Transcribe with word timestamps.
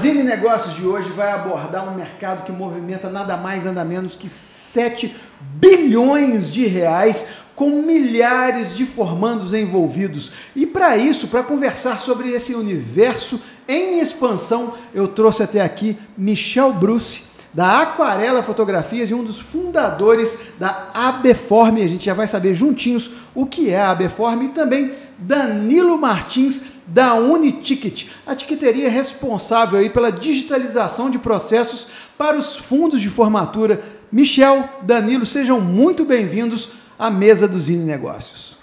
Zine 0.00 0.22
Negócios 0.22 0.76
de 0.76 0.86
hoje 0.86 1.10
vai 1.10 1.30
abordar 1.30 1.86
um 1.86 1.94
mercado 1.94 2.42
que 2.44 2.50
movimenta 2.50 3.10
nada 3.10 3.36
mais 3.36 3.66
nada 3.66 3.84
menos 3.84 4.14
que 4.14 4.30
7 4.30 5.14
bilhões 5.38 6.50
de 6.50 6.64
reais 6.64 7.26
com 7.54 7.82
milhares 7.82 8.74
de 8.74 8.86
formandos 8.86 9.52
envolvidos. 9.52 10.32
E 10.56 10.64
para 10.64 10.96
isso, 10.96 11.28
para 11.28 11.42
conversar 11.42 12.00
sobre 12.00 12.30
esse 12.30 12.54
universo 12.54 13.42
em 13.68 14.00
expansão, 14.00 14.72
eu 14.94 15.06
trouxe 15.06 15.42
até 15.42 15.60
aqui 15.60 15.98
Michel 16.16 16.72
Bruce, 16.72 17.24
da 17.52 17.82
Aquarela 17.82 18.42
Fotografias 18.42 19.10
e 19.10 19.14
um 19.14 19.22
dos 19.22 19.38
fundadores 19.38 20.54
da 20.58 20.88
Abeforme. 20.94 21.82
A 21.82 21.88
gente 21.88 22.06
já 22.06 22.14
vai 22.14 22.26
saber 22.26 22.54
juntinhos 22.54 23.10
o 23.34 23.44
que 23.44 23.68
é 23.68 23.78
a 23.78 23.90
Abeforme 23.90 24.46
e 24.46 24.50
também 24.50 24.92
Danilo 25.18 25.98
Martins 25.98 26.62
da 26.90 27.14
Uniticket, 27.14 28.06
a 28.26 28.34
tiqueteria 28.34 28.90
responsável 28.90 29.78
aí 29.78 29.88
pela 29.88 30.10
digitalização 30.10 31.08
de 31.08 31.20
processos 31.20 31.86
para 32.18 32.36
os 32.36 32.56
fundos 32.56 33.00
de 33.00 33.08
formatura. 33.08 33.80
Michel, 34.10 34.68
Danilo, 34.82 35.24
sejam 35.24 35.60
muito 35.60 36.04
bem-vindos 36.04 36.72
à 36.98 37.08
mesa 37.08 37.46
dos 37.46 37.64
Zine 37.64 37.84
Negócios. 37.84 38.56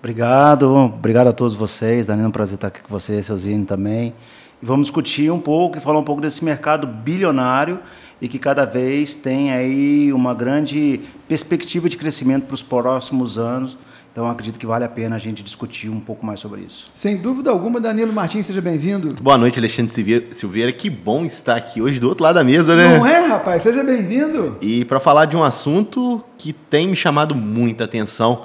Obrigado, 0.00 0.70
obrigado 0.70 1.28
a 1.28 1.32
todos 1.32 1.54
vocês. 1.54 2.06
Danilo, 2.06 2.26
é 2.26 2.28
um 2.28 2.32
prazer 2.32 2.56
estar 2.56 2.68
aqui 2.68 2.82
com 2.82 2.90
vocês, 2.90 3.24
seu 3.24 3.38
Zine 3.38 3.64
também. 3.64 4.14
E 4.62 4.66
vamos 4.66 4.88
discutir 4.88 5.32
um 5.32 5.40
pouco 5.40 5.78
e 5.78 5.80
falar 5.80 5.98
um 5.98 6.04
pouco 6.04 6.20
desse 6.20 6.44
mercado 6.44 6.86
bilionário 6.86 7.80
e 8.20 8.28
que 8.28 8.38
cada 8.38 8.66
vez 8.66 9.16
tem 9.16 9.50
aí 9.50 10.12
uma 10.12 10.34
grande 10.34 11.00
perspectiva 11.26 11.88
de 11.88 11.96
crescimento 11.96 12.44
para 12.44 12.54
os 12.54 12.62
próximos 12.62 13.38
anos 13.38 13.78
então, 14.14 14.30
acredito 14.30 14.60
que 14.60 14.64
vale 14.64 14.84
a 14.84 14.88
pena 14.88 15.16
a 15.16 15.18
gente 15.18 15.42
discutir 15.42 15.88
um 15.88 15.98
pouco 15.98 16.24
mais 16.24 16.38
sobre 16.38 16.60
isso. 16.60 16.86
Sem 16.94 17.16
dúvida 17.16 17.50
alguma, 17.50 17.80
Danilo 17.80 18.12
Martins, 18.12 18.46
seja 18.46 18.60
bem-vindo. 18.60 19.12
Boa 19.20 19.36
noite, 19.36 19.58
Alexandre 19.58 20.28
Silveira. 20.30 20.72
Que 20.72 20.88
bom 20.88 21.24
estar 21.24 21.56
aqui 21.56 21.82
hoje 21.82 21.98
do 21.98 22.08
outro 22.08 22.22
lado 22.22 22.36
da 22.36 22.44
mesa, 22.44 22.76
né? 22.76 22.96
Não 22.96 23.04
é, 23.04 23.26
rapaz? 23.26 23.62
Seja 23.62 23.82
bem-vindo. 23.82 24.56
E 24.60 24.84
para 24.84 25.00
falar 25.00 25.24
de 25.24 25.36
um 25.36 25.42
assunto 25.42 26.22
que 26.38 26.52
tem 26.52 26.86
me 26.86 26.94
chamado 26.94 27.34
muita 27.34 27.82
atenção. 27.82 28.42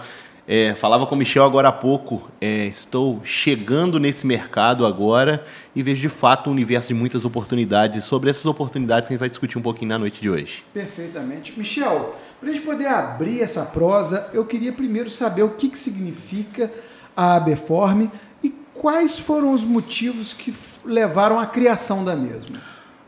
É, 0.47 0.73
falava 0.73 1.05
com 1.05 1.13
o 1.13 1.17
Michel 1.19 1.43
agora 1.43 1.67
há 1.67 1.71
pouco, 1.71 2.27
é, 2.41 2.65
estou 2.65 3.21
chegando 3.23 3.99
nesse 3.99 4.25
mercado 4.25 4.83
agora 4.83 5.45
e 5.75 5.83
vejo 5.83 6.01
de 6.01 6.09
fato 6.09 6.49
um 6.49 6.53
universo 6.53 6.87
de 6.87 6.95
muitas 6.95 7.23
oportunidades. 7.23 8.03
E 8.03 8.07
sobre 8.07 8.31
essas 8.31 8.47
oportunidades 8.47 9.07
que 9.07 9.13
a 9.13 9.15
gente 9.15 9.19
vai 9.19 9.29
discutir 9.29 9.59
um 9.59 9.61
pouquinho 9.61 9.89
na 9.89 9.99
noite 9.99 10.19
de 10.19 10.27
hoje. 10.27 10.63
Perfeitamente. 10.73 11.53
Michel, 11.55 12.15
para 12.39 12.49
a 12.49 12.53
gente 12.53 12.65
poder 12.65 12.87
abrir 12.87 13.41
essa 13.41 13.65
prosa, 13.65 14.29
eu 14.33 14.45
queria 14.45 14.71
primeiro 14.71 15.11
saber 15.11 15.43
o 15.43 15.49
que, 15.49 15.67
que 15.69 15.77
significa 15.77 16.71
a 17.15 17.35
ABForm 17.35 18.09
e 18.41 18.49
quais 18.73 19.19
foram 19.19 19.51
os 19.51 19.65
motivos 19.65 20.33
que 20.33 20.53
levaram 20.85 21.37
à 21.37 21.45
criação 21.45 22.05
da 22.05 22.15
mesma. 22.15 22.61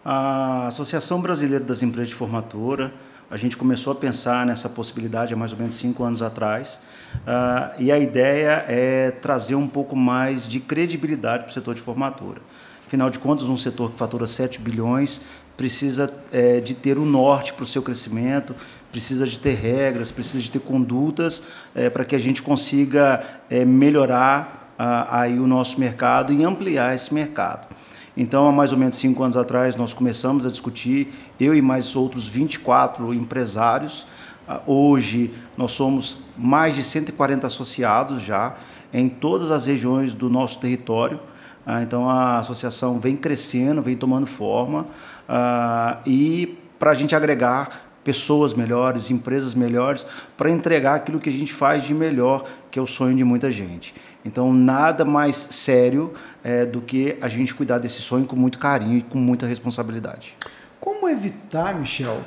A 0.03 0.67
Associação 0.67 1.21
Brasileira 1.21 1.63
das 1.63 1.81
Empresas 1.81 2.09
de 2.09 2.15
Formatura, 2.15 2.93
a 3.29 3.37
gente 3.37 3.55
começou 3.55 3.93
a 3.93 3.95
pensar 3.95 4.45
nessa 4.45 4.67
possibilidade 4.67 5.33
há 5.33 5.37
mais 5.37 5.53
ou 5.53 5.57
menos 5.57 5.75
cinco 5.75 6.03
anos 6.03 6.21
atrás, 6.21 6.81
uh, 7.15 7.73
e 7.79 7.89
a 7.89 7.97
ideia 7.97 8.65
é 8.67 9.11
trazer 9.11 9.55
um 9.55 9.67
pouco 9.67 9.95
mais 9.95 10.45
de 10.45 10.59
credibilidade 10.59 11.43
para 11.43 11.51
o 11.51 11.53
setor 11.53 11.73
de 11.73 11.81
formatura. 11.81 12.41
Afinal 12.85 13.09
de 13.09 13.19
contas, 13.19 13.47
um 13.47 13.55
setor 13.55 13.91
que 13.91 13.97
fatura 13.97 14.27
7 14.27 14.59
bilhões 14.59 15.21
precisa 15.55 16.13
é, 16.31 16.59
de 16.59 16.73
ter 16.73 16.97
o 16.97 17.03
um 17.03 17.05
norte 17.05 17.53
para 17.53 17.63
o 17.63 17.67
seu 17.67 17.81
crescimento, 17.81 18.53
precisa 18.91 19.25
de 19.25 19.39
ter 19.39 19.53
regras, 19.53 20.11
precisa 20.11 20.43
de 20.43 20.51
ter 20.51 20.59
condutas 20.59 21.43
é, 21.73 21.89
para 21.89 22.03
que 22.03 22.15
a 22.15 22.19
gente 22.19 22.41
consiga 22.41 23.23
é, 23.49 23.63
melhorar 23.63 24.73
a, 24.77 25.21
aí 25.21 25.39
o 25.39 25.47
nosso 25.47 25.79
mercado 25.79 26.33
e 26.33 26.43
ampliar 26.43 26.93
esse 26.93 27.13
mercado. 27.13 27.67
Então, 28.15 28.47
há 28.47 28.51
mais 28.51 28.73
ou 28.73 28.77
menos 28.77 28.97
cinco 28.97 29.23
anos 29.23 29.37
atrás, 29.37 29.75
nós 29.75 29.93
começamos 29.93 30.45
a 30.45 30.49
discutir, 30.49 31.13
eu 31.39 31.55
e 31.55 31.61
mais 31.61 31.95
outros 31.95 32.27
24 32.27 33.13
empresários. 33.13 34.05
Ah, 34.47 34.59
hoje, 34.67 35.33
nós 35.55 35.71
somos 35.71 36.23
mais 36.37 36.75
de 36.75 36.83
140 36.83 37.47
associados 37.47 38.21
já 38.21 38.55
em 38.93 39.07
todas 39.07 39.49
as 39.49 39.67
regiões 39.67 40.13
do 40.13 40.29
nosso 40.29 40.59
território. 40.59 41.21
Ah, 41.65 41.81
então, 41.81 42.09
a 42.09 42.39
associação 42.39 42.99
vem 42.99 43.15
crescendo, 43.15 43.81
vem 43.81 43.95
tomando 43.95 44.27
forma 44.27 44.87
ah, 45.29 45.99
e 46.05 46.57
para 46.77 46.91
a 46.91 46.93
gente 46.93 47.15
agregar 47.15 47.90
pessoas 48.03 48.53
melhores, 48.53 49.11
empresas 49.11 49.53
melhores, 49.53 50.05
para 50.35 50.49
entregar 50.49 50.95
aquilo 50.95 51.19
que 51.19 51.29
a 51.29 51.33
gente 51.33 51.53
faz 51.53 51.83
de 51.83 51.93
melhor, 51.93 52.45
que 52.69 52.79
é 52.79 52.81
o 52.81 52.87
sonho 52.87 53.15
de 53.15 53.23
muita 53.23 53.51
gente. 53.51 53.93
Então, 54.23 54.53
nada 54.53 55.03
mais 55.03 55.35
sério 55.35 56.13
é, 56.43 56.65
do 56.65 56.81
que 56.81 57.17
a 57.21 57.27
gente 57.27 57.53
cuidar 57.53 57.79
desse 57.79 58.01
sonho 58.01 58.25
com 58.25 58.35
muito 58.35 58.59
carinho 58.59 58.97
e 58.97 59.01
com 59.01 59.17
muita 59.17 59.45
responsabilidade. 59.45 60.35
Como 60.79 61.07
evitar, 61.07 61.75
Michel, 61.75 62.21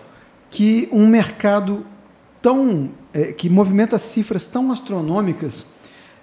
que 0.50 0.88
um 0.92 1.06
mercado 1.06 1.84
tão 2.40 2.90
é, 3.12 3.32
que 3.32 3.48
movimenta 3.48 3.98
cifras 3.98 4.46
tão 4.46 4.70
astronômicas 4.70 5.66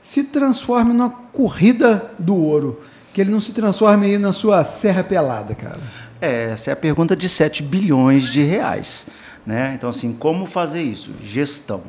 se 0.02 0.26
transforme 0.26 0.94
numa 0.94 1.10
corrida 1.10 2.12
do 2.18 2.36
ouro? 2.36 2.82
Que 3.14 3.22
ele 3.22 3.32
não 3.32 3.42
se 3.42 3.52
transforme 3.54 4.06
aí 4.08 4.18
na 4.18 4.32
sua 4.32 4.64
serra 4.64 5.04
pelada, 5.04 5.54
cara? 5.54 5.80
É, 6.22 6.52
essa 6.52 6.70
é 6.70 6.74
a 6.74 6.78
pergunta 6.78 7.16
de 7.16 7.28
7 7.28 7.64
bilhões 7.64 8.32
de 8.32 8.42
reais. 8.44 9.08
Né? 9.46 9.74
Então, 9.76 9.90
assim, 9.90 10.14
como 10.14 10.46
fazer 10.46 10.82
isso? 10.82 11.12
Gestão. 11.24 11.84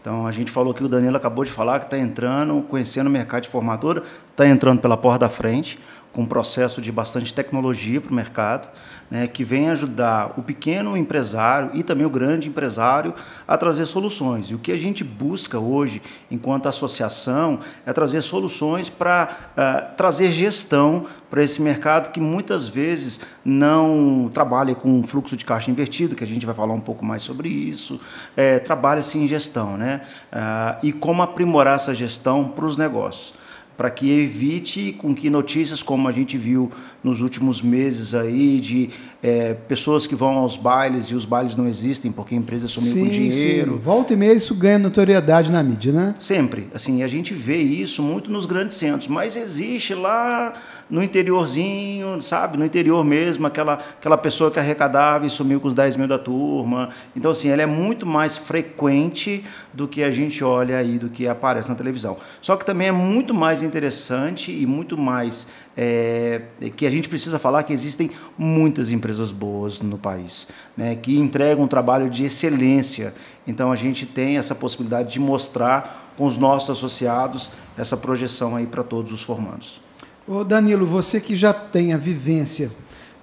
Então, 0.00 0.26
a 0.26 0.32
gente 0.32 0.50
falou 0.50 0.74
que 0.74 0.84
o 0.84 0.88
Danilo 0.88 1.16
acabou 1.16 1.44
de 1.44 1.50
falar 1.50 1.78
que 1.78 1.86
está 1.86 1.98
entrando, 1.98 2.60
conhecendo 2.62 3.06
o 3.06 3.10
mercado 3.10 3.44
de 3.44 3.48
formatura, 3.48 4.02
está 4.30 4.46
entrando 4.46 4.80
pela 4.80 4.96
porta 4.96 5.20
da 5.20 5.28
frente, 5.28 5.78
com 6.12 6.22
um 6.22 6.26
processo 6.26 6.80
de 6.80 6.92
bastante 6.92 7.32
tecnologia 7.32 8.00
para 8.00 8.12
o 8.12 8.14
mercado 8.14 8.68
né, 9.10 9.26
que 9.26 9.44
vem 9.44 9.70
ajudar 9.70 10.34
o 10.36 10.42
pequeno 10.42 10.96
empresário 10.96 11.70
e 11.74 11.82
também 11.82 12.06
o 12.06 12.10
grande 12.10 12.48
empresário 12.48 13.14
a 13.46 13.56
trazer 13.56 13.86
soluções. 13.86 14.50
E 14.50 14.54
o 14.54 14.58
que 14.58 14.72
a 14.72 14.76
gente 14.76 15.04
busca 15.04 15.58
hoje, 15.58 16.02
enquanto 16.30 16.68
associação, 16.68 17.60
é 17.86 17.92
trazer 17.92 18.22
soluções 18.22 18.88
para 18.88 19.28
uh, 19.56 19.96
trazer 19.96 20.30
gestão 20.30 21.06
para 21.30 21.42
esse 21.42 21.60
mercado 21.60 22.10
que 22.12 22.20
muitas 22.20 22.68
vezes 22.68 23.20
não 23.44 24.30
trabalha 24.32 24.74
com 24.74 25.02
fluxo 25.02 25.36
de 25.36 25.44
caixa 25.44 25.70
invertido, 25.70 26.14
que 26.14 26.22
a 26.22 26.26
gente 26.26 26.46
vai 26.46 26.54
falar 26.54 26.74
um 26.74 26.80
pouco 26.80 27.04
mais 27.04 27.22
sobre 27.22 27.48
isso, 27.48 28.00
é, 28.36 28.58
trabalha 28.58 29.02
sim 29.02 29.24
em 29.24 29.28
gestão, 29.28 29.76
né? 29.76 30.02
Uh, 30.32 30.86
e 30.86 30.92
como 30.92 31.22
aprimorar 31.22 31.76
essa 31.76 31.94
gestão 31.94 32.44
para 32.44 32.64
os 32.64 32.76
negócios 32.76 33.43
para 33.76 33.90
que 33.90 34.10
evite 34.10 34.94
com 34.98 35.14
que 35.14 35.28
notícias 35.28 35.82
como 35.82 36.08
a 36.08 36.12
gente 36.12 36.38
viu 36.38 36.70
nos 37.02 37.20
últimos 37.20 37.60
meses 37.60 38.14
aí 38.14 38.60
de 38.60 38.90
é, 39.22 39.54
pessoas 39.54 40.06
que 40.06 40.14
vão 40.14 40.36
aos 40.36 40.56
bailes 40.56 41.06
e 41.06 41.14
os 41.14 41.24
bailes 41.24 41.56
não 41.56 41.66
existem 41.66 42.12
porque 42.12 42.34
a 42.34 42.38
empresa 42.38 42.68
sumiu 42.68 42.92
sim, 42.92 43.04
com 43.04 43.10
dinheiro. 43.10 43.72
Sim. 43.72 43.78
Volta 43.78 44.12
e 44.12 44.16
meia 44.16 44.32
isso 44.32 44.54
ganha 44.54 44.78
notoriedade 44.78 45.50
na 45.50 45.62
mídia, 45.62 45.92
né? 45.92 46.14
Sempre. 46.18 46.68
Assim, 46.74 47.02
a 47.02 47.08
gente 47.08 47.34
vê 47.34 47.56
isso 47.56 48.02
muito 48.02 48.30
nos 48.30 48.46
grandes 48.46 48.76
centros, 48.76 49.08
mas 49.08 49.34
existe 49.34 49.94
lá 49.94 50.54
no 50.88 51.02
interiorzinho, 51.02 52.20
sabe? 52.20 52.58
No 52.58 52.64
interior 52.64 53.04
mesmo, 53.04 53.46
aquela, 53.46 53.74
aquela 53.74 54.16
pessoa 54.16 54.50
que 54.50 54.58
arrecadava 54.58 55.26
e 55.26 55.30
sumiu 55.30 55.60
com 55.60 55.68
os 55.68 55.74
10 55.74 55.96
mil 55.96 56.08
da 56.08 56.18
turma. 56.18 56.90
Então, 57.16 57.30
assim, 57.30 57.48
ela 57.48 57.62
é 57.62 57.66
muito 57.66 58.06
mais 58.06 58.36
frequente 58.36 59.44
do 59.72 59.88
que 59.88 60.02
a 60.02 60.10
gente 60.10 60.44
olha 60.44 60.78
aí, 60.78 60.98
do 60.98 61.08
que 61.08 61.26
aparece 61.26 61.68
na 61.68 61.74
televisão. 61.74 62.16
Só 62.40 62.56
que 62.56 62.64
também 62.64 62.88
é 62.88 62.92
muito 62.92 63.34
mais 63.34 63.62
interessante 63.62 64.52
e 64.52 64.66
muito 64.66 64.96
mais 64.96 65.48
é, 65.76 66.42
que 66.76 66.86
a 66.86 66.90
gente 66.90 67.08
precisa 67.08 67.38
falar 67.38 67.62
que 67.62 67.72
existem 67.72 68.10
muitas 68.38 68.90
empresas 68.90 69.32
boas 69.32 69.82
no 69.82 69.98
país, 69.98 70.48
né, 70.76 70.94
que 70.94 71.18
entregam 71.18 71.64
um 71.64 71.68
trabalho 71.68 72.08
de 72.08 72.24
excelência. 72.24 73.14
Então 73.46 73.72
a 73.72 73.76
gente 73.76 74.06
tem 74.06 74.38
essa 74.38 74.54
possibilidade 74.54 75.12
de 75.12 75.20
mostrar 75.20 76.12
com 76.16 76.26
os 76.26 76.38
nossos 76.38 76.70
associados 76.70 77.50
essa 77.76 77.96
projeção 77.96 78.54
aí 78.54 78.66
para 78.66 78.82
todos 78.82 79.12
os 79.12 79.22
formandos. 79.22 79.80
Ô 80.26 80.42
Danilo, 80.42 80.86
você 80.86 81.20
que 81.20 81.36
já 81.36 81.52
tem 81.52 81.92
a 81.92 81.98
vivência 81.98 82.70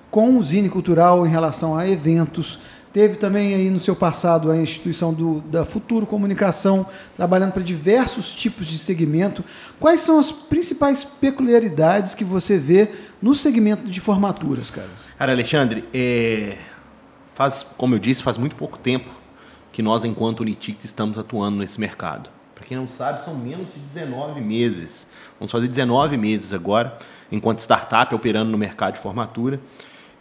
com 0.10 0.38
o 0.38 0.44
Zine 0.44 0.70
Cultural 0.70 1.26
em 1.26 1.30
relação 1.30 1.78
a 1.78 1.88
eventos, 1.88 2.60
Teve 2.94 3.16
também 3.16 3.54
aí 3.54 3.70
no 3.70 3.80
seu 3.80 3.96
passado 3.96 4.52
a 4.52 4.58
instituição 4.58 5.14
do, 5.14 5.40
da 5.42 5.64
Futuro 5.64 6.06
Comunicação, 6.06 6.86
trabalhando 7.16 7.54
para 7.54 7.64
diversos 7.64 8.34
tipos 8.34 8.68
de 8.68 8.78
segmento. 8.78 9.46
Quais 9.80 10.02
são 10.02 10.20
as 10.20 10.30
principais 10.30 11.06
peculiaridades 11.06 12.14
que 12.14 12.26
você 12.26 12.58
vê 12.58 12.92
no 13.22 13.34
segmento 13.34 13.90
de 13.90 14.02
formaturas, 14.02 14.70
cara? 14.70 14.90
Cara, 15.18 15.32
Alexandre, 15.32 15.86
é... 15.94 16.58
faz, 17.34 17.66
como 17.78 17.96
eu 17.96 18.00
disse, 18.00 18.22
faz 18.22 18.36
muito 18.36 18.58
pouco 18.58 18.78
tempo 18.78 19.10
que 19.72 19.82
nós, 19.82 20.04
enquanto 20.04 20.42
Unitic, 20.42 20.84
estamos 20.84 21.18
atuando 21.18 21.60
nesse 21.60 21.80
mercado. 21.80 22.30
Para 22.54 22.66
quem 22.66 22.76
não 22.76 22.90
sabe, 22.90 23.24
são 23.24 23.36
menos 23.36 23.68
de 23.74 23.80
19 23.80 24.42
meses. 24.42 25.08
Vamos 25.42 25.52
fazer 25.52 25.68
19 25.68 26.18
meses 26.18 26.54
agora, 26.54 26.96
enquanto 27.32 27.58
startup 27.62 28.14
operando 28.14 28.52
no 28.52 28.60
mercado 28.60 28.94
de 28.94 29.00
formatura. 29.00 29.60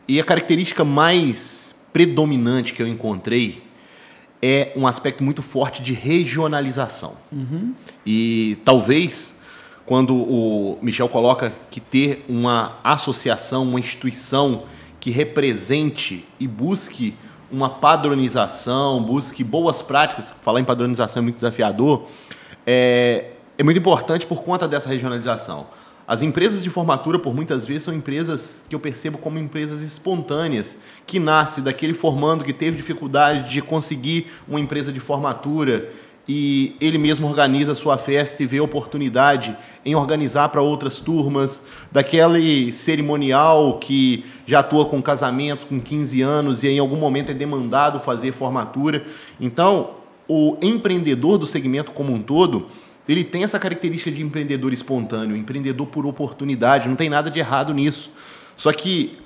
E 0.09 0.19
a 0.19 0.25
característica 0.25 0.83
mais 0.83 1.75
predominante 1.93 2.73
que 2.73 2.83
eu 2.83 2.89
encontrei 2.89 3.63
é 4.41 4.73
um 4.75 4.87
aspecto 4.87 5.23
muito 5.23 5.43
forte 5.43 5.83
de 5.83 5.93
regionalização. 5.93 7.19
Uhum. 7.31 7.75
E 8.07 8.57
talvez 8.65 9.35
quando 9.85 10.15
o 10.15 10.79
Michel 10.81 11.11
coloca 11.11 11.53
que 11.71 11.81
ter 11.81 12.25
uma 12.27 12.79
associação, 12.83 13.65
uma 13.65 13.79
instituição 13.79 14.63
que 14.99 15.11
represente 15.11 16.27
e 16.39 16.49
busque 16.49 17.15
uma 17.53 17.69
padronização, 17.69 19.03
busque 19.03 19.45
boas 19.45 19.83
práticas, 19.83 20.33
falar 20.41 20.61
em 20.61 20.65
padronização 20.65 21.21
é 21.21 21.23
muito 21.23 21.35
desafiador, 21.35 22.07
é, 22.67 23.33
é 23.61 23.63
muito 23.63 23.79
importante 23.79 24.27
por 24.27 24.43
conta 24.43 24.67
dessa 24.67 24.89
regionalização. 24.89 25.67
As 26.09 26.23
empresas 26.23 26.63
de 26.63 26.71
formatura, 26.71 27.19
por 27.19 27.35
muitas 27.35 27.67
vezes, 27.67 27.83
são 27.83 27.93
empresas 27.93 28.65
que 28.67 28.75
eu 28.75 28.81
percebo 28.81 29.19
como 29.19 29.39
empresas 29.39 29.83
espontâneas, 29.83 30.79
que 31.07 31.21
nasce 31.21 31.61
daquele 31.61 31.93
formando 31.93 32.43
que 32.43 32.55
teve 32.55 32.79
dificuldade 32.79 33.51
de 33.51 33.61
conseguir 33.61 34.29
uma 34.49 34.59
empresa 34.59 34.91
de 34.91 34.99
formatura 34.99 35.91
e 36.27 36.75
ele 36.81 36.97
mesmo 36.97 37.27
organiza 37.27 37.73
a 37.73 37.75
sua 37.75 37.99
festa 37.99 38.43
e 38.43 38.47
vê 38.47 38.61
oportunidade 38.61 39.55
em 39.85 39.95
organizar 39.95 40.49
para 40.49 40.63
outras 40.63 40.97
turmas, 40.97 41.63
daquele 41.93 42.73
cerimonial 42.73 43.79
que 43.79 44.25
já 44.47 44.61
atua 44.61 44.87
com 44.87 45.03
casamento 45.03 45.67
com 45.67 45.79
15 45.79 46.23
anos 46.23 46.65
e 46.65 46.69
em 46.69 46.79
algum 46.79 46.97
momento 46.97 47.31
é 47.31 47.35
demandado 47.35 48.01
fazer 48.01 48.33
formatura. 48.33 49.05
Então, 49.39 49.91
o 50.27 50.57
empreendedor 50.63 51.37
do 51.37 51.45
segmento 51.45 51.93
como 51.93 52.11
um 52.11 52.23
todo, 52.23 52.69
ele 53.11 53.25
tem 53.25 53.43
essa 53.43 53.59
característica 53.59 54.11
de 54.11 54.23
empreendedor 54.23 54.73
espontâneo, 54.73 55.37
empreendedor 55.37 55.87
por 55.87 56.07
oportunidade, 56.07 56.89
não 56.89 56.97
tem 56.97 57.09
nada 57.09 57.31
de 57.31 57.39
errado 57.39 57.75
nisso. 57.75 58.11
Só 58.57 58.73
que 58.73 59.19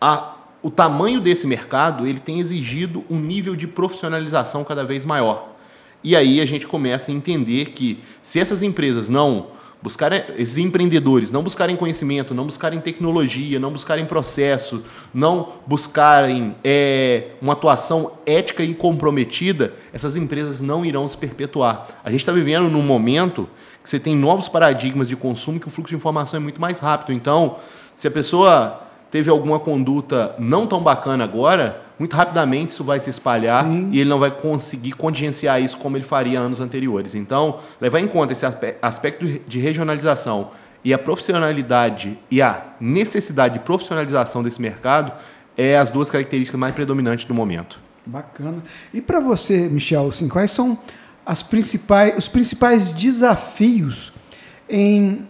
a, 0.00 0.36
o 0.62 0.70
tamanho 0.70 1.20
desse 1.20 1.46
mercado, 1.46 2.06
ele 2.06 2.18
tem 2.18 2.38
exigido 2.38 3.04
um 3.10 3.18
nível 3.18 3.54
de 3.56 3.66
profissionalização 3.66 4.64
cada 4.64 4.84
vez 4.84 5.04
maior. 5.04 5.56
E 6.02 6.14
aí 6.14 6.40
a 6.40 6.46
gente 6.46 6.66
começa 6.66 7.10
a 7.10 7.14
entender 7.14 7.70
que 7.70 7.98
se 8.22 8.38
essas 8.38 8.62
empresas 8.62 9.08
não 9.08 9.48
buscarem, 9.86 10.24
esses 10.36 10.58
empreendedores 10.58 11.30
não 11.30 11.44
buscarem 11.44 11.76
conhecimento, 11.76 12.34
não 12.34 12.44
buscarem 12.44 12.80
tecnologia, 12.80 13.60
não 13.60 13.70
buscarem 13.70 14.04
processo, 14.04 14.82
não 15.14 15.52
buscarem 15.64 16.56
é, 16.64 17.28
uma 17.40 17.52
atuação 17.52 18.10
ética 18.26 18.64
e 18.64 18.74
comprometida, 18.74 19.74
essas 19.92 20.16
empresas 20.16 20.60
não 20.60 20.84
irão 20.84 21.08
se 21.08 21.16
perpetuar. 21.16 21.86
A 22.02 22.10
gente 22.10 22.18
está 22.18 22.32
vivendo 22.32 22.68
num 22.68 22.82
momento 22.82 23.48
que 23.80 23.88
você 23.88 24.00
tem 24.00 24.16
novos 24.16 24.48
paradigmas 24.48 25.08
de 25.08 25.14
consumo 25.14 25.60
que 25.60 25.68
o 25.68 25.70
fluxo 25.70 25.90
de 25.90 25.96
informação 25.96 26.38
é 26.38 26.40
muito 26.40 26.60
mais 26.60 26.80
rápido. 26.80 27.12
Então, 27.12 27.58
se 27.94 28.08
a 28.08 28.10
pessoa 28.10 28.82
teve 29.08 29.30
alguma 29.30 29.60
conduta 29.60 30.34
não 30.36 30.66
tão 30.66 30.82
bacana 30.82 31.22
agora, 31.22 31.85
muito 31.98 32.14
rapidamente 32.14 32.72
isso 32.72 32.84
vai 32.84 33.00
se 33.00 33.08
espalhar 33.08 33.64
Sim. 33.64 33.90
e 33.92 34.00
ele 34.00 34.10
não 34.10 34.18
vai 34.18 34.30
conseguir 34.30 34.92
contingenciar 34.92 35.60
isso 35.60 35.78
como 35.78 35.96
ele 35.96 36.04
faria 36.04 36.38
anos 36.38 36.60
anteriores. 36.60 37.14
Então, 37.14 37.58
levar 37.80 38.00
em 38.00 38.06
conta 38.06 38.32
esse 38.32 38.44
aspecto 38.82 39.26
de 39.26 39.58
regionalização 39.58 40.50
e 40.84 40.92
a 40.92 40.98
profissionalidade 40.98 42.18
e 42.30 42.42
a 42.42 42.64
necessidade 42.80 43.54
de 43.54 43.60
profissionalização 43.60 44.42
desse 44.42 44.60
mercado 44.60 45.12
é 45.56 45.76
as 45.76 45.90
duas 45.90 46.10
características 46.10 46.60
mais 46.60 46.74
predominantes 46.74 47.24
do 47.24 47.34
momento. 47.34 47.80
Bacana. 48.04 48.62
E 48.94 49.00
para 49.00 49.18
você, 49.18 49.68
Michel, 49.68 50.08
assim, 50.08 50.28
quais 50.28 50.50
são 50.50 50.78
as 51.24 51.42
principais, 51.42 52.16
os 52.16 52.28
principais 52.28 52.92
desafios 52.92 54.12
em 54.68 55.26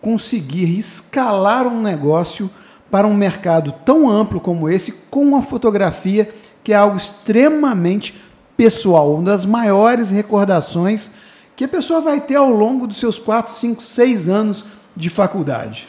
conseguir 0.00 0.78
escalar 0.78 1.66
um 1.66 1.80
negócio 1.80 2.48
para 2.90 3.06
um 3.06 3.14
mercado 3.14 3.72
tão 3.84 4.10
amplo 4.10 4.40
como 4.40 4.68
esse, 4.68 5.06
com 5.10 5.36
a 5.36 5.42
fotografia, 5.42 6.28
que 6.64 6.72
é 6.72 6.76
algo 6.76 6.96
extremamente 6.96 8.20
pessoal, 8.56 9.14
uma 9.14 9.22
das 9.22 9.44
maiores 9.44 10.10
recordações 10.10 11.12
que 11.56 11.64
a 11.64 11.68
pessoa 11.68 12.00
vai 12.00 12.20
ter 12.20 12.36
ao 12.36 12.50
longo 12.50 12.86
dos 12.86 12.96
seus 12.96 13.18
4, 13.18 13.52
5, 13.52 13.82
6 13.82 14.28
anos 14.28 14.64
de 14.96 15.08
faculdade. 15.08 15.86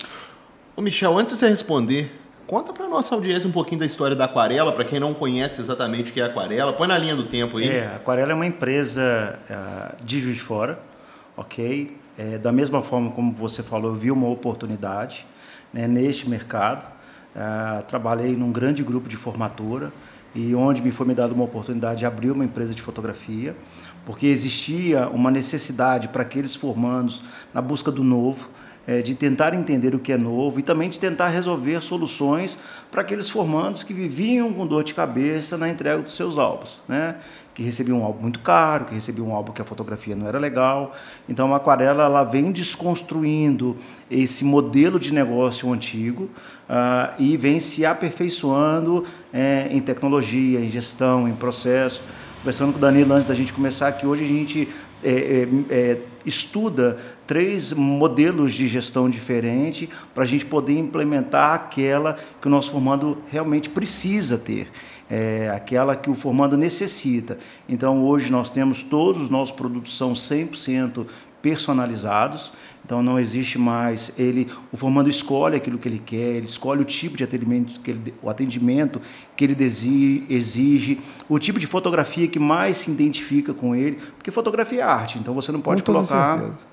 Ô 0.75 0.81
Michel, 0.81 1.18
antes 1.18 1.33
de 1.33 1.39
você 1.39 1.50
responder, 1.50 2.12
conta 2.45 2.74
para 2.74 2.88
nossa 2.88 3.15
audiência 3.15 3.48
um 3.48 3.51
pouquinho 3.51 3.80
da 3.80 3.86
história 3.86 4.15
da 4.15 4.25
Aquarela, 4.25 4.71
para 4.71 4.83
quem 4.83 5.00
não 5.00 5.13
conhece 5.13 5.62
exatamente 5.62 6.12
o 6.12 6.13
que 6.13 6.21
é 6.21 6.25
Aquarela. 6.25 6.74
Põe 6.74 6.88
na 6.88 6.98
linha 6.98 7.15
do 7.15 7.24
tempo 7.24 7.57
aí. 7.57 7.69
É, 7.69 7.88
a 7.88 7.95
Aquarela 7.95 8.31
é 8.31 8.36
uma 8.36 8.45
empresa 8.45 9.39
uh, 9.50 10.03
de 10.03 10.19
Juiz 10.19 10.36
de 10.36 10.42
Fora, 10.42 10.80
ok? 11.36 11.98
É, 12.18 12.38
da 12.38 12.51
mesma 12.51 12.81
forma 12.81 13.12
como 13.12 13.31
você 13.33 13.63
falou, 13.63 13.92
eu 13.92 13.95
vi 13.95 14.12
uma 14.12 14.27
oportunidade 14.27 15.25
né, 15.73 15.88
neste 15.88 16.29
mercado. 16.29 16.85
Uh, 17.35 17.83
trabalhei 17.83 18.35
num 18.35 18.51
grande 18.51 18.83
grupo 18.83 19.07
de 19.07 19.15
formatura 19.15 19.91
e 20.35 20.53
onde 20.56 20.81
me 20.81 20.91
foi 20.91 21.06
me 21.06 21.13
dada 21.13 21.33
uma 21.33 21.44
oportunidade 21.44 22.00
de 22.00 22.06
abrir 22.06 22.31
uma 22.31 22.44
empresa 22.44 22.73
de 22.73 22.81
fotografia, 22.81 23.56
porque 24.06 24.25
existia 24.27 25.07
uma 25.09 25.29
necessidade 25.29 26.07
para 26.07 26.21
aqueles 26.21 26.56
formandos 26.56 27.21
na 27.53 27.62
busca 27.62 27.91
do 27.91 28.03
novo, 28.03 28.50
é, 28.91 29.01
de 29.01 29.15
tentar 29.15 29.53
entender 29.53 29.95
o 29.95 29.99
que 29.99 30.11
é 30.11 30.17
novo 30.17 30.59
e 30.59 30.63
também 30.63 30.89
de 30.89 30.99
tentar 30.99 31.29
resolver 31.29 31.81
soluções 31.81 32.59
para 32.91 33.01
aqueles 33.01 33.29
formandos 33.29 33.83
que 33.83 33.93
viviam 33.93 34.51
com 34.51 34.67
dor 34.67 34.83
de 34.83 34.93
cabeça 34.93 35.57
na 35.57 35.69
entrega 35.69 36.01
dos 36.01 36.15
seus 36.15 36.38
álbuns, 36.38 36.81
né? 36.89 37.15
que 37.53 37.63
recebiam 37.63 37.99
um 37.99 38.03
álbum 38.03 38.23
muito 38.23 38.39
caro, 38.39 38.85
que 38.85 38.93
recebiam 38.93 39.27
um 39.27 39.35
álbum 39.35 39.51
que 39.51 39.61
a 39.61 39.65
fotografia 39.65 40.15
não 40.15 40.27
era 40.27 40.39
legal. 40.39 40.93
Então 41.27 41.53
a 41.53 41.57
aquarela 41.57 42.03
ela 42.03 42.23
vem 42.23 42.51
desconstruindo 42.51 43.77
esse 44.09 44.43
modelo 44.43 44.99
de 44.99 45.13
negócio 45.13 45.71
antigo 45.71 46.23
uh, 46.69 47.13
e 47.19 47.38
vem 47.38 47.59
se 47.59 47.85
aperfeiçoando 47.85 49.05
é, 49.33 49.67
em 49.69 49.79
tecnologia, 49.79 50.59
em 50.59 50.69
gestão, 50.69 51.27
em 51.27 51.33
processo. 51.33 52.03
Conversando 52.39 52.71
com 52.71 52.77
o 52.77 52.81
Danilo 52.81 53.13
antes 53.13 53.27
da 53.27 53.35
gente 53.35 53.53
começar, 53.53 53.91
que 53.91 54.07
hoje 54.07 54.23
a 54.23 54.27
gente 54.27 54.67
é, 55.03 55.11
é, 55.11 55.47
é 55.69 55.97
estuda 56.25 56.97
três 57.31 57.71
modelos 57.71 58.53
de 58.53 58.67
gestão 58.67 59.09
diferentes 59.09 59.87
para 60.13 60.25
a 60.25 60.27
gente 60.27 60.45
poder 60.45 60.77
implementar 60.77 61.53
aquela 61.53 62.17
que 62.41 62.47
o 62.47 62.49
nosso 62.51 62.69
formando 62.69 63.19
realmente 63.31 63.69
precisa 63.69 64.37
ter. 64.37 64.67
É, 65.09 65.49
aquela 65.49 65.95
que 65.95 66.09
o 66.09 66.15
formando 66.15 66.57
necessita. 66.57 67.37
Então, 67.69 68.03
hoje 68.03 68.29
nós 68.29 68.49
temos 68.49 68.83
todos 68.83 69.21
os 69.23 69.29
nossos 69.29 69.55
produtos 69.55 69.95
são 69.95 70.11
100% 70.11 71.07
personalizados. 71.41 72.51
Então 72.83 73.01
não 73.01 73.17
existe 73.17 73.57
mais 73.57 74.11
ele, 74.17 74.49
o 74.69 74.75
formando 74.75 75.09
escolhe 75.09 75.55
aquilo 75.55 75.77
que 75.77 75.87
ele 75.87 76.01
quer, 76.05 76.35
ele 76.35 76.47
escolhe 76.47 76.81
o 76.81 76.85
tipo 76.85 77.15
de 77.15 77.23
atendimento 77.23 77.79
que 77.79 77.91
ele, 77.91 78.13
o 78.21 78.29
atendimento 78.29 78.99
que 79.37 79.45
ele 79.45 79.55
exige, 80.29 80.99
o 81.29 81.39
tipo 81.39 81.57
de 81.59 81.67
fotografia 81.67 82.27
que 82.27 82.39
mais 82.39 82.77
se 82.77 82.91
identifica 82.91 83.53
com 83.53 83.73
ele, 83.73 83.97
porque 84.17 84.31
fotografia 84.31 84.81
é 84.81 84.83
arte, 84.83 85.17
então 85.19 85.33
você 85.33 85.53
não 85.53 85.61
pode 85.61 85.83
colocar 85.83 86.39
certeza 86.39 86.70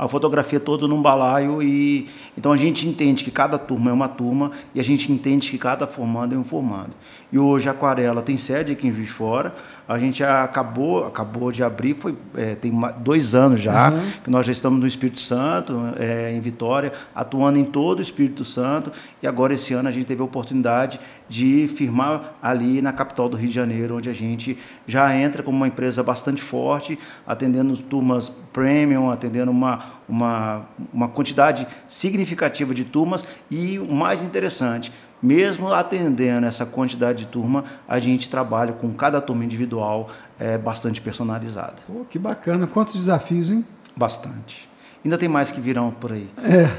a 0.00 0.08
fotografia 0.08 0.58
toda 0.58 0.88
num 0.88 1.02
balaio 1.02 1.62
e 1.62 2.08
então 2.36 2.52
a 2.52 2.56
gente 2.56 2.88
entende 2.88 3.22
que 3.22 3.30
cada 3.30 3.58
turma 3.58 3.90
é 3.90 3.92
uma 3.92 4.08
turma 4.08 4.50
e 4.74 4.80
a 4.80 4.82
gente 4.82 5.12
entende 5.12 5.50
que 5.50 5.58
cada 5.58 5.86
formando 5.86 6.34
é 6.34 6.38
um 6.38 6.42
formando. 6.42 6.92
E 7.32 7.38
hoje 7.38 7.68
a 7.68 7.72
Aquarela 7.72 8.22
tem 8.22 8.36
sede 8.36 8.72
aqui 8.72 8.88
em 8.88 8.92
Juiz 8.92 9.06
de 9.06 9.12
Fora, 9.12 9.54
a 9.86 9.98
gente 9.98 10.22
acabou, 10.22 11.04
acabou 11.04 11.50
de 11.50 11.62
abrir, 11.62 11.94
foi, 11.94 12.16
é, 12.36 12.54
tem 12.54 12.72
dois 12.98 13.34
anos 13.34 13.60
já, 13.60 13.90
uhum. 13.90 14.10
que 14.22 14.30
nós 14.30 14.46
já 14.46 14.52
estamos 14.52 14.80
no 14.80 14.86
Espírito 14.86 15.20
Santo, 15.20 15.92
é, 15.98 16.32
em 16.32 16.40
Vitória, 16.40 16.92
atuando 17.14 17.58
em 17.58 17.64
todo 17.64 17.98
o 17.98 18.02
Espírito 18.02 18.44
Santo, 18.44 18.92
e 19.22 19.26
agora 19.26 19.54
esse 19.54 19.74
ano 19.74 19.88
a 19.88 19.92
gente 19.92 20.06
teve 20.06 20.22
a 20.22 20.24
oportunidade 20.24 21.00
de 21.28 21.68
firmar 21.68 22.34
ali 22.42 22.82
na 22.82 22.92
capital 22.92 23.28
do 23.28 23.36
Rio 23.36 23.48
de 23.48 23.54
Janeiro, 23.54 23.96
onde 23.96 24.08
a 24.08 24.12
gente 24.12 24.58
já 24.86 25.14
entra 25.14 25.42
como 25.42 25.56
uma 25.56 25.68
empresa 25.68 26.02
bastante 26.02 26.42
forte, 26.42 26.98
atendendo 27.26 27.76
turmas 27.76 28.28
premium, 28.28 29.10
atendendo 29.10 29.50
uma, 29.50 29.80
uma, 30.08 30.62
uma 30.92 31.08
quantidade 31.08 31.66
significativa 31.86 32.74
de 32.74 32.84
turmas, 32.84 33.24
e 33.50 33.78
o 33.78 33.94
mais 33.94 34.22
interessante, 34.22 34.92
mesmo 35.22 35.72
atendendo 35.72 36.46
essa 36.46 36.64
quantidade 36.64 37.24
de 37.24 37.26
turma, 37.26 37.64
a 37.88 38.00
gente 38.00 38.30
trabalha 38.30 38.72
com 38.72 38.92
cada 38.92 39.20
turma 39.20 39.44
individual 39.44 40.08
é, 40.38 40.56
bastante 40.56 41.00
personalizada. 41.00 41.76
Pô, 41.86 42.04
que 42.08 42.18
bacana. 42.18 42.66
Quantos 42.66 42.94
desafios, 42.94 43.50
hein? 43.50 43.64
Bastante. 43.96 44.68
Ainda 45.02 45.16
tem 45.16 45.28
mais 45.28 45.50
que 45.50 45.60
virão 45.60 45.90
por 45.90 46.12
aí. 46.12 46.28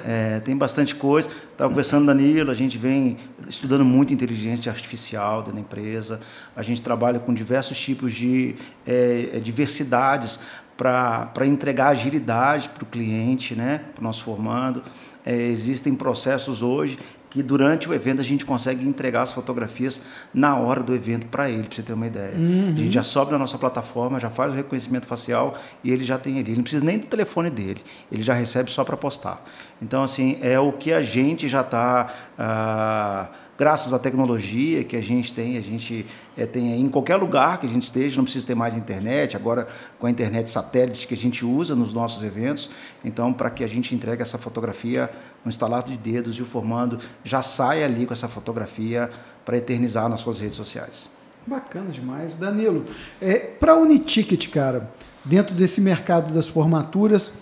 É. 0.06 0.36
É, 0.36 0.40
tem 0.40 0.56
bastante 0.56 0.94
coisa. 0.94 1.28
Estava 1.52 1.70
conversando, 1.70 2.06
Danilo, 2.06 2.52
a 2.52 2.54
gente 2.54 2.78
vem 2.78 3.18
estudando 3.48 3.84
muito 3.84 4.14
inteligência 4.14 4.72
artificial 4.72 5.40
dentro 5.40 5.54
da 5.54 5.60
empresa. 5.60 6.20
A 6.56 6.62
gente 6.62 6.84
trabalha 6.84 7.20
com 7.20 7.34
diversos 7.34 7.80
tipos 7.80 8.14
de 8.14 8.56
é, 8.86 9.32
é 9.34 9.40
diversidades 9.40 10.40
para 10.78 11.46
entregar 11.46 11.90
agilidade 11.90 12.70
para 12.70 12.84
o 12.84 12.88
cliente, 12.88 13.56
né, 13.56 13.82
para 13.94 14.02
o 14.02 14.04
nosso 14.04 14.24
formando. 14.24 14.84
É, 15.24 15.36
existem 15.36 15.94
processos 15.94 16.64
hoje 16.64 16.98
que 17.32 17.42
durante 17.42 17.90
o 17.90 17.94
evento 17.94 18.20
a 18.20 18.24
gente 18.24 18.46
consegue 18.46 18.86
entregar 18.86 19.22
as 19.22 19.32
fotografias 19.32 20.02
na 20.34 20.58
hora 20.58 20.84
do 20.84 20.94
evento 20.94 21.28
para 21.28 21.50
ele, 21.50 21.64
para 21.64 21.76
você 21.76 21.82
ter 21.82 21.94
uma 21.94 22.06
ideia. 22.06 22.36
Uhum. 22.36 22.74
A 22.76 22.78
gente 22.78 22.92
já 22.92 23.04
sobe 23.04 23.32
na 23.32 23.40
nossa 23.40 23.58
plataforma, 23.58 24.20
já 24.20 24.30
faz 24.30 24.52
o 24.52 24.56
reconhecimento 24.56 25.08
facial 25.08 25.56
e 25.82 25.92
ele 25.92 26.04
já 26.04 26.18
tem 26.18 26.34
ali. 26.34 26.50
Ele 26.50 26.58
não 26.58 26.64
precisa 26.64 26.84
nem 26.84 27.00
do 27.00 27.08
telefone 27.08 27.50
dele, 27.50 27.82
ele 28.12 28.22
já 28.22 28.34
recebe 28.34 28.70
só 28.70 28.84
para 28.84 28.98
postar. 28.98 29.44
Então, 29.82 30.04
assim, 30.04 30.38
é 30.42 30.60
o 30.60 30.74
que 30.74 30.92
a 30.92 31.02
gente 31.02 31.48
já 31.48 31.62
está. 31.62 32.14
Ah, 32.38 33.28
graças 33.58 33.94
à 33.94 34.00
tecnologia 34.00 34.84
que 34.84 34.96
a 34.98 35.02
gente 35.02 35.32
tem, 35.32 35.56
a 35.56 35.62
gente 35.62 36.04
é, 36.36 36.48
tem 36.48 36.82
em 36.82 36.90
qualquer 36.90 37.16
lugar 37.16 37.60
que 37.60 37.68
a 37.68 37.70
gente 37.70 37.84
esteja, 37.84 38.18
não 38.18 38.24
precisa 38.24 38.48
ter 38.48 38.56
mais 38.56 38.76
internet, 38.76 39.36
agora 39.36 39.68
com 40.00 40.08
a 40.08 40.10
internet 40.10 40.50
satélite 40.50 41.08
que 41.08 41.14
a 41.14 41.18
gente 41.18 41.46
usa 41.46 41.76
nos 41.76 41.94
nossos 41.94 42.24
eventos, 42.24 42.72
então 43.06 43.32
para 43.32 43.52
que 43.52 43.64
a 43.64 43.68
gente 43.68 43.94
entregue 43.94 44.24
essa 44.24 44.40
fotografia 44.40 45.12
no 45.44 45.50
instalar 45.50 45.84
de 45.84 45.98
dedos 45.98 46.36
e 46.38 46.42
o 46.42 46.46
formando 46.46 46.98
já 47.24 47.42
sai 47.42 47.84
ali 47.84 48.06
com 48.06 48.14
essa 48.14 48.28
fotografia 48.28 49.10
para 49.44 49.58
eternizar 49.58 50.08
nas 50.08 50.20
suas 50.20 50.40
redes 50.40 50.56
sociais. 50.56 51.10
Bacana 51.46 51.90
demais. 51.90 52.38
Danilo, 52.38 52.86
é, 53.20 53.38
para 53.40 53.74
a 53.74 53.76
Uniticket, 53.76 54.50
cara, 54.50 54.92
dentro 55.26 55.56
desse 55.56 55.82
mercado 55.82 56.34
das 56.34 56.48
formaturas, 56.48 57.40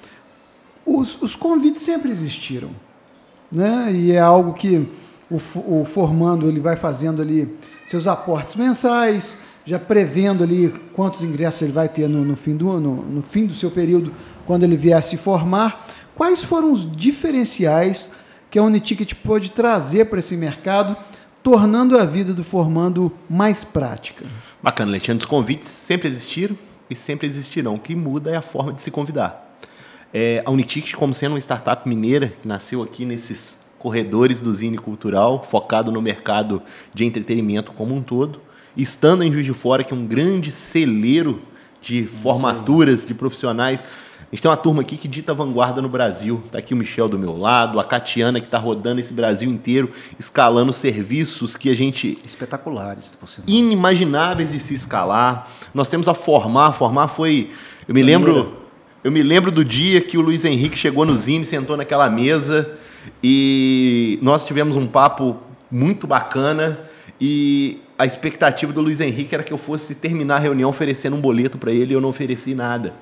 os, 0.86 1.22
os 1.22 1.36
convites 1.36 1.82
sempre 1.82 2.10
existiram. 2.10 2.70
Né? 3.52 3.92
E 3.94 4.12
é 4.12 4.20
algo 4.20 4.54
que 4.54 4.90
o, 5.30 5.36
o 5.82 5.86
formando 5.86 6.48
ele 6.48 6.60
vai 6.60 6.76
fazendo 6.76 7.22
ali 7.22 7.58
seus 7.86 8.08
aportes 8.08 8.56
mensais, 8.56 9.40
já 9.66 9.78
prevendo 9.78 10.44
ali 10.44 10.70
quantos 10.94 11.22
ingressos 11.22 11.62
ele 11.62 11.72
vai 11.72 11.90
ter 11.90 12.08
no, 12.08 12.24
no 12.24 12.36
fim, 12.36 12.56
do, 12.56 12.80
no, 12.80 12.96
no 13.04 13.22
fim 13.22 13.46
do 13.46 13.54
seu 13.54 13.70
período, 13.70 14.14
quando 14.46 14.64
ele 14.64 14.78
vier 14.78 15.02
se 15.04 15.18
formar. 15.18 15.86
Quais 16.20 16.44
foram 16.44 16.74
os 16.74 16.86
diferenciais 16.98 18.12
que 18.52 18.60
a 18.60 18.64
Uniticket 18.64 19.14
pôde 19.24 19.52
trazer 19.52 20.04
para 20.04 20.20
esse 20.20 20.36
mercado 20.36 20.98
tornando 21.42 21.98
a 21.98 22.04
vida 22.04 22.34
do 22.34 22.44
formando 22.44 23.10
mais 23.30 23.64
prática. 23.64 24.26
Bacana, 24.62 24.92
Alexandre. 24.92 25.24
Os 25.24 25.30
convites 25.30 25.70
sempre 25.70 26.10
existiram 26.10 26.58
e 26.90 26.94
sempre 26.94 27.26
existirão. 27.26 27.76
O 27.76 27.80
que 27.80 27.96
muda 27.96 28.32
é 28.32 28.36
a 28.36 28.42
forma 28.42 28.74
de 28.74 28.82
se 28.82 28.92
convidar. 28.92 29.58
É, 30.14 30.44
a 30.46 30.52
Unitict, 30.52 30.94
como 30.98 31.14
sendo 31.14 31.36
uma 31.36 31.40
startup 31.40 31.88
mineira, 31.88 32.34
que 32.42 32.46
nasceu 32.46 32.84
aqui 32.84 33.06
nesses 33.06 33.58
corredores 33.78 34.42
do 34.42 34.54
Zine 34.54 34.78
Cultural, 34.78 35.48
focado 35.50 35.90
no 35.90 36.02
mercado 36.02 36.62
de 36.94 37.06
entretenimento 37.06 37.72
como 37.72 37.96
um 37.96 38.04
todo, 38.04 38.42
estando 38.76 39.24
em 39.24 39.32
Juiz 39.32 39.46
de 39.46 39.54
Fora, 39.54 39.86
que 39.86 39.94
é 39.94 39.96
um 39.96 40.06
grande 40.06 40.52
celeiro 40.52 41.42
de 41.82 42.06
formaturas 42.06 43.06
de 43.06 43.14
profissionais 43.14 43.82
a 44.32 44.36
gente 44.36 44.44
tem 44.44 44.52
uma 44.52 44.58
turma 44.58 44.82
aqui 44.82 44.96
que 44.96 45.08
dita 45.08 45.34
vanguarda 45.34 45.82
no 45.82 45.90
Brasil. 45.90 46.42
Está 46.46 46.60
aqui 46.60 46.74
o 46.74 46.78
Michel 46.78 47.10
do 47.10 47.18
meu 47.18 47.36
lado, 47.36 47.80
a 47.80 47.84
Catiana 47.84 48.40
que 48.40 48.46
está 48.46 48.60
rodando 48.60 49.02
esse 49.02 49.12
Brasil 49.12 49.50
inteiro, 49.50 49.90
escalando 50.20 50.72
serviços 50.72 51.58
que 51.58 51.70
a 51.70 51.76
gente. 51.76 52.20
Espetaculares, 52.24 53.16
por 53.16 53.28
Inimagináveis 53.48 54.52
de 54.52 54.60
se 54.60 54.76
escalar. 54.76 55.48
Nós 55.74 55.90
temos 55.90 56.08
a 56.08 56.14
Formar. 56.14 56.68
A 56.68 56.72
Formar 56.72 57.08
foi. 57.08 57.50
Eu 57.88 57.96
me 57.96 58.04
lembro. 58.04 58.58
Eu 59.04 59.12
me 59.12 59.24
lembro 59.24 59.50
do 59.50 59.64
dia 59.64 60.02
que 60.02 60.18
o 60.18 60.22
Luiz 60.22 60.44
Henrique 60.44 60.78
chegou 60.78 61.06
no 61.06 61.16
Zine, 61.16 61.46
sentou 61.46 61.78
naquela 61.78 62.10
mesa 62.10 62.78
e 63.24 64.20
nós 64.22 64.46
tivemos 64.46 64.76
um 64.76 64.86
papo 64.86 65.38
muito 65.72 66.06
bacana 66.06 66.78
e 67.20 67.82
a 67.98 68.06
expectativa 68.06 68.74
do 68.74 68.82
Luiz 68.82 69.00
Henrique 69.00 69.34
era 69.34 69.44
que 69.44 69.54
eu 69.54 69.58
fosse 69.58 69.96
terminar 69.96 70.36
a 70.36 70.40
reunião 70.40 70.70
oferecendo 70.70 71.16
um 71.16 71.22
boleto 71.22 71.58
para 71.58 71.72
ele 71.72 71.94
e 71.94 71.96
eu 71.96 72.02
não 72.02 72.10
ofereci 72.10 72.54
nada. 72.54 72.94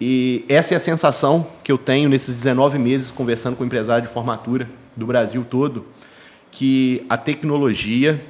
E 0.00 0.44
essa 0.48 0.74
é 0.74 0.76
a 0.76 0.80
sensação 0.80 1.46
que 1.62 1.70
eu 1.70 1.76
tenho 1.76 2.08
nesses 2.08 2.36
19 2.36 2.78
meses 2.78 3.10
conversando 3.10 3.56
com 3.56 3.64
empresários 3.64 4.08
de 4.08 4.14
formatura 4.14 4.68
do 4.96 5.06
Brasil 5.06 5.44
todo, 5.48 5.84
que 6.50 7.04
a 7.08 7.16
tecnologia 7.16 8.20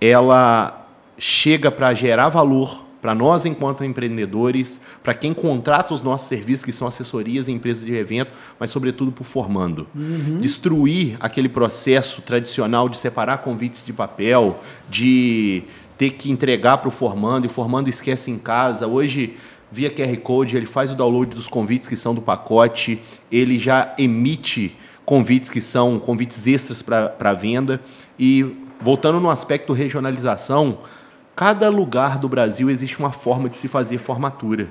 ela 0.00 0.86
chega 1.18 1.70
para 1.70 1.92
gerar 1.94 2.28
valor 2.28 2.86
para 3.00 3.14
nós 3.14 3.44
enquanto 3.44 3.84
empreendedores, 3.84 4.80
para 5.02 5.14
quem 5.14 5.32
contrata 5.32 5.94
os 5.94 6.02
nossos 6.02 6.26
serviços, 6.26 6.64
que 6.64 6.72
são 6.72 6.88
assessorias 6.88 7.46
e 7.46 7.52
empresas 7.52 7.84
de 7.84 7.94
evento, 7.94 8.32
mas 8.58 8.70
sobretudo 8.70 9.12
por 9.12 9.24
formando. 9.24 9.86
Uhum. 9.94 10.40
Destruir 10.40 11.16
aquele 11.20 11.48
processo 11.48 12.20
tradicional 12.22 12.88
de 12.88 12.96
separar 12.96 13.38
convites 13.38 13.84
de 13.86 13.92
papel, 13.92 14.58
de 14.90 15.62
ter 15.96 16.10
que 16.10 16.30
entregar 16.30 16.78
para 16.78 16.88
o 16.88 16.90
formando, 16.90 17.44
e 17.44 17.46
o 17.46 17.50
formando 17.50 17.88
esquece 17.88 18.30
em 18.30 18.38
casa. 18.38 18.86
Hoje 18.86 19.36
via 19.76 19.90
QR 19.90 20.16
Code, 20.22 20.56
ele 20.56 20.64
faz 20.64 20.90
o 20.90 20.94
download 20.94 21.36
dos 21.36 21.46
convites 21.46 21.86
que 21.86 21.96
são 21.98 22.14
do 22.14 22.22
pacote, 22.22 22.98
ele 23.30 23.58
já 23.58 23.94
emite 23.98 24.74
convites 25.04 25.50
que 25.50 25.60
são 25.60 25.98
convites 25.98 26.46
extras 26.46 26.80
para 26.80 27.34
venda. 27.34 27.78
E 28.18 28.56
voltando 28.80 29.20
no 29.20 29.28
aspecto 29.28 29.74
regionalização, 29.74 30.78
cada 31.36 31.68
lugar 31.68 32.16
do 32.16 32.26
Brasil 32.26 32.70
existe 32.70 32.98
uma 32.98 33.12
forma 33.12 33.50
de 33.50 33.58
se 33.58 33.68
fazer 33.68 33.98
formatura. 33.98 34.66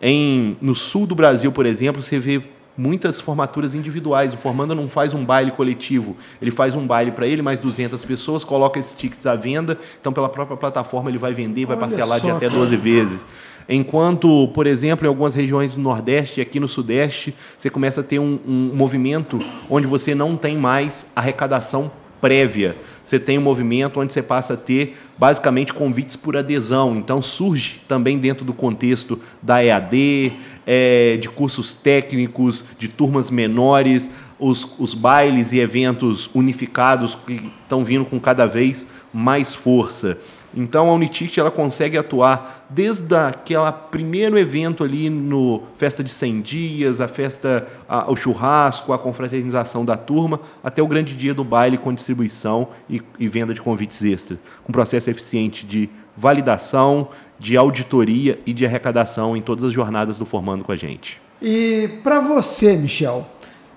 Em, 0.00 0.58
no 0.60 0.74
sul 0.74 1.06
do 1.06 1.14
Brasil, 1.14 1.50
por 1.50 1.64
exemplo, 1.64 2.02
você 2.02 2.18
vê 2.18 2.42
muitas 2.76 3.20
formaturas 3.20 3.74
individuais. 3.74 4.34
O 4.34 4.36
formando 4.36 4.74
não 4.74 4.90
faz 4.90 5.14
um 5.14 5.24
baile 5.24 5.52
coletivo, 5.52 6.16
ele 6.42 6.50
faz 6.50 6.74
um 6.74 6.86
baile 6.86 7.12
para 7.12 7.26
ele, 7.26 7.40
mais 7.40 7.58
200 7.58 8.04
pessoas, 8.04 8.44
coloca 8.44 8.78
esses 8.78 8.94
tickets 8.94 9.24
à 9.26 9.34
venda, 9.34 9.78
então 9.98 10.12
pela 10.12 10.28
própria 10.28 10.56
plataforma 10.58 11.08
ele 11.08 11.18
vai 11.18 11.32
vender, 11.32 11.64
vai 11.64 11.76
Olha 11.76 11.86
parcelar 11.86 12.20
de 12.20 12.30
até 12.30 12.50
12 12.50 12.76
vezes. 12.76 13.26
Enquanto, 13.68 14.48
por 14.48 14.66
exemplo, 14.66 15.06
em 15.06 15.08
algumas 15.08 15.34
regiões 15.34 15.74
do 15.74 15.80
Nordeste 15.80 16.40
e 16.40 16.42
aqui 16.42 16.60
no 16.60 16.68
Sudeste, 16.68 17.34
você 17.56 17.70
começa 17.70 18.00
a 18.00 18.04
ter 18.04 18.18
um, 18.18 18.38
um 18.46 18.70
movimento 18.74 19.38
onde 19.70 19.86
você 19.86 20.14
não 20.14 20.36
tem 20.36 20.56
mais 20.56 21.06
arrecadação 21.16 21.90
prévia. 22.24 22.74
Você 23.04 23.18
tem 23.18 23.36
um 23.36 23.42
movimento 23.42 24.00
onde 24.00 24.10
você 24.10 24.22
passa 24.22 24.54
a 24.54 24.56
ter 24.56 24.96
basicamente 25.18 25.74
convites 25.74 26.16
por 26.16 26.38
adesão. 26.38 26.96
Então 26.96 27.20
surge 27.20 27.82
também 27.86 28.18
dentro 28.18 28.46
do 28.46 28.54
contexto 28.54 29.20
da 29.42 29.62
EAD, 29.62 30.32
é, 30.66 31.18
de 31.18 31.28
cursos 31.28 31.74
técnicos, 31.74 32.64
de 32.78 32.88
turmas 32.88 33.30
menores, 33.30 34.10
os, 34.38 34.66
os 34.78 34.94
bailes 34.94 35.52
e 35.52 35.58
eventos 35.58 36.30
unificados 36.32 37.14
que 37.26 37.52
estão 37.62 37.84
vindo 37.84 38.06
com 38.06 38.18
cada 38.18 38.46
vez 38.46 38.86
mais 39.12 39.54
força. 39.54 40.18
Então 40.56 40.88
a 40.88 40.92
Unitict 40.92 41.38
ela 41.38 41.50
consegue 41.50 41.98
atuar 41.98 42.66
desde 42.70 43.14
aquele 43.14 43.72
primeiro 43.90 44.38
evento 44.38 44.84
ali 44.84 45.10
no 45.10 45.62
festa 45.76 46.04
de 46.04 46.10
100 46.10 46.40
dias, 46.40 47.00
a 47.00 47.08
festa, 47.08 47.66
a, 47.88 48.10
o 48.10 48.16
churrasco, 48.16 48.92
a 48.92 48.98
confraternização 48.98 49.84
da 49.84 49.96
turma, 49.96 50.40
até 50.62 50.82
o 50.82 50.86
grande 50.86 51.14
dia 51.14 51.34
do 51.34 51.44
baile 51.44 51.76
com 51.76 51.92
distribuição 51.92 52.68
e, 52.88 53.02
e 53.18 53.26
venda 53.26 53.52
de 53.52 53.60
convites 53.60 54.02
extras, 54.02 54.38
com 54.62 54.72
processo 54.72 55.10
eficiente 55.10 55.66
de 55.66 55.90
validação, 56.16 57.08
de 57.38 57.56
auditoria 57.56 58.38
e 58.46 58.52
de 58.52 58.64
arrecadação 58.64 59.36
em 59.36 59.42
todas 59.42 59.64
as 59.64 59.72
jornadas 59.72 60.16
do 60.18 60.24
Formando 60.24 60.64
com 60.64 60.72
a 60.72 60.76
gente. 60.76 61.20
E 61.42 61.88
para 62.02 62.20
você, 62.20 62.76
Michel, 62.76 63.26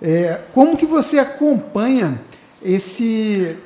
é, 0.02 0.40
como 0.54 0.78
que 0.78 0.86
você 0.86 1.18
acompanha 1.18 2.22
esse 2.64 3.58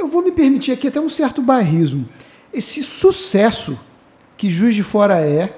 eu 0.00 0.08
vou 0.08 0.22
me 0.22 0.32
permitir 0.32 0.72
aqui 0.72 0.88
até 0.88 1.00
um 1.00 1.08
certo 1.08 1.42
barrismo. 1.42 2.08
Esse 2.52 2.82
sucesso 2.82 3.78
que 4.36 4.50
Juiz 4.50 4.74
de 4.74 4.82
Fora 4.82 5.20
é 5.20 5.56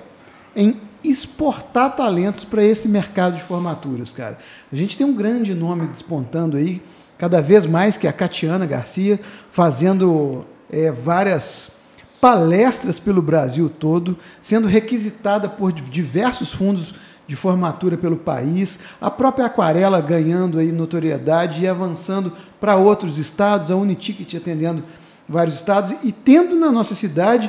em 0.54 0.80
exportar 1.04 1.94
talentos 1.94 2.44
para 2.44 2.64
esse 2.64 2.88
mercado 2.88 3.36
de 3.36 3.42
formaturas, 3.42 4.12
cara. 4.12 4.38
A 4.72 4.76
gente 4.76 4.96
tem 4.96 5.06
um 5.06 5.14
grande 5.14 5.54
nome 5.54 5.86
despontando 5.86 6.56
aí, 6.56 6.82
cada 7.18 7.40
vez 7.40 7.64
mais 7.64 7.96
que 7.96 8.08
a 8.08 8.12
Catiana 8.12 8.66
Garcia, 8.66 9.20
fazendo 9.50 10.44
é, 10.70 10.90
várias 10.90 11.76
palestras 12.20 12.98
pelo 12.98 13.22
Brasil 13.22 13.68
todo, 13.68 14.16
sendo 14.42 14.66
requisitada 14.66 15.48
por 15.48 15.72
diversos 15.72 16.52
fundos 16.52 16.94
de 17.26 17.34
formatura 17.34 17.96
pelo 17.96 18.16
país, 18.16 18.80
a 19.00 19.10
própria 19.10 19.46
Aquarela 19.46 20.00
ganhando 20.00 20.58
aí 20.58 20.70
notoriedade 20.70 21.62
e 21.62 21.68
avançando 21.68 22.32
para 22.66 22.74
outros 22.74 23.16
estados, 23.16 23.70
a 23.70 23.76
Uniticket 23.76 24.34
atendendo 24.34 24.82
vários 25.28 25.54
estados 25.54 25.94
e 26.02 26.10
tendo 26.10 26.56
na 26.56 26.72
nossa 26.72 26.96
cidade 26.96 27.48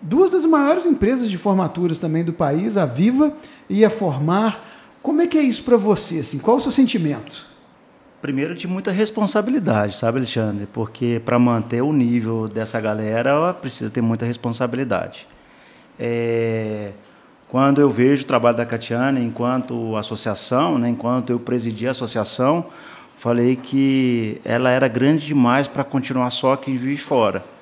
duas 0.00 0.30
das 0.30 0.46
maiores 0.46 0.86
empresas 0.86 1.30
de 1.30 1.36
formaturas 1.36 1.98
também 1.98 2.24
do 2.24 2.32
país, 2.32 2.78
a 2.78 2.86
Viva 2.86 3.34
e 3.68 3.84
a 3.84 3.90
Formar. 3.90 4.58
Como 5.02 5.20
é 5.20 5.26
que 5.26 5.36
é 5.36 5.42
isso 5.42 5.64
para 5.64 5.76
você? 5.76 6.20
Assim? 6.20 6.38
Qual 6.38 6.56
o 6.56 6.60
seu 6.62 6.72
sentimento? 6.72 7.46
Primeiro, 8.22 8.54
de 8.54 8.66
muita 8.66 8.90
responsabilidade, 8.90 9.98
sabe, 9.98 10.16
Alexandre? 10.16 10.66
Porque 10.72 11.20
para 11.22 11.38
manter 11.38 11.82
o 11.82 11.92
nível 11.92 12.48
dessa 12.48 12.80
galera, 12.80 13.52
precisa 13.52 13.90
ter 13.90 14.00
muita 14.00 14.24
responsabilidade. 14.24 15.28
É... 16.00 16.92
Quando 17.50 17.82
eu 17.82 17.90
vejo 17.90 18.24
o 18.24 18.26
trabalho 18.26 18.56
da 18.56 18.64
Catiana 18.64 19.20
enquanto 19.20 19.94
associação, 19.94 20.78
né, 20.78 20.88
enquanto 20.88 21.28
eu 21.28 21.38
presidi 21.38 21.86
a 21.86 21.90
associação, 21.90 22.66
falei 23.16 23.56
que 23.56 24.40
ela 24.44 24.70
era 24.70 24.88
grande 24.88 25.26
demais 25.26 25.66
para 25.68 25.84
continuar 25.84 26.30
só 26.30 26.52
aqui 26.52 26.72
em 26.72 26.78
Juiz 26.78 26.98
de 26.98 27.04
Fora. 27.04 27.54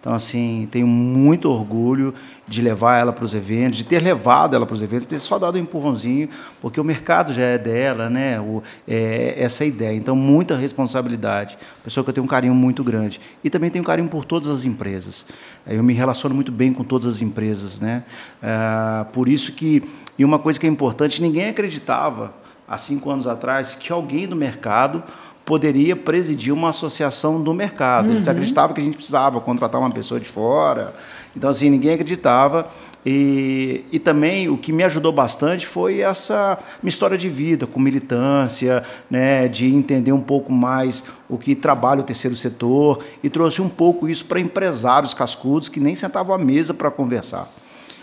Então, 0.00 0.14
assim, 0.14 0.66
tenho 0.70 0.86
muito 0.86 1.50
orgulho 1.50 2.14
de 2.48 2.62
levar 2.62 2.98
ela 2.98 3.12
para 3.12 3.22
os 3.22 3.34
eventos, 3.34 3.76
de 3.76 3.84
ter 3.84 4.02
levado 4.02 4.56
ela 4.56 4.64
para 4.64 4.74
os 4.74 4.80
eventos, 4.80 5.06
ter 5.06 5.18
só 5.18 5.38
dado 5.38 5.56
um 5.56 5.60
empurrãozinho, 5.60 6.26
porque 6.58 6.80
o 6.80 6.84
mercado 6.84 7.34
já 7.34 7.42
é 7.42 7.58
dela, 7.58 8.08
né? 8.08 8.40
O, 8.40 8.62
é, 8.88 9.34
essa 9.36 9.62
ideia. 9.62 9.94
Então, 9.94 10.16
muita 10.16 10.56
responsabilidade. 10.56 11.58
Pessoa 11.84 12.02
que 12.02 12.08
eu 12.08 12.14
tenho 12.14 12.24
um 12.24 12.28
carinho 12.28 12.54
muito 12.54 12.82
grande. 12.82 13.20
E 13.44 13.50
também 13.50 13.68
tenho 13.68 13.84
carinho 13.84 14.08
por 14.08 14.24
todas 14.24 14.48
as 14.48 14.64
empresas. 14.64 15.26
Eu 15.66 15.82
me 15.82 15.92
relaciono 15.92 16.34
muito 16.34 16.50
bem 16.50 16.72
com 16.72 16.82
todas 16.82 17.06
as 17.06 17.20
empresas, 17.20 17.78
né? 17.78 18.02
É, 18.42 19.04
por 19.12 19.28
isso 19.28 19.52
que, 19.52 19.82
e 20.18 20.24
uma 20.24 20.38
coisa 20.38 20.58
que 20.58 20.66
é 20.66 20.70
importante, 20.70 21.20
ninguém 21.20 21.50
acreditava, 21.50 22.32
há 22.70 22.78
cinco 22.78 23.10
anos 23.10 23.26
atrás, 23.26 23.74
que 23.74 23.92
alguém 23.92 24.28
do 24.28 24.36
mercado 24.36 25.02
poderia 25.44 25.96
presidir 25.96 26.54
uma 26.54 26.68
associação 26.68 27.42
do 27.42 27.52
mercado. 27.52 28.08
Eles 28.10 28.24
Uhum. 28.26 28.30
acreditavam 28.32 28.72
que 28.72 28.80
a 28.80 28.84
gente 28.84 28.94
precisava 28.94 29.40
contratar 29.40 29.80
uma 29.80 29.90
pessoa 29.90 30.20
de 30.20 30.28
fora. 30.28 30.94
Então, 31.36 31.50
assim, 31.50 31.68
ninguém 31.68 31.92
acreditava. 31.94 32.68
E, 33.04 33.84
e 33.90 33.98
também 33.98 34.48
o 34.48 34.56
que 34.58 34.72
me 34.72 34.84
ajudou 34.84 35.10
bastante 35.10 35.66
foi 35.66 36.00
essa 36.02 36.56
minha 36.82 36.90
história 36.90 37.16
de 37.18 37.28
vida, 37.28 37.66
com 37.66 37.80
militância, 37.80 38.84
né, 39.10 39.48
de 39.48 39.74
entender 39.74 40.12
um 40.12 40.20
pouco 40.20 40.52
mais 40.52 41.02
o 41.28 41.36
que 41.38 41.56
trabalha 41.56 42.00
o 42.02 42.04
terceiro 42.04 42.36
setor 42.36 42.98
e 43.22 43.30
trouxe 43.30 43.60
um 43.62 43.68
pouco 43.70 44.06
isso 44.08 44.26
para 44.26 44.38
empresários 44.38 45.14
cascudos 45.14 45.68
que 45.68 45.80
nem 45.80 45.94
sentavam 45.96 46.34
à 46.34 46.38
mesa 46.38 46.74
para 46.74 46.90
conversar. 46.90 47.50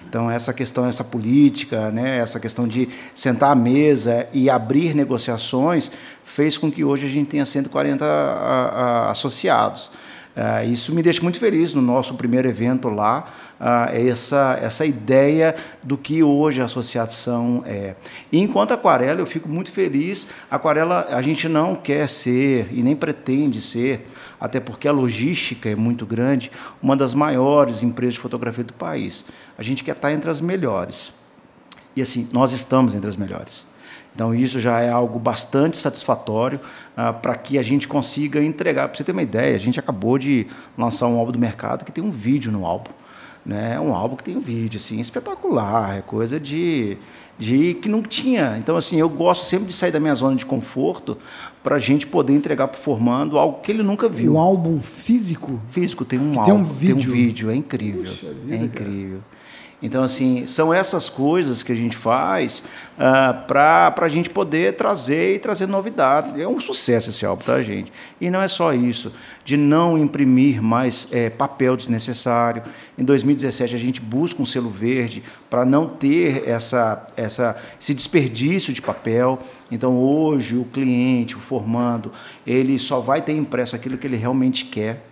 Então, 0.08 0.32
essa 0.32 0.54
questão, 0.54 0.86
essa 0.88 1.04
política, 1.04 1.92
né, 1.92 2.18
essa 2.20 2.40
questão 2.40 2.68
de 2.68 2.88
sentar 3.14 3.52
à 3.52 3.56
mesa 3.56 4.26
e 4.34 4.50
abrir 4.50 4.94
negociações 4.96 5.92
fez 6.24 6.58
com 6.58 6.72
que 6.72 6.84
hoje 6.84 7.06
a 7.06 7.10
gente 7.10 7.28
tenha 7.30 7.46
140 7.46 8.06
a- 8.06 8.08
a- 9.08 9.12
associados. 9.12 9.92
Ah, 10.40 10.64
isso 10.64 10.94
me 10.94 11.02
deixa 11.02 11.22
muito 11.24 11.40
feliz 11.40 11.74
no 11.74 11.82
nosso 11.82 12.14
primeiro 12.14 12.48
evento 12.48 12.90
lá, 12.90 13.28
ah, 13.60 13.90
essa, 13.92 14.58
essa 14.62 14.86
ideia 14.86 15.56
do 15.82 15.98
que 15.98 16.22
hoje 16.22 16.62
a 16.62 16.66
associação 16.66 17.64
é. 17.66 17.96
E 18.32 18.40
enquanto 18.40 18.72
aquarela, 18.72 19.20
eu 19.20 19.26
fico 19.26 19.50
muito 19.50 19.72
feliz. 19.72 20.28
Aquarela, 20.50 21.08
a 21.10 21.22
gente 21.24 21.50
não 21.50 21.76
quer 21.76 22.08
ser 22.08 22.68
e 22.72 22.84
nem 22.84 22.96
pretende 22.96 23.60
ser, 23.60 24.06
até 24.40 24.60
porque 24.60 24.88
a 24.88 24.92
logística 24.92 25.70
é 25.70 25.76
muito 25.76 26.06
grande, 26.06 26.52
uma 26.82 26.96
das 26.96 27.14
maiores 27.14 27.84
empresas 27.84 28.16
de 28.16 28.20
fotografia 28.20 28.64
do 28.64 28.74
país. 28.74 29.26
A 29.58 29.64
gente 29.64 29.84
quer 29.84 29.96
estar 29.96 30.12
entre 30.12 30.30
as 30.30 30.42
melhores. 30.42 31.14
E 31.96 32.02
assim, 32.02 32.30
nós 32.32 32.52
estamos 32.52 32.94
entre 32.94 33.10
as 33.10 33.18
melhores. 33.18 33.66
Então, 34.14 34.34
isso 34.34 34.60
já 34.60 34.80
é 34.80 34.90
algo 34.90 35.20
bastante 35.20 35.78
satisfatório 35.78 36.60
ah, 36.96 37.14
para 37.14 37.36
que 37.36 37.58
a 37.60 37.62
gente 37.62 37.88
consiga 37.88 38.44
entregar. 38.44 38.88
Para 38.88 38.98
você 38.98 39.04
ter 39.04 39.12
uma 39.12 39.22
ideia, 39.22 39.56
a 39.56 39.60
gente 39.60 39.80
acabou 39.80 40.18
de 40.18 40.48
lançar 40.76 41.08
um 41.08 41.20
álbum 41.20 41.32
do 41.32 41.40
mercado 41.40 41.86
que 41.86 41.92
tem 41.92 42.04
um 42.04 42.10
vídeo 42.10 42.52
no 42.52 42.66
álbum. 42.66 42.92
Né? 43.48 43.76
É 43.76 43.80
um 43.80 43.96
álbum 43.96 44.18
que 44.18 44.26
tem 44.26 44.36
um 44.36 44.42
vídeo 44.42 44.78
assim, 44.78 45.00
espetacular, 45.00 45.98
é 45.98 46.02
coisa 46.02 46.38
de, 46.38 46.98
de 47.40 47.76
que 47.76 47.88
não 47.88 48.02
tinha. 48.02 48.58
Então, 48.60 48.76
assim, 48.76 48.98
eu 49.00 49.08
gosto 49.08 49.46
sempre 49.46 49.68
de 49.68 49.74
sair 49.74 49.90
da 49.90 50.02
minha 50.02 50.14
zona 50.14 50.36
de 50.36 50.46
conforto 50.46 51.18
para 51.64 51.78
a 51.78 51.80
gente 51.80 52.06
poder 52.06 52.34
entregar 52.34 52.68
para 52.68 52.78
o 52.78 52.82
formando 52.82 53.40
algo 53.40 53.62
que 53.62 53.72
ele 53.72 53.84
nunca 53.84 54.10
viu. 54.10 54.34
Um 54.34 54.38
álbum 54.38 54.82
físico? 54.82 55.62
Físico, 55.70 56.04
tem 56.04 56.20
um 56.20 56.34
Que 56.34 56.40
álbum, 56.40 56.52
tem 56.52 56.62
um 56.62 56.64
vídeo. 56.66 57.14
vídeo, 57.14 57.50
é 57.50 57.56
incrível. 57.56 58.12
Puxa 58.12 58.34
vida, 58.34 58.66
é 58.66 58.68
cara. 58.68 58.90
Então, 59.80 60.04
assim, 60.04 60.48
são 60.48 60.74
essas 60.74 61.08
coisas 61.08 61.62
que 61.62 61.72
a 61.72 61.76
gente 61.76 61.96
faz 61.96 62.64
ah, 62.98 63.32
para 63.32 63.94
a 63.96 64.10
gente 64.10 64.28
poder 64.28 64.76
trazer 64.76 65.36
e 65.36 65.40
trazer 65.40 65.68
novidades. 65.68 66.34
É 66.40 66.48
um 66.48 66.60
sucesso 66.60 67.12
esse 67.12 67.24
álbum, 67.24 67.44
tá, 67.44 67.62
gente? 67.62 67.94
E 68.20 68.32
não 68.32 68.42
é 68.42 68.48
só 68.48 68.74
isso, 68.74 69.14
de 69.46 69.56
não 69.56 69.96
imprimir 69.96 70.64
mais 70.64 71.10
eh, 71.12 71.30
papel 71.30 71.78
desnecessário. 71.78 72.64
Em 72.98 73.04
2017, 73.04 73.76
a 73.76 73.78
gente 73.78 74.02
busca 74.02 74.42
um 74.42 74.48
selo 74.48 74.72
verde 74.72 75.22
para 75.48 75.64
não 75.64 75.88
ter 75.88 76.50
essa, 76.50 77.06
essa, 77.16 77.56
esse 77.80 77.94
desperdício 77.94 78.74
de 78.74 78.82
papel. 78.82 79.38
Então, 79.70 79.96
hoje, 80.00 80.58
o 80.58 80.66
cliente, 80.66 81.36
o 81.36 81.40
formando, 81.40 82.12
ele 82.48 82.80
só 82.80 83.00
vai 83.00 83.22
ter 83.22 83.34
impresso 83.34 83.76
aquilo 83.76 83.96
que 83.96 84.08
ele 84.08 84.18
realmente 84.18 84.66
quer. 84.66 85.07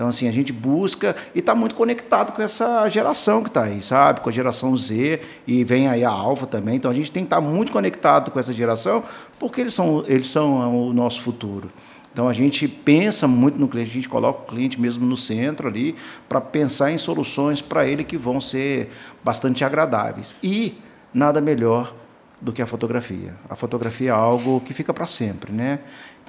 Então, 0.00 0.08
assim, 0.08 0.26
a 0.26 0.32
gente 0.32 0.50
busca 0.50 1.14
e 1.34 1.40
está 1.40 1.54
muito 1.54 1.74
conectado 1.74 2.32
com 2.32 2.40
essa 2.40 2.88
geração 2.88 3.42
que 3.42 3.50
está 3.50 3.64
aí, 3.64 3.82
sabe? 3.82 4.20
Com 4.20 4.30
a 4.30 4.32
geração 4.32 4.74
Z 4.74 5.20
e 5.46 5.62
vem 5.62 5.88
aí 5.88 6.02
a 6.02 6.08
Alfa 6.08 6.46
também. 6.46 6.76
Então, 6.76 6.90
a 6.90 6.94
gente 6.94 7.12
tem 7.12 7.22
que 7.22 7.26
estar 7.26 7.42
muito 7.42 7.70
conectado 7.70 8.30
com 8.30 8.40
essa 8.40 8.50
geração 8.50 9.04
porque 9.38 9.60
eles 9.60 9.74
são, 9.74 10.02
eles 10.08 10.28
são 10.28 10.88
o 10.88 10.94
nosso 10.94 11.20
futuro. 11.20 11.68
Então, 12.10 12.30
a 12.30 12.32
gente 12.32 12.66
pensa 12.66 13.28
muito 13.28 13.58
no 13.58 13.68
cliente, 13.68 13.90
a 13.90 13.92
gente 13.92 14.08
coloca 14.08 14.44
o 14.44 14.46
cliente 14.46 14.80
mesmo 14.80 15.04
no 15.04 15.18
centro 15.18 15.68
ali 15.68 15.94
para 16.26 16.40
pensar 16.40 16.90
em 16.90 16.96
soluções 16.96 17.60
para 17.60 17.86
ele 17.86 18.02
que 18.02 18.16
vão 18.16 18.40
ser 18.40 18.88
bastante 19.22 19.66
agradáveis. 19.66 20.34
E 20.42 20.78
nada 21.12 21.42
melhor 21.42 21.92
do 22.40 22.52
que 22.52 22.62
a 22.62 22.66
fotografia. 22.66 23.34
A 23.50 23.54
fotografia 23.54 24.08
é 24.08 24.14
algo 24.14 24.60
que 24.62 24.72
fica 24.72 24.94
para 24.94 25.06
sempre, 25.06 25.52
né? 25.52 25.80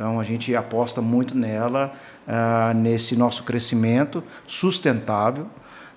Então 0.01 0.19
a 0.19 0.23
gente 0.23 0.55
aposta 0.55 0.99
muito 0.99 1.37
nela, 1.37 1.93
ah, 2.27 2.73
nesse 2.75 3.15
nosso 3.15 3.43
crescimento 3.43 4.23
sustentável, 4.47 5.43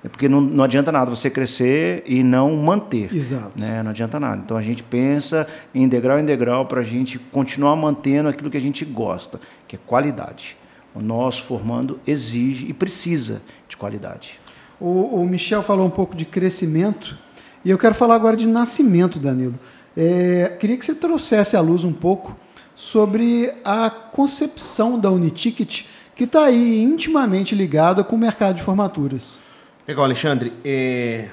né? 0.03 0.11
porque 0.11 0.29
não, 0.29 0.43
não 0.43 0.63
adianta 0.63 0.93
nada 0.93 1.09
você 1.09 1.31
crescer 1.31 2.03
e 2.05 2.23
não 2.23 2.55
manter. 2.55 3.09
Exato. 3.15 3.59
Né? 3.59 3.83
Não 3.83 3.93
adianta 3.93 4.21
nada. 4.21 4.43
Então 4.45 4.59
a 4.59 4.61
gente 4.61 4.83
pensa 4.83 5.49
em 5.75 5.89
degrau 5.89 6.19
em 6.19 6.25
degrau 6.27 6.67
para 6.67 6.83
a 6.83 6.85
gente 6.85 7.19
continuar 7.19 7.77
mantendo 7.77 8.29
aquilo 8.29 8.51
que 8.51 8.59
a 8.59 8.61
gente 8.61 8.85
gosta, 8.85 9.41
que 9.67 9.75
é 9.75 9.79
qualidade. 9.87 10.55
O 10.95 11.01
nosso 11.01 11.43
formando 11.43 11.99
exige 12.07 12.67
e 12.69 12.75
precisa 12.75 13.41
de 13.67 13.75
qualidade. 13.75 14.39
O, 14.79 15.23
o 15.23 15.27
Michel 15.27 15.63
falou 15.63 15.87
um 15.87 15.91
pouco 15.91 16.15
de 16.15 16.27
crescimento 16.27 17.17
e 17.65 17.71
eu 17.71 17.79
quero 17.79 17.95
falar 17.95 18.17
agora 18.17 18.37
de 18.37 18.47
nascimento, 18.47 19.19
Danilo. 19.19 19.59
É, 19.97 20.59
queria 20.61 20.77
que 20.77 20.85
você 20.85 20.95
trouxesse 20.95 21.57
à 21.57 21.63
luz 21.63 21.85
um 21.85 21.93
pouco 21.93 22.44
sobre 22.75 23.53
a 23.65 23.89
concepção 23.91 24.99
da 24.99 25.11
Uniticket, 25.11 25.85
que 26.15 26.25
está 26.25 26.45
aí 26.45 26.83
intimamente 26.83 27.55
ligada 27.55 28.03
com 28.03 28.17
o 28.17 28.19
mercado 28.19 28.57
de 28.57 28.63
formaturas. 28.63 29.39
Legal, 29.87 30.05
Alexandre. 30.05 30.53
É, 30.65 31.29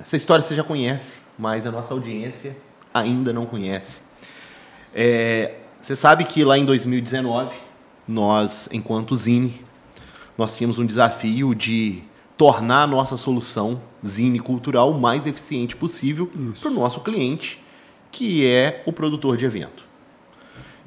Essa 0.00 0.16
história 0.16 0.42
você 0.42 0.54
já 0.54 0.64
conhece, 0.64 1.18
mas 1.38 1.66
a 1.66 1.70
nossa 1.70 1.94
audiência 1.94 2.56
ainda 2.92 3.32
não 3.32 3.46
conhece. 3.46 4.02
É, 4.94 5.54
Você 5.80 5.94
sabe 5.94 6.24
que 6.24 6.44
lá 6.44 6.58
em 6.58 6.64
2019, 6.64 7.54
nós, 8.06 8.68
enquanto 8.72 9.14
Zine, 9.14 9.64
nós 10.36 10.56
tínhamos 10.56 10.78
um 10.78 10.86
desafio 10.86 11.54
de 11.54 12.02
tornar 12.36 12.82
a 12.82 12.86
nossa 12.86 13.16
solução 13.16 13.80
Zine 14.04 14.38
cultural 14.38 14.92
o 14.92 15.00
mais 15.00 15.26
eficiente 15.26 15.74
possível 15.76 16.30
para 16.60 16.70
o 16.70 16.74
nosso 16.74 17.00
cliente, 17.00 17.62
que 18.10 18.46
é 18.46 18.82
o 18.86 18.92
produtor 18.92 19.36
de 19.36 19.44
evento. 19.44 19.87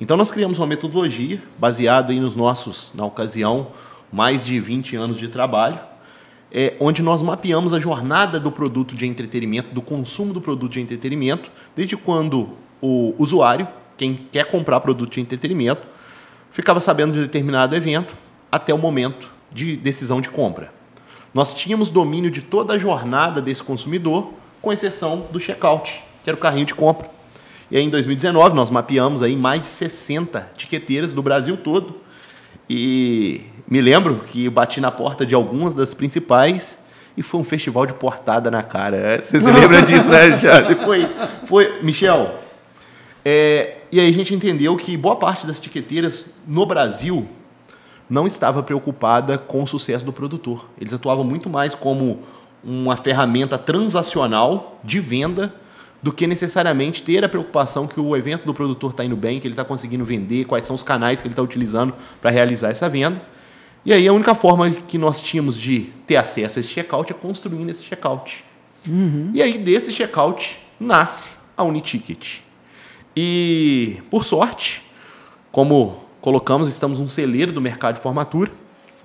Então 0.01 0.17
nós 0.17 0.31
criamos 0.31 0.57
uma 0.57 0.65
metodologia 0.65 1.39
baseada 1.59 2.11
nos 2.13 2.35
nossos, 2.35 2.91
na 2.95 3.05
ocasião, 3.05 3.67
mais 4.11 4.43
de 4.43 4.59
20 4.59 4.95
anos 4.95 5.15
de 5.15 5.27
trabalho, 5.27 5.79
é, 6.51 6.75
onde 6.79 7.03
nós 7.03 7.21
mapeamos 7.21 7.71
a 7.71 7.79
jornada 7.79 8.39
do 8.39 8.51
produto 8.51 8.95
de 8.95 9.05
entretenimento, 9.05 9.71
do 9.75 9.81
consumo 9.81 10.33
do 10.33 10.41
produto 10.41 10.71
de 10.71 10.81
entretenimento, 10.81 11.51
desde 11.75 11.95
quando 11.95 12.49
o 12.81 13.13
usuário, 13.19 13.67
quem 13.95 14.15
quer 14.15 14.45
comprar 14.45 14.79
produto 14.79 15.13
de 15.13 15.21
entretenimento, 15.21 15.87
ficava 16.49 16.79
sabendo 16.79 17.13
de 17.13 17.19
determinado 17.19 17.75
evento 17.75 18.17
até 18.51 18.73
o 18.73 18.79
momento 18.79 19.31
de 19.51 19.77
decisão 19.77 20.19
de 20.19 20.31
compra. 20.31 20.73
Nós 21.31 21.53
tínhamos 21.53 21.91
domínio 21.91 22.31
de 22.31 22.41
toda 22.41 22.73
a 22.73 22.77
jornada 22.79 23.39
desse 23.39 23.61
consumidor, 23.61 24.33
com 24.63 24.73
exceção 24.73 25.27
do 25.31 25.39
checkout, 25.39 26.03
que 26.23 26.29
era 26.29 26.35
o 26.35 26.39
carrinho 26.39 26.65
de 26.65 26.73
compra. 26.73 27.20
E 27.71 27.77
aí, 27.77 27.85
em 27.85 27.89
2019, 27.89 28.53
nós 28.53 28.69
mapeamos 28.69 29.23
aí 29.23 29.33
mais 29.33 29.61
de 29.61 29.67
60 29.67 30.51
tiqueteiras 30.57 31.13
do 31.13 31.23
Brasil 31.23 31.55
todo. 31.55 31.95
E 32.69 33.43
me 33.65 33.79
lembro 33.79 34.25
que 34.27 34.49
bati 34.49 34.81
na 34.81 34.91
porta 34.91 35.25
de 35.25 35.33
algumas 35.33 35.73
das 35.73 35.93
principais 35.93 36.77
e 37.15 37.23
foi 37.23 37.39
um 37.39 37.45
festival 37.45 37.85
de 37.85 37.93
portada 37.93 38.51
na 38.51 38.61
cara. 38.61 39.21
Você 39.23 39.39
se 39.39 39.49
lembra 39.49 39.81
disso, 39.87 40.09
né, 40.09 40.23
Alexandre? 40.23 40.75
Foi, 40.75 41.09
foi, 41.45 41.81
Michel. 41.81 42.35
é, 43.23 43.77
e 43.89 44.01
aí 44.01 44.09
a 44.09 44.13
gente 44.13 44.35
entendeu 44.35 44.75
que 44.75 44.97
boa 44.97 45.15
parte 45.15 45.47
das 45.47 45.57
tiqueteiras 45.57 46.25
no 46.45 46.65
Brasil 46.65 47.25
não 48.09 48.27
estava 48.27 48.61
preocupada 48.61 49.37
com 49.37 49.63
o 49.63 49.67
sucesso 49.67 50.03
do 50.03 50.11
produtor. 50.11 50.65
Eles 50.77 50.93
atuavam 50.93 51.23
muito 51.23 51.49
mais 51.49 51.73
como 51.73 52.19
uma 52.61 52.97
ferramenta 52.97 53.57
transacional 53.57 54.77
de 54.83 54.99
venda 54.99 55.60
do 56.01 56.11
que 56.11 56.25
necessariamente 56.25 57.03
ter 57.03 57.23
a 57.23 57.29
preocupação 57.29 57.85
que 57.87 57.99
o 57.99 58.15
evento 58.15 58.45
do 58.45 58.53
produtor 58.53 58.91
está 58.91 59.05
indo 59.05 59.15
bem, 59.15 59.39
que 59.39 59.47
ele 59.47 59.53
está 59.53 59.63
conseguindo 59.63 60.03
vender, 60.03 60.45
quais 60.45 60.65
são 60.65 60.75
os 60.75 60.83
canais 60.83 61.21
que 61.21 61.27
ele 61.27 61.33
está 61.33 61.43
utilizando 61.43 61.93
para 62.19 62.31
realizar 62.31 62.69
essa 62.69 62.89
venda. 62.89 63.21
E 63.85 63.93
aí 63.93 64.07
a 64.07 64.13
única 64.13 64.33
forma 64.35 64.69
que 64.69 64.97
nós 64.97 65.21
tínhamos 65.21 65.57
de 65.57 65.81
ter 66.07 66.15
acesso 66.15 66.57
a 66.57 66.59
esse 66.59 66.69
checkout 66.69 67.11
é 67.11 67.15
construindo 67.15 67.69
esse 67.69 67.83
checkout. 67.83 68.43
E 69.33 69.41
aí 69.41 69.57
desse 69.57 69.91
checkout 69.91 70.59
nasce 70.79 71.33
a 71.55 71.63
Uniticket. 71.63 72.39
E, 73.15 74.01
por 74.09 74.23
sorte, 74.23 74.83
como 75.51 76.03
colocamos, 76.21 76.69
estamos 76.69 76.99
um 76.99 77.09
celeiro 77.09 77.51
do 77.51 77.61
mercado 77.61 77.95
de 77.95 78.01
formatura. 78.01 78.51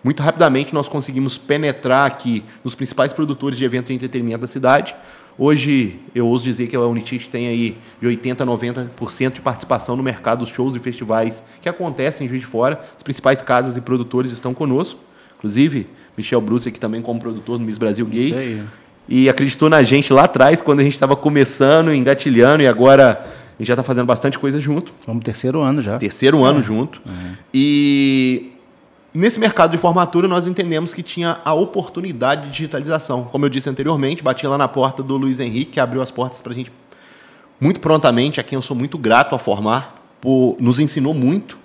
Muito 0.03 0.23
rapidamente 0.23 0.73
nós 0.73 0.89
conseguimos 0.89 1.37
penetrar 1.37 2.07
aqui 2.07 2.45
nos 2.63 2.75
principais 2.75 3.13
produtores 3.13 3.59
de 3.59 3.65
evento 3.65 3.89
de 3.89 3.95
entretenimento 3.95 4.43
da 4.43 4.47
cidade. 4.47 4.95
Hoje, 5.38 6.01
eu 6.14 6.27
ouso 6.27 6.44
dizer 6.44 6.66
que 6.66 6.75
a 6.75 6.81
Uniticket 6.81 7.29
tem 7.29 7.46
aí 7.46 7.77
de 8.01 8.09
80% 8.09 8.40
a 8.40 8.46
90% 8.46 9.33
de 9.33 9.40
participação 9.42 9.94
no 9.94 10.03
mercado 10.03 10.38
dos 10.38 10.49
shows 10.49 10.75
e 10.75 10.79
festivais 10.79 11.42
que 11.61 11.68
acontecem 11.68 12.27
em 12.27 12.29
Juiz 12.29 12.40
de 12.40 12.46
Fora. 12.46 12.81
As 12.96 13.03
principais 13.03 13.42
casas 13.42 13.77
e 13.77 13.81
produtores 13.81 14.33
estão 14.33 14.55
conosco. 14.55 14.99
Inclusive, 15.37 15.87
Michel 16.16 16.40
Bruce 16.40 16.66
aqui 16.68 16.81
também 16.81 17.03
como 17.03 17.20
produtor 17.20 17.59
do 17.59 17.64
Miss 17.64 17.77
Brasil 17.77 18.07
Gay 18.07 18.29
Isso 18.29 18.38
aí. 18.38 18.62
e 19.07 19.29
acreditou 19.29 19.68
na 19.68 19.83
gente 19.83 20.11
lá 20.11 20.25
atrás, 20.25 20.62
quando 20.62 20.81
a 20.81 20.83
gente 20.83 20.94
estava 20.94 21.14
começando, 21.14 21.92
engatilhando, 21.92 22.62
e 22.62 22.66
agora 22.66 23.22
A 23.59 23.62
gente 23.62 23.68
já 23.68 23.75
está 23.75 23.83
fazendo 23.83 24.05
bastante 24.07 24.38
coisa 24.38 24.61
junto. 24.61 24.92
Vamos 25.07 25.25
terceiro 25.25 25.62
ano 25.62 25.81
já. 25.81 25.96
Terceiro 25.96 26.44
ano 26.44 26.62
junto. 26.62 27.01
E 27.55 28.53
nesse 29.16 29.40
mercado 29.40 29.70
de 29.70 29.79
formatura 29.79 30.29
nós 30.29 30.46
entendemos 30.46 30.92
que 30.92 31.02
tinha 31.02 31.38
a 31.44 31.55
oportunidade 31.55 32.46
de 32.46 32.50
digitalização. 32.50 33.24
Como 33.24 33.44
eu 33.44 33.48
disse 33.48 33.68
anteriormente, 33.68 34.22
bati 34.22 34.46
lá 34.46 34.59
na 34.59 34.68
porta 34.68 35.02
do 35.02 35.16
Luiz 35.16 35.40
Henrique, 35.40 35.72
que 35.72 35.81
abriu 35.81 36.02
as 36.02 36.11
portas 36.11 36.40
para 36.40 36.52
a 36.52 36.55
gente 36.55 36.72
muito 37.61 37.81
prontamente, 37.81 38.40
a 38.40 38.42
quem 38.42 38.57
eu 38.57 38.62
sou 38.62 38.76
muito 38.76 38.98
grato 38.98 39.35
a 39.35 39.38
formar, 39.38 39.94
por, 40.20 40.57
nos 40.61 40.79
ensinou 40.79 41.14
muito 41.14 41.59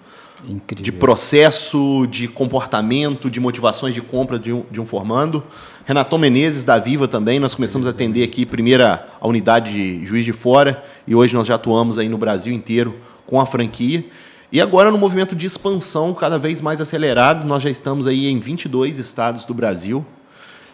Incrível. 0.48 0.84
de 0.84 0.92
processo, 0.92 2.08
de 2.10 2.28
comportamento, 2.28 3.30
de 3.30 3.40
motivações 3.40 3.94
de 3.94 4.02
compra 4.02 4.40
de 4.40 4.54
um, 4.54 4.64
de 4.72 4.80
um 4.80 4.86
formando. 4.86 5.44
Renato 5.86 6.18
Menezes, 6.18 6.64
da 6.64 6.80
Viva 6.80 7.08
também, 7.08 7.40
nós 7.40 7.54
começamos 7.54 7.86
a 7.88 7.90
atender 7.90 8.24
aqui 8.24 8.46
primeira 8.46 9.08
a 9.20 9.28
unidade 9.28 9.74
de 9.74 10.06
Juiz 10.06 10.24
de 10.24 10.34
Fora 10.34 10.84
e 11.06 11.14
hoje 11.14 11.34
nós 11.34 11.48
já 11.48 11.56
atuamos 11.56 11.98
aí 11.98 12.08
no 12.08 12.18
Brasil 12.18 12.54
inteiro 12.54 12.96
com 13.28 13.40
a 13.40 13.46
franquia. 13.46 14.06
E 14.52 14.60
agora 14.60 14.92
no 14.92 14.98
movimento 14.98 15.34
de 15.34 15.48
expansão 15.48 16.14
cada 16.14 16.38
vez 16.38 16.60
mais 16.60 16.82
acelerado, 16.82 17.48
nós 17.48 17.64
já 17.64 17.70
estamos 17.70 18.06
aí 18.06 18.28
em 18.28 18.38
22 18.38 19.00
estados 19.00 19.46
do 19.46 19.54
Brasil, 19.54 20.06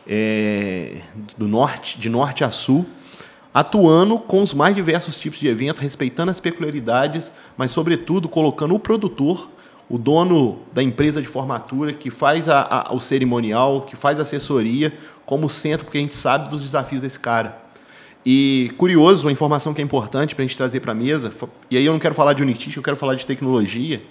é, 0.08 1.02
do 1.38 1.48
norte, 1.48 2.00
de 2.00 2.10
norte 2.10 2.44
a 2.44 2.50
sul, 2.50 2.88
atuando 3.54 4.18
com 4.18 4.42
os 4.42 4.54
mais 4.54 4.76
diversos 4.76 5.20
tipos 5.20 5.40
de 5.40 5.48
evento, 5.48 5.80
respeitando 5.80 6.32
as 6.32 6.40
peculiaridades, 6.40 7.32
mas 7.56 7.72
sobretudo 7.72 8.28
colocando 8.28 8.74
o 8.74 8.80
produtor 8.80 9.48
o 9.90 9.98
dono 9.98 10.60
da 10.74 10.84
empresa 10.84 11.22
de 11.22 11.28
formatura 11.28 11.94
que 11.94 12.12
faz 12.12 12.50
a, 12.50 12.88
a, 12.90 12.94
o 12.94 13.00
cerimonial, 13.00 13.84
que 13.84 13.96
faz 13.96 14.20
a 14.20 14.24
assessoria, 14.24 14.94
como 15.26 15.50
centro, 15.50 15.86
porque 15.86 15.98
a 15.98 16.02
gente 16.02 16.16
sabe 16.16 16.50
dos 16.50 16.62
desafios 16.62 17.02
desse 17.02 17.20
cara. 17.20 17.62
E 18.30 18.74
curioso, 18.76 19.26
uma 19.26 19.32
informação 19.32 19.74
que 19.74 19.82
é 19.82 19.84
importante 19.86 20.36
para 20.36 20.44
a 20.44 20.46
gente 20.46 20.58
trazer 20.58 20.82
para 20.82 20.92
a 20.92 20.96
mesa, 20.96 21.32
e 21.72 21.78
aí 21.78 21.86
eu 21.86 21.94
não 21.94 22.00
quero 22.00 22.14
falar 22.14 22.34
de 22.34 22.44
Unitich, 22.44 22.76
eu 22.76 22.84
quero 22.84 22.98
falar 22.98 23.16
de 23.16 23.26
tecnologia. 23.26 24.04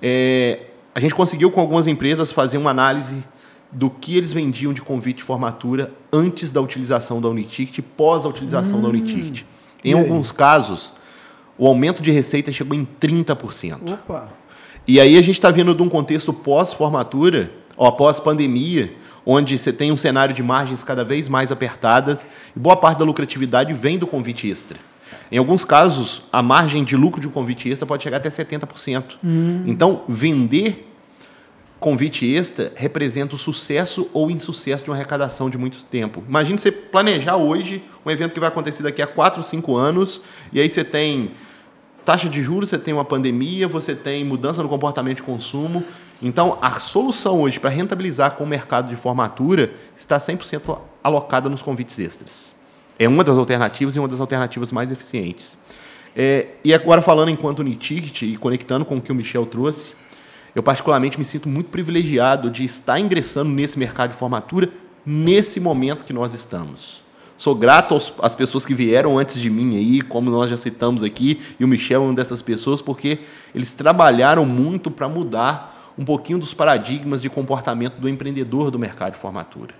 É, 0.00 0.60
a 0.94 0.98
gente 0.98 1.14
conseguiu 1.14 1.50
com 1.50 1.60
algumas 1.60 1.86
empresas 1.86 2.32
fazer 2.32 2.56
uma 2.56 2.70
análise 2.70 3.22
do 3.70 3.90
que 3.90 4.16
eles 4.16 4.32
vendiam 4.32 4.72
de 4.72 4.80
convite 4.80 5.18
de 5.18 5.24
formatura 5.24 5.92
antes 6.10 6.50
da 6.50 6.58
utilização 6.62 7.20
da 7.20 7.28
Uniticket 7.28 7.76
e 7.76 7.82
pós 7.82 8.24
a 8.24 8.30
utilização 8.30 8.78
hum, 8.78 8.82
da 8.82 8.88
Uniticket. 8.88 9.42
Em 9.84 9.92
alguns 9.92 10.32
casos, 10.32 10.94
o 11.58 11.66
aumento 11.66 12.02
de 12.02 12.10
receita 12.10 12.50
chegou 12.50 12.74
em 12.74 12.88
30%. 12.98 13.92
Opa! 13.92 14.32
E 14.88 14.98
aí 14.98 15.18
a 15.18 15.22
gente 15.22 15.34
está 15.34 15.50
vindo 15.50 15.74
de 15.74 15.82
um 15.82 15.90
contexto 15.90 16.32
pós-formatura, 16.32 17.52
ou 17.76 17.92
pós-pandemia, 17.92 18.90
onde 19.26 19.58
você 19.58 19.72
tem 19.72 19.90
um 19.90 19.96
cenário 19.96 20.34
de 20.34 20.42
margens 20.42 20.84
cada 20.84 21.04
vez 21.04 21.28
mais 21.28 21.50
apertadas 21.50 22.26
e 22.54 22.58
boa 22.58 22.76
parte 22.76 22.98
da 22.98 23.04
lucratividade 23.04 23.72
vem 23.72 23.98
do 23.98 24.06
convite 24.06 24.50
extra. 24.50 24.78
Em 25.30 25.38
alguns 25.38 25.64
casos, 25.64 26.22
a 26.32 26.42
margem 26.42 26.84
de 26.84 26.96
lucro 26.96 27.20
de 27.20 27.28
um 27.28 27.30
convite 27.30 27.68
extra 27.68 27.86
pode 27.86 28.02
chegar 28.02 28.18
até 28.18 28.28
70%. 28.28 29.16
Hum. 29.24 29.64
Então, 29.66 30.02
vender 30.08 30.90
convite 31.84 32.24
extra 32.24 32.72
representa 32.74 33.34
o 33.34 33.38
sucesso 33.38 34.08
ou 34.14 34.30
insucesso 34.30 34.82
de 34.84 34.88
uma 34.88 34.96
arrecadação 34.96 35.50
de 35.50 35.58
muito 35.58 35.84
tempo. 35.84 36.24
Imagine 36.26 36.58
você 36.58 36.72
planejar 36.72 37.36
hoje 37.36 37.84
um 38.06 38.10
evento 38.10 38.32
que 38.32 38.40
vai 38.40 38.48
acontecer 38.48 38.82
daqui 38.82 39.02
a 39.02 39.06
4, 39.06 39.42
5 39.42 39.76
anos, 39.76 40.22
e 40.50 40.60
aí 40.60 40.68
você 40.70 40.82
tem 40.82 41.32
taxa 42.02 42.26
de 42.26 42.42
juros, 42.42 42.70
você 42.70 42.78
tem 42.78 42.94
uma 42.94 43.04
pandemia, 43.04 43.68
você 43.68 43.94
tem 43.94 44.24
mudança 44.24 44.62
no 44.62 44.68
comportamento 44.68 45.16
de 45.16 45.22
consumo. 45.24 45.84
Então, 46.22 46.58
a 46.62 46.72
solução 46.72 47.42
hoje 47.42 47.58
para 47.60 47.70
rentabilizar 47.70 48.32
com 48.32 48.44
o 48.44 48.46
mercado 48.46 48.88
de 48.88 48.96
formatura 48.96 49.72
está 49.96 50.16
100% 50.16 50.78
alocada 51.02 51.48
nos 51.48 51.60
convites 51.60 51.98
extras. 51.98 52.54
É 52.98 53.08
uma 53.08 53.24
das 53.24 53.36
alternativas 53.36 53.96
e 53.96 53.98
uma 53.98 54.08
das 54.08 54.20
alternativas 54.20 54.72
mais 54.72 54.90
eficientes. 54.90 55.58
É, 56.16 56.48
e 56.64 56.72
agora, 56.72 57.02
falando 57.02 57.30
enquanto 57.30 57.58
Uniticket 57.58 58.22
e 58.22 58.36
conectando 58.36 58.84
com 58.84 58.96
o 58.96 59.00
que 59.00 59.10
o 59.10 59.14
Michel 59.14 59.46
trouxe, 59.46 59.92
eu 60.54 60.62
particularmente 60.62 61.18
me 61.18 61.24
sinto 61.24 61.48
muito 61.48 61.70
privilegiado 61.70 62.48
de 62.48 62.64
estar 62.64 62.98
ingressando 63.00 63.50
nesse 63.50 63.78
mercado 63.78 64.10
de 64.10 64.16
formatura 64.16 64.68
nesse 65.04 65.58
momento 65.58 66.04
que 66.04 66.12
nós 66.12 66.32
estamos. 66.32 67.02
Sou 67.36 67.54
grato 67.54 67.94
aos, 67.94 68.14
às 68.22 68.34
pessoas 68.34 68.64
que 68.64 68.72
vieram 68.72 69.18
antes 69.18 69.40
de 69.40 69.50
mim 69.50 69.76
aí, 69.76 70.00
como 70.00 70.30
nós 70.30 70.48
já 70.48 70.56
citamos 70.56 71.02
aqui, 71.02 71.40
e 71.58 71.64
o 71.64 71.68
Michel 71.68 72.02
é 72.02 72.04
uma 72.06 72.14
dessas 72.14 72.40
pessoas, 72.40 72.80
porque 72.80 73.18
eles 73.52 73.72
trabalharam 73.72 74.46
muito 74.46 74.90
para 74.90 75.08
mudar 75.08 75.83
um 75.96 76.04
pouquinho 76.04 76.38
dos 76.38 76.52
paradigmas 76.52 77.22
de 77.22 77.30
comportamento 77.30 77.94
do 77.94 78.08
empreendedor 78.08 78.70
do 78.70 78.78
mercado 78.78 79.12
de 79.12 79.18
formatura. 79.18 79.74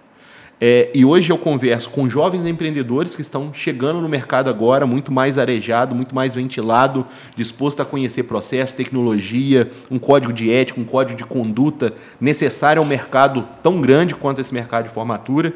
É, 0.60 0.88
e 0.94 1.04
hoje 1.04 1.32
eu 1.32 1.36
converso 1.36 1.90
com 1.90 2.08
jovens 2.08 2.46
empreendedores 2.46 3.16
que 3.16 3.22
estão 3.22 3.52
chegando 3.52 4.00
no 4.00 4.08
mercado 4.08 4.48
agora, 4.48 4.86
muito 4.86 5.10
mais 5.10 5.36
arejado, 5.36 5.94
muito 5.94 6.14
mais 6.14 6.34
ventilado, 6.34 7.06
disposto 7.34 7.82
a 7.82 7.84
conhecer 7.84 8.22
processo, 8.22 8.76
tecnologia, 8.76 9.68
um 9.90 9.98
código 9.98 10.32
de 10.32 10.52
ética, 10.52 10.80
um 10.80 10.84
código 10.84 11.18
de 11.18 11.24
conduta 11.24 11.92
necessário 12.20 12.80
ao 12.80 12.86
mercado 12.86 13.46
tão 13.62 13.80
grande 13.80 14.14
quanto 14.14 14.40
esse 14.40 14.54
mercado 14.54 14.84
de 14.84 14.90
formatura. 14.90 15.52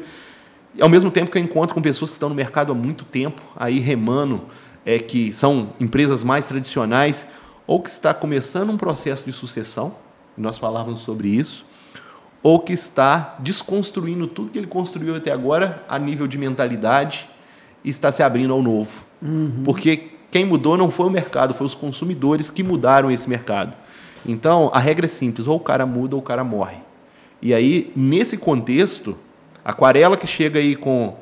E, 0.75 0.81
ao 0.81 0.89
mesmo 0.89 1.09
tempo 1.09 1.31
que 1.31 1.37
eu 1.37 1.41
encontro 1.41 1.73
com 1.73 1.81
pessoas 1.81 2.11
que 2.11 2.15
estão 2.15 2.29
no 2.29 2.35
mercado 2.35 2.73
há 2.73 2.75
muito 2.75 3.05
tempo, 3.05 3.41
aí 3.55 3.79
remando, 3.79 4.43
é, 4.85 4.99
que 4.99 5.31
são 5.31 5.73
empresas 5.79 6.25
mais 6.25 6.45
tradicionais, 6.45 7.25
ou 7.65 7.81
que 7.81 7.89
está 7.89 8.13
começando 8.13 8.69
um 8.69 8.77
processo 8.77 9.23
de 9.23 9.31
sucessão, 9.31 9.95
nós 10.41 10.57
falávamos 10.57 11.01
sobre 11.01 11.29
isso, 11.29 11.65
ou 12.41 12.59
que 12.59 12.73
está 12.73 13.35
desconstruindo 13.39 14.27
tudo 14.27 14.51
que 14.51 14.57
ele 14.57 14.67
construiu 14.67 15.15
até 15.15 15.31
agora 15.31 15.83
a 15.87 15.99
nível 15.99 16.27
de 16.27 16.37
mentalidade 16.37 17.29
e 17.83 17.89
está 17.89 18.11
se 18.11 18.23
abrindo 18.23 18.53
ao 18.53 18.61
novo. 18.61 19.03
Uhum. 19.21 19.63
Porque 19.63 20.11
quem 20.31 20.45
mudou 20.45 20.77
não 20.77 20.89
foi 20.89 21.07
o 21.07 21.09
mercado, 21.09 21.53
foi 21.53 21.67
os 21.67 21.75
consumidores 21.75 22.49
que 22.49 22.63
mudaram 22.63 23.11
esse 23.11 23.29
mercado. 23.29 23.73
Então, 24.25 24.69
a 24.73 24.79
regra 24.79 25.05
é 25.05 25.09
simples: 25.09 25.47
ou 25.47 25.57
o 25.57 25.59
cara 25.59 25.85
muda 25.85 26.15
ou 26.15 26.21
o 26.21 26.23
cara 26.23 26.43
morre. 26.43 26.77
E 27.41 27.53
aí, 27.53 27.91
nesse 27.95 28.37
contexto, 28.37 29.17
Aquarela 29.63 30.17
que 30.17 30.25
chega 30.25 30.59
aí 30.59 30.75
com 30.75 31.15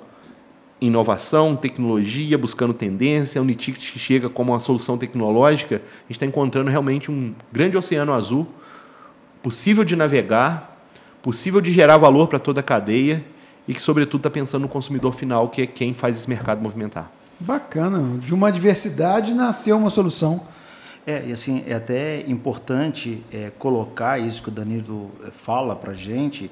inovação, 0.79 1.55
tecnologia, 1.55 2.37
buscando 2.37 2.73
tendência, 2.73 3.39
a 3.39 3.41
Unitict 3.41 3.91
que 3.91 3.99
chega 3.99 4.29
como 4.29 4.53
uma 4.53 4.59
solução 4.61 4.97
tecnológica, 4.97 5.77
a 5.77 5.79
gente 6.03 6.11
está 6.11 6.25
encontrando 6.25 6.69
realmente 6.69 7.11
um 7.11 7.35
grande 7.51 7.75
oceano 7.75 8.13
azul, 8.13 8.47
possível 9.47 9.85
de 9.85 9.95
navegar, 9.95 10.77
possível 11.23 11.61
de 11.61 11.71
gerar 11.71 11.95
valor 11.95 12.27
para 12.27 12.37
toda 12.37 12.59
a 12.59 12.63
cadeia 12.63 13.23
e 13.65 13.73
que, 13.73 13.81
sobretudo, 13.81 14.19
está 14.19 14.29
pensando 14.29 14.63
no 14.63 14.67
consumidor 14.67 15.13
final, 15.13 15.47
que 15.47 15.61
é 15.61 15.65
quem 15.65 15.93
faz 15.93 16.17
esse 16.17 16.27
mercado 16.27 16.61
movimentar. 16.61 17.09
Bacana. 17.39 18.19
De 18.19 18.33
uma 18.33 18.51
diversidade 18.51 19.33
nasceu 19.33 19.77
uma 19.77 19.89
solução. 19.89 20.45
É, 21.05 21.27
e 21.27 21.31
assim, 21.31 21.63
é 21.65 21.75
até 21.75 22.25
importante 22.27 23.23
é, 23.31 23.49
colocar 23.57 24.19
isso 24.19 24.43
que 24.43 24.49
o 24.49 24.51
Danilo 24.51 25.11
fala 25.31 25.77
para 25.77 25.91
a 25.91 25.95
gente, 25.95 26.51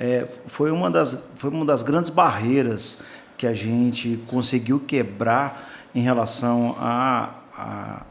é, 0.00 0.26
foi, 0.46 0.70
uma 0.70 0.90
das, 0.90 1.22
foi 1.36 1.50
uma 1.50 1.66
das 1.66 1.82
grandes 1.82 2.08
barreiras 2.08 3.02
que 3.36 3.46
a 3.46 3.52
gente 3.52 4.18
conseguiu 4.28 4.80
quebrar 4.80 5.70
em 5.94 6.00
relação 6.00 6.74
a, 6.78 7.34
a 7.54 8.02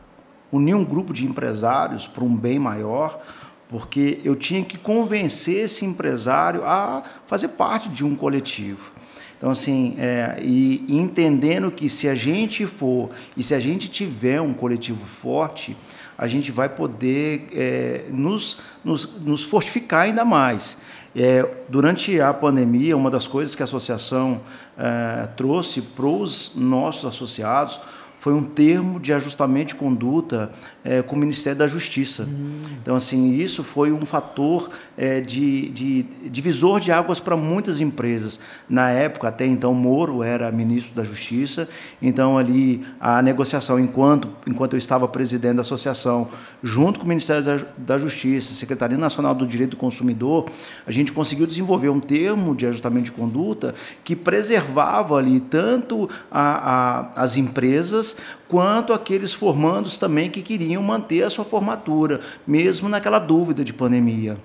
unir 0.52 0.76
um 0.76 0.86
grupo 0.86 1.14
de 1.14 1.26
empresários 1.26 2.06
para 2.06 2.24
um 2.24 2.36
bem 2.36 2.60
maior, 2.60 3.20
porque 3.70 4.20
eu 4.24 4.36
tinha 4.36 4.66
que 4.66 4.78
convencer 4.78 5.66
esse 5.66 5.86
empresário 5.86 6.66
a 6.66 7.04
fazer 7.28 7.50
parte 7.50 7.88
de 7.88 8.04
um 8.04 8.16
coletivo. 8.16 8.92
Então, 9.38 9.52
assim, 9.52 9.96
é, 9.98 10.38
e, 10.42 10.84
entendendo 10.90 11.72
que 11.72 11.88
se 11.88 12.10
a 12.10 12.16
gente 12.16 12.66
for 12.66 13.12
e 13.38 13.44
se 13.44 13.54
a 13.54 13.60
gente 13.60 13.88
tiver 13.88 14.42
um 14.42 14.54
coletivo 14.54 15.06
forte, 15.06 15.78
a 16.18 16.28
gente 16.28 16.52
vai 16.52 16.68
poder 16.68 17.48
é, 17.54 18.06
nos, 18.10 18.60
nos, 18.84 19.22
nos 19.22 19.44
fortificar 19.44 20.02
ainda 20.02 20.26
mais. 20.26 20.82
É, 21.16 21.48
durante 21.70 22.20
a 22.20 22.34
pandemia, 22.34 22.98
uma 22.98 23.10
das 23.10 23.28
coisas 23.28 23.56
que 23.56 23.64
a 23.64 23.66
associação 23.66 24.42
é, 24.78 25.28
trouxe 25.38 25.82
para 25.82 26.06
os 26.06 26.54
nossos 26.56 27.06
associados 27.06 27.80
foi 28.20 28.34
um 28.34 28.44
termo 28.44 29.00
de 29.00 29.14
ajustamento 29.14 29.70
de 29.70 29.76
conduta 29.76 30.52
é, 30.84 31.02
com 31.02 31.16
o 31.16 31.20
Ministério 31.20 31.60
da 31.60 31.68
Justiça. 31.68 32.24
Hum. 32.24 32.62
Então, 32.82 32.96
assim, 32.96 33.36
isso 33.36 33.64
foi 33.64 33.92
um 33.92 34.06
fator 34.06 34.70
é, 34.98 35.20
de, 35.20 35.70
de 35.70 36.04
divisor 36.30 36.80
de 36.80 36.92
águas 36.92 37.20
para 37.20 37.36
muitas 37.36 37.82
empresas. 37.82 38.40
Na 38.70 38.90
época, 38.90 39.28
até 39.28 39.46
então, 39.46 39.74
Moro 39.74 40.24
era 40.24 40.52
ministro 40.52 40.96
da 40.96 41.04
Justiça, 41.04 41.68
então 42.02 42.38
ali 42.38 42.86
a 43.00 43.22
negociação, 43.22 43.80
enquanto, 43.80 44.30
enquanto 44.48 44.74
eu 44.74 44.78
estava 44.78 45.08
presidente 45.08 45.56
da 45.56 45.62
associação, 45.62 46.30
junto 46.64 47.00
com 47.00 47.06
o 47.06 47.10
Ministério 47.10 47.44
da, 47.44 47.60
da 47.78 47.98
Justiça, 47.98 48.54
Secretaria 48.54 48.98
Nacional 48.98 49.36
do 49.36 49.46
Direito 49.46 49.72
do 49.72 49.78
Consumidor, 49.78 50.46
a 50.86 50.92
gente 50.92 51.12
conseguiu 51.12 51.46
desenvolver 51.46 51.90
um 51.90 52.00
termo 52.00 52.56
de 52.56 52.66
ajustamento 52.66 53.06
de 53.06 53.12
conduta 53.12 53.76
que 54.04 54.16
preservava 54.16 55.16
ali 55.16 55.40
tanto 55.40 56.10
a, 56.32 57.10
a, 57.16 57.24
as 57.24 57.38
empresas 57.38 58.18
quanto 58.48 58.94
aqueles 58.94 59.32
formandos 59.32 59.98
também 59.98 60.30
que 60.30 60.42
queriam 60.42 60.69
manter 60.78 61.24
a 61.24 61.30
sua 61.30 61.46
formatura, 61.46 62.20
mesmo 62.46 62.90
naquela 62.90 63.20
dúvida 63.20 63.64
de 63.64 63.74
pandemia. 63.74 64.38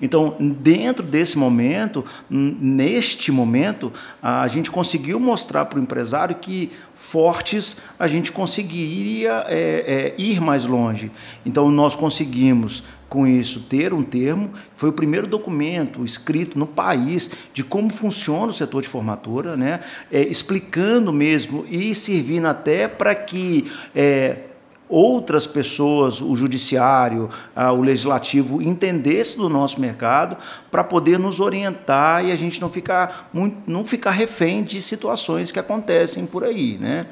Então, 0.00 0.36
dentro 0.38 1.04
desse 1.04 1.36
momento, 1.36 2.04
neste 2.30 3.32
momento, 3.32 3.92
a 4.22 4.46
gente 4.46 4.70
conseguiu 4.70 5.18
mostrar 5.18 5.64
para 5.64 5.78
o 5.78 5.82
empresário 5.82 6.36
que 6.36 6.70
fortes 6.94 7.76
a 7.98 8.06
gente 8.06 8.30
conseguiria 8.30 9.44
é, 9.48 10.14
é, 10.16 10.22
ir 10.22 10.40
mais 10.40 10.64
longe. 10.64 11.10
Então, 11.44 11.70
nós 11.70 11.96
conseguimos 11.96 12.84
com 13.08 13.26
isso 13.26 13.60
ter 13.60 13.94
um 13.94 14.02
termo, 14.02 14.50
foi 14.76 14.90
o 14.90 14.92
primeiro 14.92 15.26
documento 15.26 16.04
escrito 16.04 16.58
no 16.58 16.66
país 16.66 17.30
de 17.54 17.64
como 17.64 17.88
funciona 17.88 18.48
o 18.48 18.52
setor 18.52 18.82
de 18.82 18.88
formatura, 18.88 19.56
né? 19.56 19.80
É, 20.12 20.20
explicando 20.20 21.10
mesmo 21.10 21.64
e 21.70 21.94
servindo 21.94 22.46
até 22.46 22.86
para 22.86 23.14
que 23.14 23.70
é, 23.96 24.47
outras 24.88 25.46
pessoas, 25.46 26.20
o 26.20 26.34
judiciário, 26.34 27.28
o 27.54 27.80
legislativo, 27.80 28.62
entendesse 28.62 29.36
do 29.36 29.48
nosso 29.48 29.80
mercado 29.80 30.36
para 30.70 30.82
poder 30.82 31.18
nos 31.18 31.40
orientar 31.40 32.24
e 32.24 32.32
a 32.32 32.36
gente 32.36 32.60
não 32.60 32.70
ficar, 32.70 33.30
não 33.66 33.84
ficar 33.84 34.12
refém 34.12 34.62
de 34.62 34.80
situações 34.80 35.50
que 35.50 35.58
acontecem 35.58 36.26
por 36.26 36.44
aí. 36.44 36.78
Né? 36.78 37.06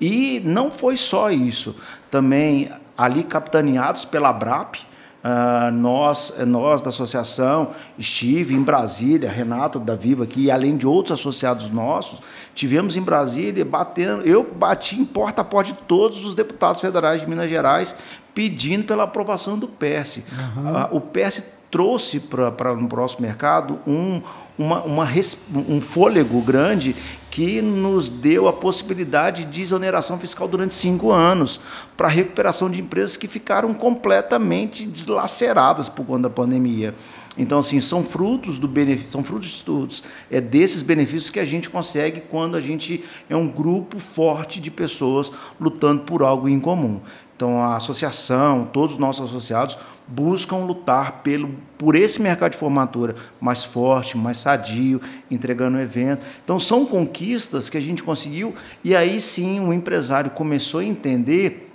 E 0.00 0.40
não 0.44 0.70
foi 0.70 0.96
só 0.96 1.30
isso. 1.30 1.76
Também 2.10 2.70
ali 2.96 3.22
capitaneados 3.22 4.04
pela 4.04 4.32
BRAP, 4.32 4.89
Uh, 5.22 5.70
nós, 5.70 6.32
nós 6.46 6.80
da 6.80 6.88
associação, 6.88 7.72
estive 7.98 8.54
em 8.54 8.62
Brasília, 8.62 9.30
Renato 9.30 9.78
da 9.78 9.94
Viva 9.94 10.24
aqui, 10.24 10.50
além 10.50 10.78
de 10.78 10.86
outros 10.86 11.20
associados 11.20 11.68
nossos, 11.68 12.22
tivemos 12.54 12.96
em 12.96 13.02
Brasília 13.02 13.62
batendo, 13.62 14.22
eu 14.22 14.42
bati 14.42 14.98
em 14.98 15.04
porta 15.04 15.42
a 15.42 15.44
porta 15.44 15.72
de 15.72 15.78
todos 15.80 16.24
os 16.24 16.34
deputados 16.34 16.80
federais 16.80 17.20
de 17.20 17.28
Minas 17.28 17.50
Gerais 17.50 17.96
pedindo 18.34 18.84
pela 18.84 19.02
aprovação 19.02 19.58
do 19.58 19.68
PERS. 19.68 20.22
Uhum. 20.56 20.72
Uh, 20.72 20.96
o 20.96 21.00
PERS 21.02 21.42
trouxe 21.70 22.20
para 22.20 22.72
o 22.72 22.80
nosso 22.80 23.22
mercado 23.22 23.78
um, 23.86 24.20
uma, 24.58 24.82
uma, 24.82 25.08
um 25.68 25.80
fôlego 25.80 26.40
grande 26.42 26.96
que 27.30 27.62
nos 27.62 28.10
deu 28.10 28.48
a 28.48 28.52
possibilidade 28.52 29.44
de 29.44 29.62
exoneração 29.62 30.18
fiscal 30.18 30.48
durante 30.48 30.74
cinco 30.74 31.12
anos 31.12 31.60
para 31.96 32.08
recuperação 32.08 32.68
de 32.68 32.80
empresas 32.80 33.16
que 33.16 33.28
ficaram 33.28 33.72
completamente 33.72 34.84
deslaceradas 34.84 35.88
por 35.88 36.04
conta 36.04 36.22
da 36.22 36.30
pandemia. 36.30 36.92
Então, 37.38 37.60
assim, 37.60 37.80
são 37.80 38.02
frutos 38.02 38.58
do 38.58 38.66
benefício, 38.66 39.10
são 39.10 39.22
frutos 39.22 39.48
de 39.48 39.54
estudos. 39.54 40.02
É 40.28 40.40
desses 40.40 40.82
benefícios 40.82 41.30
que 41.30 41.38
a 41.38 41.44
gente 41.44 41.70
consegue 41.70 42.20
quando 42.20 42.56
a 42.56 42.60
gente 42.60 43.04
é 43.28 43.36
um 43.36 43.46
grupo 43.46 44.00
forte 44.00 44.60
de 44.60 44.70
pessoas 44.70 45.30
lutando 45.60 46.02
por 46.02 46.22
algo 46.24 46.48
em 46.48 46.58
comum. 46.58 47.00
Então, 47.40 47.64
a 47.64 47.76
associação, 47.76 48.68
todos 48.70 48.96
os 48.96 48.98
nossos 49.00 49.30
associados 49.30 49.78
buscam 50.06 50.56
lutar 50.56 51.22
pelo, 51.22 51.48
por 51.78 51.96
esse 51.96 52.20
mercado 52.20 52.52
de 52.52 52.58
formatura 52.58 53.14
mais 53.40 53.64
forte, 53.64 54.14
mais 54.14 54.36
sadio, 54.36 55.00
entregando 55.30 55.78
o 55.78 55.80
evento. 55.80 56.22
Então, 56.44 56.60
são 56.60 56.84
conquistas 56.84 57.70
que 57.70 57.78
a 57.78 57.80
gente 57.80 58.02
conseguiu, 58.02 58.54
e 58.84 58.94
aí 58.94 59.18
sim 59.22 59.58
o 59.58 59.72
empresário 59.72 60.32
começou 60.32 60.80
a 60.80 60.84
entender 60.84 61.69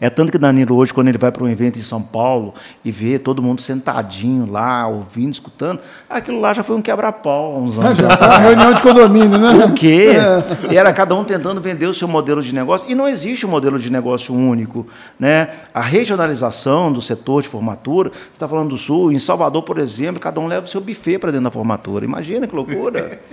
é 0.00 0.08
tanto 0.08 0.30
que 0.30 0.38
Danilo 0.38 0.76
hoje, 0.76 0.94
quando 0.94 1.08
ele 1.08 1.18
vai 1.18 1.32
para 1.32 1.42
um 1.42 1.48
evento 1.48 1.76
em 1.78 1.82
São 1.82 2.00
Paulo 2.00 2.54
e 2.84 2.92
vê 2.92 3.18
todo 3.18 3.42
mundo 3.42 3.60
sentadinho 3.60 4.48
lá, 4.48 4.86
ouvindo, 4.86 5.32
escutando, 5.32 5.80
aquilo 6.08 6.40
lá 6.40 6.52
já 6.52 6.62
foi 6.62 6.76
um 6.76 6.82
quebra-pau 6.82 7.56
há 7.56 7.58
uns 7.58 7.78
anos. 7.78 7.98
já 7.98 8.10
foi 8.10 8.26
uma 8.28 8.38
reunião 8.38 8.72
de 8.72 8.80
condomínio, 8.80 9.38
né? 9.38 9.64
O 9.64 9.74
quê? 9.74 10.10
E 10.70 10.76
era 10.76 10.92
cada 10.92 11.14
um 11.14 11.24
tentando 11.24 11.60
vender 11.60 11.86
o 11.86 11.94
seu 11.94 12.06
modelo 12.06 12.42
de 12.42 12.54
negócio. 12.54 12.88
E 12.88 12.94
não 12.94 13.08
existe 13.08 13.46
um 13.46 13.48
modelo 13.48 13.78
de 13.78 13.90
negócio 13.90 14.34
único. 14.34 14.86
Né? 15.18 15.48
A 15.72 15.80
regionalização 15.80 16.92
do 16.92 17.00
setor 17.00 17.42
de 17.42 17.48
formatura, 17.48 18.10
você 18.10 18.32
está 18.32 18.46
falando 18.46 18.70
do 18.70 18.78
Sul, 18.78 19.10
em 19.12 19.18
Salvador, 19.18 19.62
por 19.62 19.78
exemplo, 19.78 20.20
cada 20.20 20.40
um 20.40 20.46
leva 20.46 20.66
o 20.66 20.68
seu 20.68 20.80
buffet 20.80 21.18
para 21.18 21.30
dentro 21.30 21.44
da 21.44 21.50
formatura. 21.50 22.04
Imagina 22.04 22.46
que 22.46 22.54
loucura. 22.54 23.18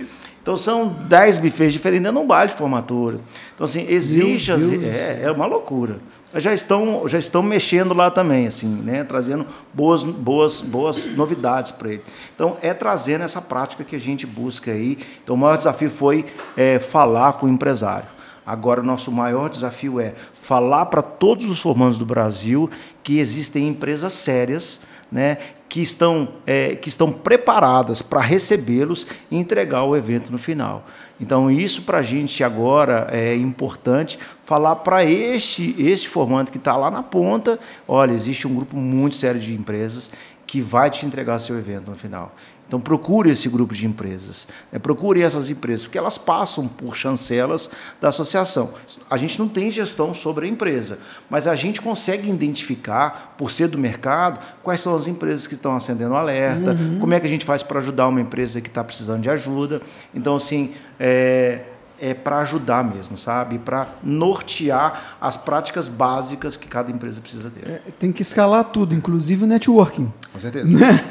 Então 0.46 0.56
são 0.56 0.86
10 0.86 1.40
buffets 1.40 1.72
diferentes 1.72 2.08
de 2.08 2.16
um 2.16 2.24
baile 2.24 2.52
de 2.52 2.56
formatura. 2.56 3.18
Então, 3.52 3.64
assim, 3.64 3.84
existe. 3.88 4.52
é, 4.52 5.22
é 5.24 5.30
uma 5.32 5.44
loucura 5.44 5.96
já 6.38 6.52
estão, 6.52 7.08
já 7.08 7.18
estão 7.18 7.42
mexendo 7.42 7.94
lá 7.94 8.10
também, 8.10 8.46
assim, 8.46 8.68
né? 8.68 9.04
trazendo 9.04 9.46
boas, 9.72 10.04
boas, 10.04 10.60
boas 10.60 11.16
novidades 11.16 11.72
para 11.72 11.92
ele. 11.92 12.02
Então, 12.34 12.56
é 12.62 12.74
trazendo 12.74 13.24
essa 13.24 13.40
prática 13.40 13.84
que 13.84 13.96
a 13.96 14.00
gente 14.00 14.26
busca 14.26 14.70
aí. 14.70 14.98
Então, 15.22 15.34
o 15.34 15.38
maior 15.38 15.56
desafio 15.56 15.90
foi 15.90 16.26
é, 16.56 16.78
falar 16.78 17.34
com 17.34 17.46
o 17.46 17.48
empresário. 17.48 18.08
Agora, 18.44 18.80
o 18.80 18.84
nosso 18.84 19.10
maior 19.10 19.48
desafio 19.48 19.98
é 19.98 20.14
falar 20.40 20.86
para 20.86 21.02
todos 21.02 21.46
os 21.46 21.60
formandos 21.60 21.98
do 21.98 22.06
Brasil 22.06 22.70
que 23.02 23.18
existem 23.18 23.68
empresas 23.68 24.12
sérias 24.12 24.82
né, 25.10 25.38
que, 25.76 25.82
estão, 25.82 26.26
é, 26.46 26.74
que 26.74 26.88
estão 26.88 27.12
preparadas 27.12 28.00
para 28.00 28.22
recebê-los 28.22 29.06
e 29.30 29.36
entregar 29.36 29.84
o 29.84 29.94
evento 29.94 30.32
no 30.32 30.38
final. 30.38 30.86
Então, 31.20 31.50
isso 31.50 31.82
para 31.82 31.98
a 31.98 32.02
gente 32.02 32.42
agora 32.42 33.08
é 33.10 33.36
importante 33.36 34.18
falar 34.46 34.76
para 34.76 35.04
este, 35.04 35.74
este 35.78 36.08
formante 36.08 36.50
que 36.50 36.56
está 36.56 36.74
lá 36.78 36.90
na 36.90 37.02
ponta: 37.02 37.58
olha, 37.86 38.12
existe 38.12 38.48
um 38.48 38.54
grupo 38.54 38.74
muito 38.74 39.16
sério 39.16 39.38
de 39.38 39.52
empresas 39.52 40.10
que 40.46 40.62
vai 40.62 40.88
te 40.88 41.04
entregar 41.04 41.38
seu 41.40 41.58
evento 41.58 41.90
no 41.90 41.96
final. 41.98 42.34
Então 42.66 42.80
procure 42.80 43.30
esse 43.30 43.48
grupo 43.48 43.72
de 43.72 43.86
empresas, 43.86 44.48
né? 44.72 44.78
procure 44.78 45.22
essas 45.22 45.48
empresas, 45.48 45.84
porque 45.84 45.96
elas 45.96 46.18
passam 46.18 46.66
por 46.66 46.96
chancelas 46.96 47.70
da 48.00 48.08
associação. 48.08 48.74
A 49.08 49.16
gente 49.16 49.38
não 49.38 49.48
tem 49.48 49.70
gestão 49.70 50.12
sobre 50.12 50.46
a 50.46 50.48
empresa, 50.48 50.98
mas 51.30 51.46
a 51.46 51.54
gente 51.54 51.80
consegue 51.80 52.28
identificar, 52.28 53.34
por 53.38 53.52
ser 53.52 53.68
do 53.68 53.78
mercado, 53.78 54.40
quais 54.64 54.80
são 54.80 54.96
as 54.96 55.06
empresas 55.06 55.46
que 55.46 55.54
estão 55.54 55.76
acendendo 55.76 56.16
alerta, 56.16 56.72
uhum. 56.72 56.98
como 56.98 57.14
é 57.14 57.20
que 57.20 57.26
a 57.26 57.30
gente 57.30 57.44
faz 57.44 57.62
para 57.62 57.78
ajudar 57.78 58.08
uma 58.08 58.20
empresa 58.20 58.60
que 58.60 58.68
está 58.68 58.82
precisando 58.82 59.22
de 59.22 59.30
ajuda. 59.30 59.80
Então, 60.12 60.34
assim, 60.34 60.74
é, 60.98 61.60
é 61.98 62.14
para 62.14 62.38
ajudar 62.38 62.84
mesmo, 62.84 63.16
sabe? 63.16 63.58
Para 63.58 63.88
nortear 64.02 65.16
as 65.20 65.36
práticas 65.36 65.88
básicas 65.88 66.56
que 66.56 66.68
cada 66.68 66.90
empresa 66.90 67.20
precisa 67.20 67.50
ter. 67.50 67.68
É, 67.68 67.82
tem 67.98 68.12
que 68.12 68.22
escalar 68.22 68.64
tudo, 68.64 68.94
inclusive 68.94 69.44
o 69.44 69.46
networking. 69.46 70.12
Com 70.32 70.40
certeza. 70.40 70.66
Né? 70.66 71.04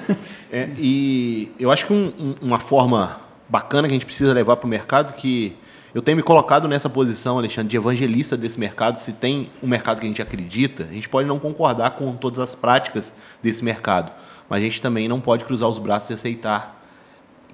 é, 0.52 0.69
e 0.78 1.52
eu 1.60 1.71
acho 1.71 1.86
que 1.86 1.93
um, 1.93 2.13
um, 2.19 2.36
uma 2.41 2.60
forma 2.60 3.19
bacana 3.50 3.88
que 3.88 3.93
a 3.93 3.95
gente 3.95 4.06
precisa 4.06 4.34
levar 4.34 4.58
para 4.58 4.65
o 4.65 4.69
mercado 4.69 5.13
que 5.13 5.56
eu 5.95 6.02
tenho 6.02 6.17
me 6.17 6.24
colocado 6.24 6.67
nessa 6.67 6.89
posição, 6.89 7.38
Alexandre, 7.38 7.69
de 7.69 7.78
evangelista 7.78 8.36
desse 8.36 8.60
mercado. 8.60 8.98
Se 8.98 9.13
tem 9.13 9.50
um 9.63 9.67
mercado 9.67 10.02
que 10.02 10.06
a 10.06 10.10
gente 10.10 10.21
acredita, 10.21 10.84
a 10.84 10.93
gente 10.93 11.08
pode 11.08 11.26
não 11.26 11.39
concordar 11.39 11.91
com 11.91 12.13
todas 12.17 12.39
as 12.39 12.54
práticas 12.54 13.13
desse 13.41 13.63
mercado, 13.63 14.12
mas 14.50 14.60
a 14.60 14.62
gente 14.62 14.82
também 14.82 15.08
não 15.08 15.21
pode 15.21 15.45
cruzar 15.45 15.69
os 15.69 15.80
braços 15.80 16.10
e 16.10 16.13
aceitar 16.13 16.84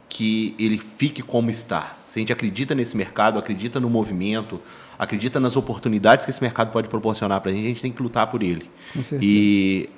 que 0.10 0.56
ele 0.58 0.78
fique 0.78 1.22
como 1.22 1.52
está. 1.52 1.98
Se 2.12 2.20
a 2.20 2.22
gente 2.22 2.34
acredita 2.34 2.76
nesse 2.76 2.98
mercado, 2.98 3.40
acredita 3.40 3.80
no 3.80 3.90
movimento, 3.90 4.60
acredita 5.00 5.40
nas 5.40 5.56
oportunidades 5.56 6.26
que 6.26 6.30
esse 6.30 6.42
mercado 6.42 6.70
pode 6.70 6.90
proporcionar 6.90 7.40
para 7.40 7.52
a 7.52 7.54
gente, 7.54 7.64
a 7.64 7.68
gente 7.70 7.82
tem 7.82 7.90
que 7.90 8.04
lutar 8.04 8.28
por 8.28 8.44
ele. 8.44 8.70
Com 8.94 9.02
certeza. 9.02 9.24
E 9.24 9.90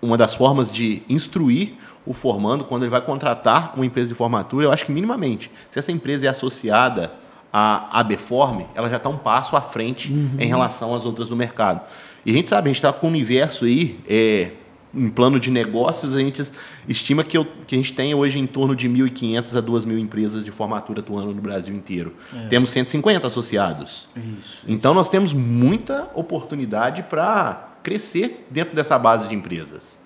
uma 0.00 0.16
das 0.16 0.32
formas 0.32 0.70
de 0.72 1.02
instruir 1.08 1.72
o 2.06 2.12
formando, 2.12 2.64
quando 2.64 2.84
ele 2.84 2.90
vai 2.90 3.00
contratar 3.00 3.72
uma 3.74 3.84
empresa 3.84 4.06
de 4.06 4.14
formatura, 4.14 4.66
eu 4.66 4.70
acho 4.70 4.86
que 4.86 4.92
minimamente, 4.92 5.50
se 5.68 5.80
essa 5.80 5.90
empresa 5.90 6.28
é 6.28 6.30
associada 6.30 7.12
à 7.52 7.98
ABForm, 7.98 8.62
ela 8.72 8.88
já 8.88 8.98
está 8.98 9.08
um 9.08 9.18
passo 9.18 9.56
à 9.56 9.60
frente 9.60 10.12
uhum. 10.12 10.36
em 10.38 10.46
relação 10.46 10.94
às 10.94 11.04
outras 11.04 11.30
do 11.30 11.34
mercado. 11.34 11.80
E 12.24 12.30
a 12.30 12.32
gente 12.32 12.48
sabe, 12.48 12.68
a 12.68 12.72
gente 12.72 12.76
está 12.76 12.92
com 12.92 13.08
um 13.08 13.10
universo 13.10 13.64
aí 13.64 13.98
é, 14.08 14.52
em 14.94 15.08
plano 15.08 15.38
de 15.38 15.50
negócios, 15.50 16.16
a 16.16 16.20
gente 16.20 16.42
estima 16.88 17.22
que, 17.22 17.36
eu, 17.36 17.46
que 17.66 17.74
a 17.74 17.78
gente 17.78 17.92
tem 17.92 18.14
hoje 18.14 18.38
em 18.38 18.46
torno 18.46 18.74
de 18.74 18.88
1.500 18.88 19.58
a 19.58 19.62
2.000 19.62 19.98
empresas 19.98 20.44
de 20.44 20.50
formatura 20.50 21.00
atuando 21.00 21.34
no 21.34 21.40
Brasil 21.40 21.74
inteiro. 21.74 22.14
É. 22.34 22.48
Temos 22.48 22.70
150 22.70 23.26
associados. 23.26 24.08
Isso, 24.16 24.64
então, 24.66 24.92
isso. 24.92 24.98
nós 24.98 25.08
temos 25.08 25.32
muita 25.32 26.10
oportunidade 26.14 27.02
para 27.02 27.76
crescer 27.82 28.46
dentro 28.50 28.74
dessa 28.74 28.98
base 28.98 29.28
de 29.28 29.34
empresas. 29.34 29.98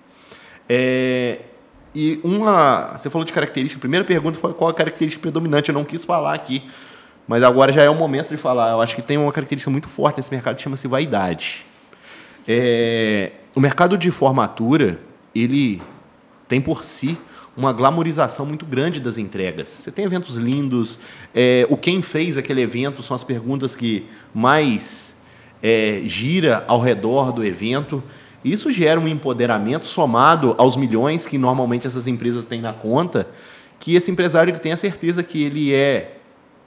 É, 0.67 1.39
e 1.93 2.19
uma. 2.23 2.97
Você 2.97 3.09
falou 3.09 3.25
de 3.25 3.33
característica. 3.33 3.79
A 3.79 3.81
primeira 3.81 4.05
pergunta 4.05 4.39
foi 4.39 4.53
qual 4.53 4.69
a 4.69 4.73
característica 4.73 5.21
predominante. 5.21 5.69
Eu 5.69 5.73
não 5.73 5.83
quis 5.83 6.05
falar 6.05 6.33
aqui, 6.33 6.63
mas 7.27 7.43
agora 7.43 7.71
já 7.71 7.83
é 7.83 7.89
o 7.89 7.95
momento 7.95 8.29
de 8.29 8.37
falar. 8.37 8.71
Eu 8.71 8.81
acho 8.81 8.95
que 8.95 9.01
tem 9.01 9.17
uma 9.17 9.31
característica 9.31 9.69
muito 9.69 9.89
forte 9.89 10.17
nesse 10.17 10.31
mercado 10.31 10.55
que 10.55 10.61
chama-se 10.61 10.87
vaidade. 10.87 11.65
É, 12.47 13.31
o 13.53 13.59
mercado 13.59 13.97
de 13.97 14.11
formatura, 14.11 14.99
ele 15.35 15.81
tem 16.47 16.61
por 16.61 16.83
si 16.85 17.17
uma 17.55 17.73
glamorização 17.73 18.45
muito 18.45 18.65
grande 18.65 18.99
das 18.99 19.17
entregas. 19.17 19.69
Você 19.69 19.91
tem 19.91 20.05
eventos 20.05 20.35
lindos, 20.35 20.97
é, 21.35 21.67
o 21.69 21.75
quem 21.75 22.01
fez 22.01 22.37
aquele 22.37 22.61
evento 22.61 23.03
são 23.03 23.15
as 23.15 23.23
perguntas 23.23 23.75
que 23.75 24.05
mais 24.33 25.17
é, 25.61 26.01
gira 26.05 26.63
ao 26.67 26.79
redor 26.79 27.31
do 27.33 27.43
evento. 27.43 28.01
Isso 28.43 28.71
gera 28.71 28.99
um 28.99 29.07
empoderamento 29.07 29.85
somado 29.85 30.55
aos 30.57 30.75
milhões 30.75 31.25
que 31.25 31.37
normalmente 31.37 31.85
essas 31.85 32.07
empresas 32.07 32.45
têm 32.45 32.61
na 32.61 32.73
conta, 32.73 33.27
que 33.77 33.95
esse 33.95 34.09
empresário 34.09 34.57
tem 34.59 34.71
a 34.71 34.77
certeza 34.77 35.21
que 35.21 35.43
ele 35.43 35.73
é 35.73 36.17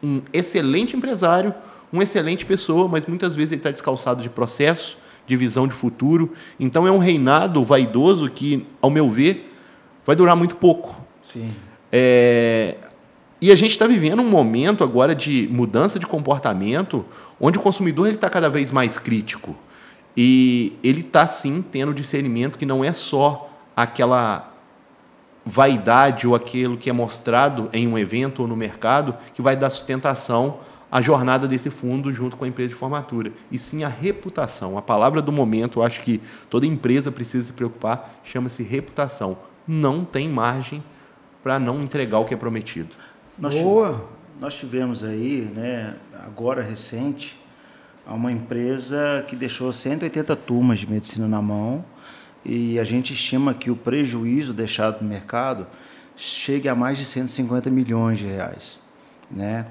um 0.03 0.21
excelente 0.33 0.97
empresário, 0.97 1.55
uma 1.91 2.03
excelente 2.03 2.45
pessoa, 2.45 2.89
mas 2.89 3.07
muitas 3.07 3.35
vezes 3.35 3.53
ele 3.53 3.61
está 3.61 3.71
descalçado 3.71 4.23
de 4.23 4.29
processo, 4.29 4.99
de 5.27 5.37
visão 5.37 5.67
de 5.67 5.75
futuro. 5.75 6.33
Então 6.59 6.87
é 6.87 6.91
um 6.91 6.99
reinado 6.99 7.63
vaidoso 7.65 8.31
que, 8.31 8.67
ao 8.81 8.91
meu 8.91 9.09
ver, 9.09 9.53
vai 10.05 10.15
durar 10.15 10.37
muito 10.37 10.57
pouco. 10.57 11.01
Sim. 11.23 11.49
É, 11.91 12.77
e 13.41 13.51
a 13.51 13.57
gente 13.57 13.73
está 13.73 13.87
vivendo 13.87 14.21
um 14.21 14.29
momento 14.29 14.83
agora 14.83 15.15
de 15.15 15.49
mudança 15.51 15.99
de 15.99 16.07
comportamento, 16.07 17.05
onde 17.41 17.59
o 17.59 17.63
consumidor 17.63 18.09
está 18.09 18.31
cada 18.31 18.49
vez 18.49 18.73
mais 18.73 18.99
crítico. 18.99 19.55
E 20.17 20.75
ele 20.83 21.01
está, 21.01 21.27
sim, 21.27 21.63
tendo 21.63 21.93
discernimento 21.93 22.57
que 22.57 22.65
não 22.65 22.85
é 22.85 22.93
só 22.93 23.51
aquela 23.77 24.53
vaidade 25.45 26.27
ou 26.27 26.35
aquilo 26.35 26.77
que 26.77 26.89
é 26.89 26.93
mostrado 26.93 27.69
em 27.73 27.87
um 27.87 27.99
evento 27.99 28.43
ou 28.43 28.49
no 28.49 28.57
mercado 28.57 29.15
que 29.35 29.43
vai 29.43 29.57
dar 29.57 29.69
sustentação 29.69 30.59
à 30.95 31.03
jornada 31.03 31.49
desse 31.49 31.71
fundo 31.71 32.13
junto 32.13 32.37
com 32.37 32.45
a 32.45 32.49
empresa 32.49 32.69
de 32.69 32.77
formatura, 32.77 33.33
e 33.51 33.59
sim 33.59 33.83
a 33.83 33.89
reputação. 33.89 34.79
A 34.79 34.83
palavra 34.83 35.21
do 35.21 35.33
momento, 35.33 35.83
acho 35.83 36.01
que 36.03 36.21
toda 36.49 36.67
empresa 36.67 37.11
precisa 37.11 37.47
se 37.47 37.53
preocupar, 37.53 38.21
chama-se 38.23 38.63
reputação. 38.63 39.37
Não 39.67 40.05
tem 40.05 40.29
margem 40.29 40.85
para 41.43 41.59
não 41.59 41.83
entregar 41.83 42.21
o 42.21 42.25
que 42.25 42.33
é 42.33 42.37
prometido. 42.37 42.91
Nós 43.37 43.57
Boa. 43.57 43.89
tivemos, 43.89 44.09
nós 44.41 44.55
tivemos 44.55 45.03
aí, 45.03 45.51
né, 45.53 45.97
agora 46.25 46.63
recente, 46.63 47.37
uma 48.07 48.31
empresa 48.31 49.25
que 49.27 49.35
deixou 49.35 49.73
180 49.73 50.37
turmas 50.37 50.79
de 50.79 50.89
medicina 50.89 51.27
na 51.27 51.43
mão 51.43 51.85
e 52.45 52.79
a 52.79 52.85
gente 52.85 53.13
estima 53.13 53.53
que 53.53 53.69
o 53.69 53.75
prejuízo 53.75 54.55
deixado 54.55 55.03
no 55.03 55.09
mercado 55.09 55.67
chegue 56.15 56.69
a 56.69 56.75
mais 56.77 56.99
de 56.99 57.05
150 57.05 57.69
milhões 57.69 58.21
de 58.21 58.27
reais, 58.29 58.79
né? 59.29 59.67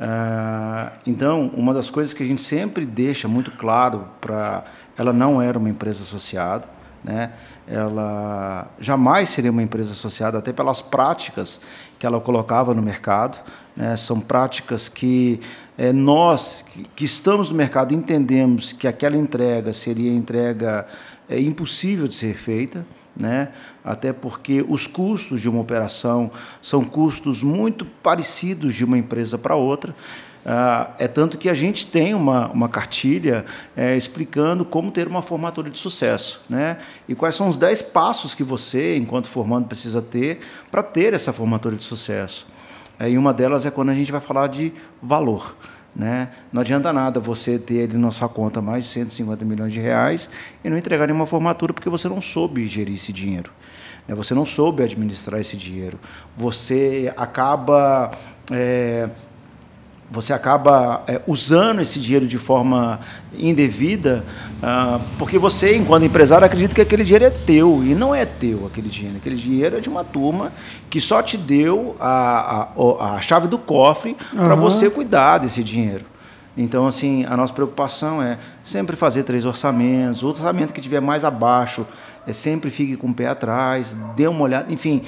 Ah, 0.00 0.92
então, 1.06 1.50
uma 1.54 1.72
das 1.72 1.88
coisas 1.88 2.12
que 2.12 2.22
a 2.22 2.26
gente 2.26 2.40
sempre 2.40 2.84
deixa 2.84 3.28
muito 3.28 3.50
claro 3.52 4.08
para 4.20 4.64
ela 4.96 5.12
não 5.12 5.40
era 5.40 5.58
uma 5.58 5.68
empresa 5.68 6.02
associada, 6.02 6.68
né? 7.02 7.32
Ela 7.66 8.66
jamais 8.78 9.30
seria 9.30 9.50
uma 9.50 9.62
empresa 9.62 9.92
associada, 9.92 10.38
até 10.38 10.52
pelas 10.52 10.82
práticas 10.82 11.60
que 11.98 12.04
ela 12.04 12.20
colocava 12.20 12.74
no 12.74 12.82
mercado. 12.82 13.38
Né? 13.74 13.96
São 13.96 14.20
práticas 14.20 14.88
que 14.88 15.40
é, 15.78 15.90
nós, 15.92 16.64
que, 16.94 17.04
estamos 17.04 17.50
no 17.50 17.56
mercado, 17.56 17.94
entendemos 17.94 18.72
que 18.72 18.86
aquela 18.86 19.16
entrega 19.16 19.72
seria 19.72 20.12
entrega 20.12 20.86
é, 21.28 21.40
impossível 21.40 22.06
de 22.06 22.14
ser 22.14 22.36
feita. 22.36 22.84
Né? 23.16 23.48
Até 23.84 24.12
porque 24.12 24.64
os 24.68 24.86
custos 24.86 25.40
de 25.40 25.48
uma 25.48 25.60
operação 25.60 26.30
são 26.60 26.82
custos 26.82 27.42
muito 27.42 27.84
parecidos 27.84 28.74
de 28.74 28.84
uma 28.84 28.98
empresa 28.98 29.38
para 29.38 29.54
outra. 29.54 29.94
Ah, 30.46 30.90
é 30.98 31.08
tanto 31.08 31.38
que 31.38 31.48
a 31.48 31.54
gente 31.54 31.86
tem 31.86 32.12
uma, 32.12 32.48
uma 32.50 32.68
cartilha 32.68 33.46
é, 33.74 33.96
explicando 33.96 34.62
como 34.62 34.90
ter 34.90 35.08
uma 35.08 35.22
formatura 35.22 35.70
de 35.70 35.78
sucesso, 35.78 36.42
né? 36.50 36.76
E 37.08 37.14
quais 37.14 37.34
são 37.34 37.48
os 37.48 37.56
10 37.56 37.80
passos 37.80 38.34
que 38.34 38.44
você, 38.44 38.96
enquanto 38.96 39.26
formando, 39.26 39.66
precisa 39.66 40.02
ter 40.02 40.40
para 40.70 40.82
ter 40.82 41.14
essa 41.14 41.32
formatura 41.32 41.76
de 41.76 41.82
sucesso. 41.82 42.46
É, 42.98 43.08
e 43.08 43.16
uma 43.16 43.32
delas 43.32 43.64
é 43.64 43.70
quando 43.70 43.88
a 43.88 43.94
gente 43.94 44.12
vai 44.12 44.20
falar 44.20 44.48
de 44.48 44.70
valor. 45.02 45.56
Né? 45.94 46.28
Não 46.52 46.60
adianta 46.60 46.92
nada 46.92 47.20
você 47.20 47.58
ter 47.58 47.84
ali 47.84 47.96
na 47.96 48.10
sua 48.10 48.28
conta 48.28 48.60
mais 48.60 48.84
de 48.84 48.90
150 48.90 49.44
milhões 49.44 49.72
de 49.72 49.80
reais 49.80 50.28
e 50.64 50.68
não 50.68 50.76
entregar 50.76 51.06
nenhuma 51.06 51.26
formatura 51.26 51.72
porque 51.72 51.88
você 51.88 52.08
não 52.08 52.20
soube 52.20 52.66
gerir 52.66 52.94
esse 52.94 53.12
dinheiro. 53.12 53.52
Né? 54.08 54.14
Você 54.14 54.34
não 54.34 54.44
soube 54.44 54.82
administrar 54.82 55.40
esse 55.40 55.56
dinheiro. 55.56 55.98
Você 56.36 57.12
acaba 57.16 58.10
é, 58.50 59.08
você 60.10 60.32
acaba 60.32 61.02
é, 61.06 61.20
usando 61.26 61.80
esse 61.80 61.98
dinheiro 61.98 62.26
de 62.26 62.38
forma 62.38 63.00
indevida, 63.36 64.24
ah, 64.62 65.00
porque 65.18 65.38
você, 65.38 65.76
enquanto 65.76 66.04
empresário, 66.04 66.46
acredita 66.46 66.74
que 66.74 66.80
aquele 66.80 67.04
dinheiro 67.04 67.24
é 67.24 67.30
teu, 67.30 67.82
e 67.82 67.94
não 67.94 68.14
é 68.14 68.24
teu 68.24 68.66
aquele 68.66 68.88
dinheiro. 68.88 69.16
Aquele 69.16 69.36
dinheiro 69.36 69.76
é 69.76 69.80
de 69.80 69.88
uma 69.88 70.04
turma 70.04 70.52
que 70.88 71.00
só 71.00 71.22
te 71.22 71.36
deu 71.36 71.96
a, 71.98 72.68
a, 72.76 73.16
a 73.16 73.20
chave 73.20 73.48
do 73.48 73.58
cofre 73.58 74.16
uhum. 74.32 74.38
para 74.38 74.54
você 74.54 74.88
cuidar 74.88 75.38
desse 75.38 75.62
dinheiro. 75.62 76.04
Então, 76.56 76.86
assim, 76.86 77.24
a 77.24 77.36
nossa 77.36 77.52
preocupação 77.52 78.22
é 78.22 78.38
sempre 78.62 78.94
fazer 78.94 79.24
três 79.24 79.44
orçamentos, 79.44 80.22
o 80.22 80.28
orçamento 80.28 80.72
que 80.72 80.80
tiver 80.80 81.00
mais 81.00 81.24
abaixo, 81.24 81.84
é, 82.26 82.32
sempre 82.32 82.70
fique 82.70 82.96
com 82.96 83.08
o 83.08 83.14
pé 83.14 83.26
atrás, 83.26 83.96
dê 84.16 84.28
uma 84.28 84.42
olhada, 84.42 84.72
enfim, 84.72 85.02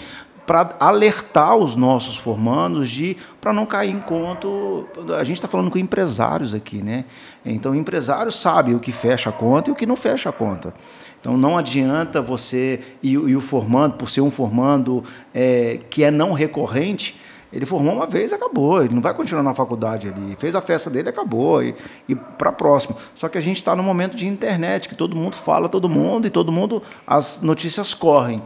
para 0.47 0.71
alertar 0.79 1.57
os 1.57 1.75
nossos 1.75 2.17
formandos 2.17 2.89
de 2.89 3.17
para 3.41 3.53
não 3.53 3.67
cair 3.67 3.91
em 3.91 4.01
conto. 4.01 4.87
A 5.19 5.25
gente 5.25 5.37
está 5.37 5.49
falando 5.49 5.71
com 5.71 5.79
empresários 5.79 6.55
aqui, 6.55 6.83
né? 6.83 7.05
Então, 7.45 7.75
empresário 7.75 8.31
sabe 8.31 8.75
o 8.75 8.81
que 8.81 8.93
fecha 8.93 9.31
a 9.31 9.33
conta 9.33 9.71
e 9.71 9.73
o 9.73 9.77
que 9.77 9.87
não 9.87 9.97
fecha 9.97 10.29
a 10.29 10.33
conta. 10.33 10.73
Então, 11.21 11.37
não 11.37 11.59
adianta 11.59 12.23
você 12.23 12.81
e, 13.03 13.13
e 13.13 13.37
o 13.37 13.41
formando, 13.41 13.95
por 13.95 14.09
ser 14.09 14.21
um 14.21 14.31
formando 14.31 15.03
é, 15.35 15.79
que 15.91 16.05
é 16.05 16.11
não 16.11 16.33
recorrente, 16.33 17.19
ele 17.53 17.65
formou 17.65 17.95
uma 17.95 18.07
vez, 18.07 18.33
acabou. 18.33 18.83
Ele 18.83 18.95
não 18.95 19.01
vai 19.01 19.15
continuar 19.15 19.43
na 19.43 19.55
faculdade 19.55 20.09
ali. 20.09 20.37
Fez 20.39 20.55
a 20.55 20.61
festa 20.61 20.91
dele, 20.91 21.09
acabou. 21.09 21.63
E, 21.63 21.75
e 22.09 22.15
para 22.15 22.53
próximo. 22.53 22.97
Só 23.15 23.29
que 23.29 23.39
a 23.39 23.41
gente 23.41 23.57
está 23.57 23.77
no 23.77 23.83
momento 23.83 24.17
de 24.17 24.27
internet, 24.27 24.89
que 24.89 24.95
todo 24.95 25.17
mundo 25.17 25.37
fala, 25.37 25.69
todo 25.69 25.89
mundo, 25.89 26.27
e 26.27 26.31
todo 26.31 26.51
mundo, 26.51 26.83
as 27.07 27.43
notícias 27.43 27.95
correm. 27.95 28.43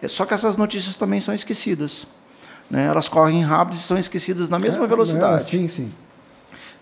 É, 0.00 0.08
só 0.08 0.24
que 0.24 0.34
essas 0.34 0.56
notícias 0.56 0.96
também 0.96 1.20
são 1.20 1.34
esquecidas. 1.34 2.06
Né? 2.70 2.86
Elas 2.86 3.08
correm 3.08 3.42
rápido 3.42 3.76
e 3.76 3.80
são 3.80 3.98
esquecidas 3.98 4.48
na 4.48 4.58
mesma 4.58 4.84
é, 4.84 4.86
velocidade. 4.86 5.36
É, 5.36 5.38
sim, 5.40 5.68
sim. 5.68 5.92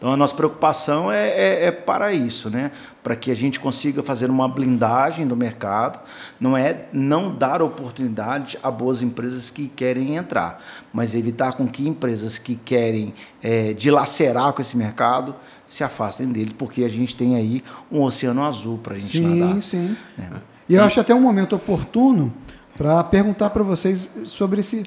Então 0.03 0.13
a 0.13 0.17
nossa 0.17 0.35
preocupação 0.35 1.13
é, 1.13 1.29
é, 1.29 1.65
é, 1.67 1.71
para 1.71 2.13
isso, 2.13 2.51
né? 2.51 2.73
para 3.05 3.15
que 3.15 3.31
a 3.31 3.37
gente 3.37 3.61
consiga 3.61 4.03
fazer 4.03 4.31
uma 4.31 4.49
blindagem 4.49 5.29
do 5.29 5.37
mercado, 5.37 6.01
não 6.41 6.57
é 6.57 6.87
não 6.93 7.33
dar 7.33 7.63
oportunidade 7.63 8.59
a 8.65 8.69
boas 8.69 9.01
empresas 9.01 9.49
que 9.49 9.69
querem 9.69 10.17
entrar, 10.17 10.61
mas 10.93 11.15
evitar 11.15 11.53
com 11.53 11.69
que 11.69 11.87
empresas 11.87 12.37
que 12.37 12.57
querem 12.57 13.15
é, 13.41 13.75
dilacerar 13.75 14.53
com 14.53 14.61
esse 14.61 14.77
mercado 14.77 15.37
se 15.69 15.85
afastem 15.85 16.27
dele, 16.27 16.53
porque 16.59 16.83
a 16.83 16.89
gente 16.89 17.15
tem 17.15 17.37
aí 17.37 17.63
um 17.89 18.03
oceano 18.03 18.45
azul 18.45 18.79
para 18.79 18.97
a 18.97 18.99
gente 18.99 19.19
sim, 19.19 19.39
nadar. 19.39 19.61
Sim, 19.61 19.61
sim. 19.61 19.97
É. 20.19 20.41
E 20.69 20.75
eu 20.75 20.83
acho 20.83 20.99
até 20.99 21.15
um 21.15 21.21
momento 21.21 21.55
oportuno 21.55 22.35
para 22.77 23.05
perguntar 23.05 23.51
para 23.51 23.63
vocês 23.63 24.19
sobre 24.25 24.59
esse 24.59 24.85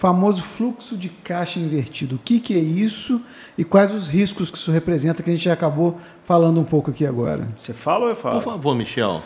famoso 0.00 0.42
fluxo 0.42 0.96
de 0.96 1.10
caixa 1.10 1.60
invertido. 1.60 2.16
O 2.16 2.18
que, 2.18 2.40
que 2.40 2.54
é 2.54 2.58
isso 2.58 3.20
e 3.58 3.62
quais 3.62 3.92
os 3.92 4.08
riscos 4.08 4.50
que 4.50 4.56
isso 4.56 4.70
representa, 4.70 5.22
que 5.22 5.28
a 5.28 5.32
gente 5.34 5.44
já 5.44 5.52
acabou 5.52 6.00
falando 6.24 6.58
um 6.58 6.64
pouco 6.64 6.90
aqui 6.90 7.04
agora. 7.04 7.46
Você 7.54 7.74
fala 7.74 8.04
ou 8.04 8.08
eu 8.08 8.16
falo? 8.16 8.36
Por 8.36 8.44
favor, 8.44 8.74
Michel. 8.74 9.22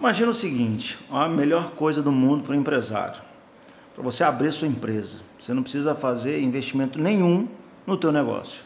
Imagina 0.00 0.32
o 0.32 0.34
seguinte, 0.34 0.98
a 1.08 1.28
melhor 1.28 1.70
coisa 1.76 2.02
do 2.02 2.10
mundo 2.10 2.42
para 2.42 2.50
o 2.50 2.56
empresário. 2.56 3.22
Para 3.94 4.02
você 4.02 4.24
abrir 4.24 4.50
sua 4.50 4.66
empresa, 4.66 5.20
você 5.38 5.54
não 5.54 5.62
precisa 5.62 5.94
fazer 5.94 6.42
investimento 6.42 7.00
nenhum 7.00 7.46
no 7.86 7.96
teu 7.96 8.10
negócio. 8.10 8.62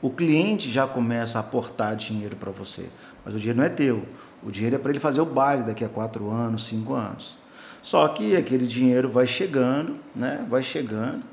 O 0.00 0.10
cliente 0.10 0.68
já 0.68 0.84
começa 0.84 1.38
a 1.38 1.42
aportar 1.42 1.94
dinheiro 1.94 2.34
para 2.34 2.50
você, 2.50 2.88
mas 3.24 3.36
o 3.36 3.38
dinheiro 3.38 3.60
não 3.60 3.66
é 3.66 3.70
teu. 3.70 4.02
O 4.42 4.50
dinheiro 4.50 4.74
é 4.74 4.78
para 4.80 4.90
ele 4.90 4.98
fazer 4.98 5.20
o 5.20 5.26
baile 5.26 5.62
daqui 5.62 5.84
a 5.84 5.88
quatro 5.88 6.28
anos, 6.28 6.64
cinco 6.66 6.94
anos. 6.94 7.40
Só 7.82 8.06
que 8.08 8.36
aquele 8.36 8.66
dinheiro 8.66 9.10
vai 9.10 9.26
chegando, 9.26 9.96
né? 10.14 10.46
vai 10.48 10.62
chegando, 10.62 11.24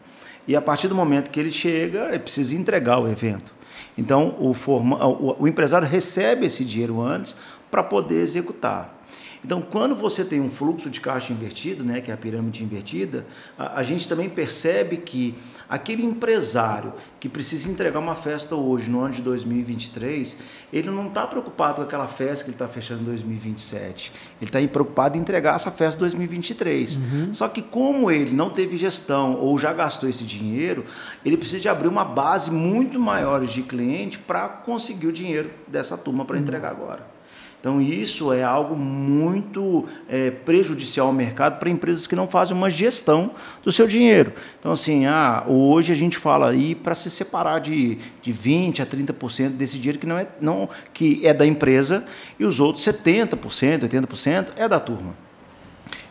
e 0.47 0.55
a 0.55 0.61
partir 0.61 0.87
do 0.87 0.95
momento 0.95 1.29
que 1.29 1.39
ele 1.39 1.51
chega, 1.51 2.07
ele 2.09 2.19
precisa 2.19 2.55
entregar 2.55 2.99
o 2.99 3.07
evento. 3.07 3.53
Então, 3.95 4.35
o, 4.39 4.53
forma, 4.53 5.05
o, 5.05 5.43
o 5.43 5.47
empresário 5.47 5.87
recebe 5.87 6.47
esse 6.47 6.65
dinheiro 6.65 6.99
antes 6.99 7.35
para 7.69 7.83
poder 7.83 8.21
executar. 8.21 8.98
Então, 9.43 9.61
quando 9.61 9.95
você 9.95 10.25
tem 10.25 10.41
um 10.41 10.49
fluxo 10.49 10.89
de 10.89 10.99
caixa 10.99 11.31
invertido, 11.31 11.83
né, 11.83 12.01
que 12.01 12.11
é 12.11 12.13
a 12.13 12.17
pirâmide 12.17 12.63
invertida, 12.63 13.25
a, 13.57 13.79
a 13.79 13.83
gente 13.83 14.07
também 14.07 14.29
percebe 14.29 14.97
que 14.97 15.33
aquele 15.67 16.03
empresário 16.03 16.93
que 17.19 17.29
precisa 17.29 17.69
entregar 17.69 17.99
uma 17.99 18.15
festa 18.15 18.55
hoje, 18.55 18.89
no 18.89 19.01
ano 19.01 19.13
de 19.13 19.21
2023, 19.21 20.39
ele 20.73 20.89
não 20.89 21.07
está 21.07 21.25
preocupado 21.25 21.75
com 21.75 21.81
aquela 21.83 22.07
festa 22.07 22.43
que 22.43 22.49
ele 22.49 22.55
está 22.55 22.67
fechando 22.67 23.01
em 23.01 23.05
2027. 23.05 24.11
Ele 24.41 24.49
está 24.49 24.59
preocupado 24.67 25.17
em 25.17 25.21
entregar 25.21 25.55
essa 25.55 25.71
festa 25.71 25.97
em 25.97 26.01
2023. 26.01 26.97
Uhum. 26.97 27.33
Só 27.33 27.47
que 27.47 27.61
como 27.61 28.11
ele 28.11 28.31
não 28.31 28.49
teve 28.49 28.75
gestão 28.75 29.35
ou 29.39 29.57
já 29.57 29.71
gastou 29.71 30.09
esse 30.09 30.25
dinheiro, 30.25 30.85
ele 31.23 31.37
precisa 31.37 31.61
de 31.61 31.69
abrir 31.69 31.87
uma 31.87 32.03
base 32.03 32.51
muito 32.51 32.99
maior 32.99 33.45
de 33.45 33.61
cliente 33.61 34.19
para 34.19 34.49
conseguir 34.49 35.07
o 35.07 35.13
dinheiro 35.13 35.49
dessa 35.67 35.97
turma 35.97 36.25
para 36.25 36.35
uhum. 36.35 36.41
entregar 36.41 36.71
agora. 36.71 37.18
Então, 37.59 37.81
isso 37.81 38.31
é 38.31 38.41
algo 38.41 38.73
muito 38.73 39.85
é, 40.07 40.31
prejudicial 40.31 41.07
ao 41.07 41.13
mercado 41.13 41.59
para 41.59 41.69
empresas 41.69 42.07
que 42.07 42.15
não 42.15 42.25
fazem 42.25 42.55
uma 42.55 42.69
gestão 42.69 43.31
do 43.63 43.71
seu 43.71 43.85
dinheiro. 43.85 44.31
Então, 44.57 44.71
assim, 44.71 45.05
ah, 45.05 45.43
hoje 45.45 45.91
a 45.91 45.95
gente 45.95 46.17
fala 46.17 46.49
aí 46.49 46.73
para 46.73 46.95
se 46.95 47.11
separar 47.11 47.59
de, 47.59 47.97
de 48.21 48.33
20% 48.33 48.81
a 48.81 48.85
30% 48.85 49.49
desse 49.49 49.77
dinheiro 49.77 49.99
que, 49.99 50.07
não 50.07 50.17
é, 50.17 50.27
não, 50.39 50.69
que 50.93 51.19
é 51.27 51.33
da 51.33 51.45
empresa 51.45 52.05
e 52.39 52.45
os 52.45 52.61
outros 52.61 52.85
70%, 52.85 53.89
80% 53.89 54.47
é 54.55 54.67
da 54.67 54.79
turma. 54.79 55.13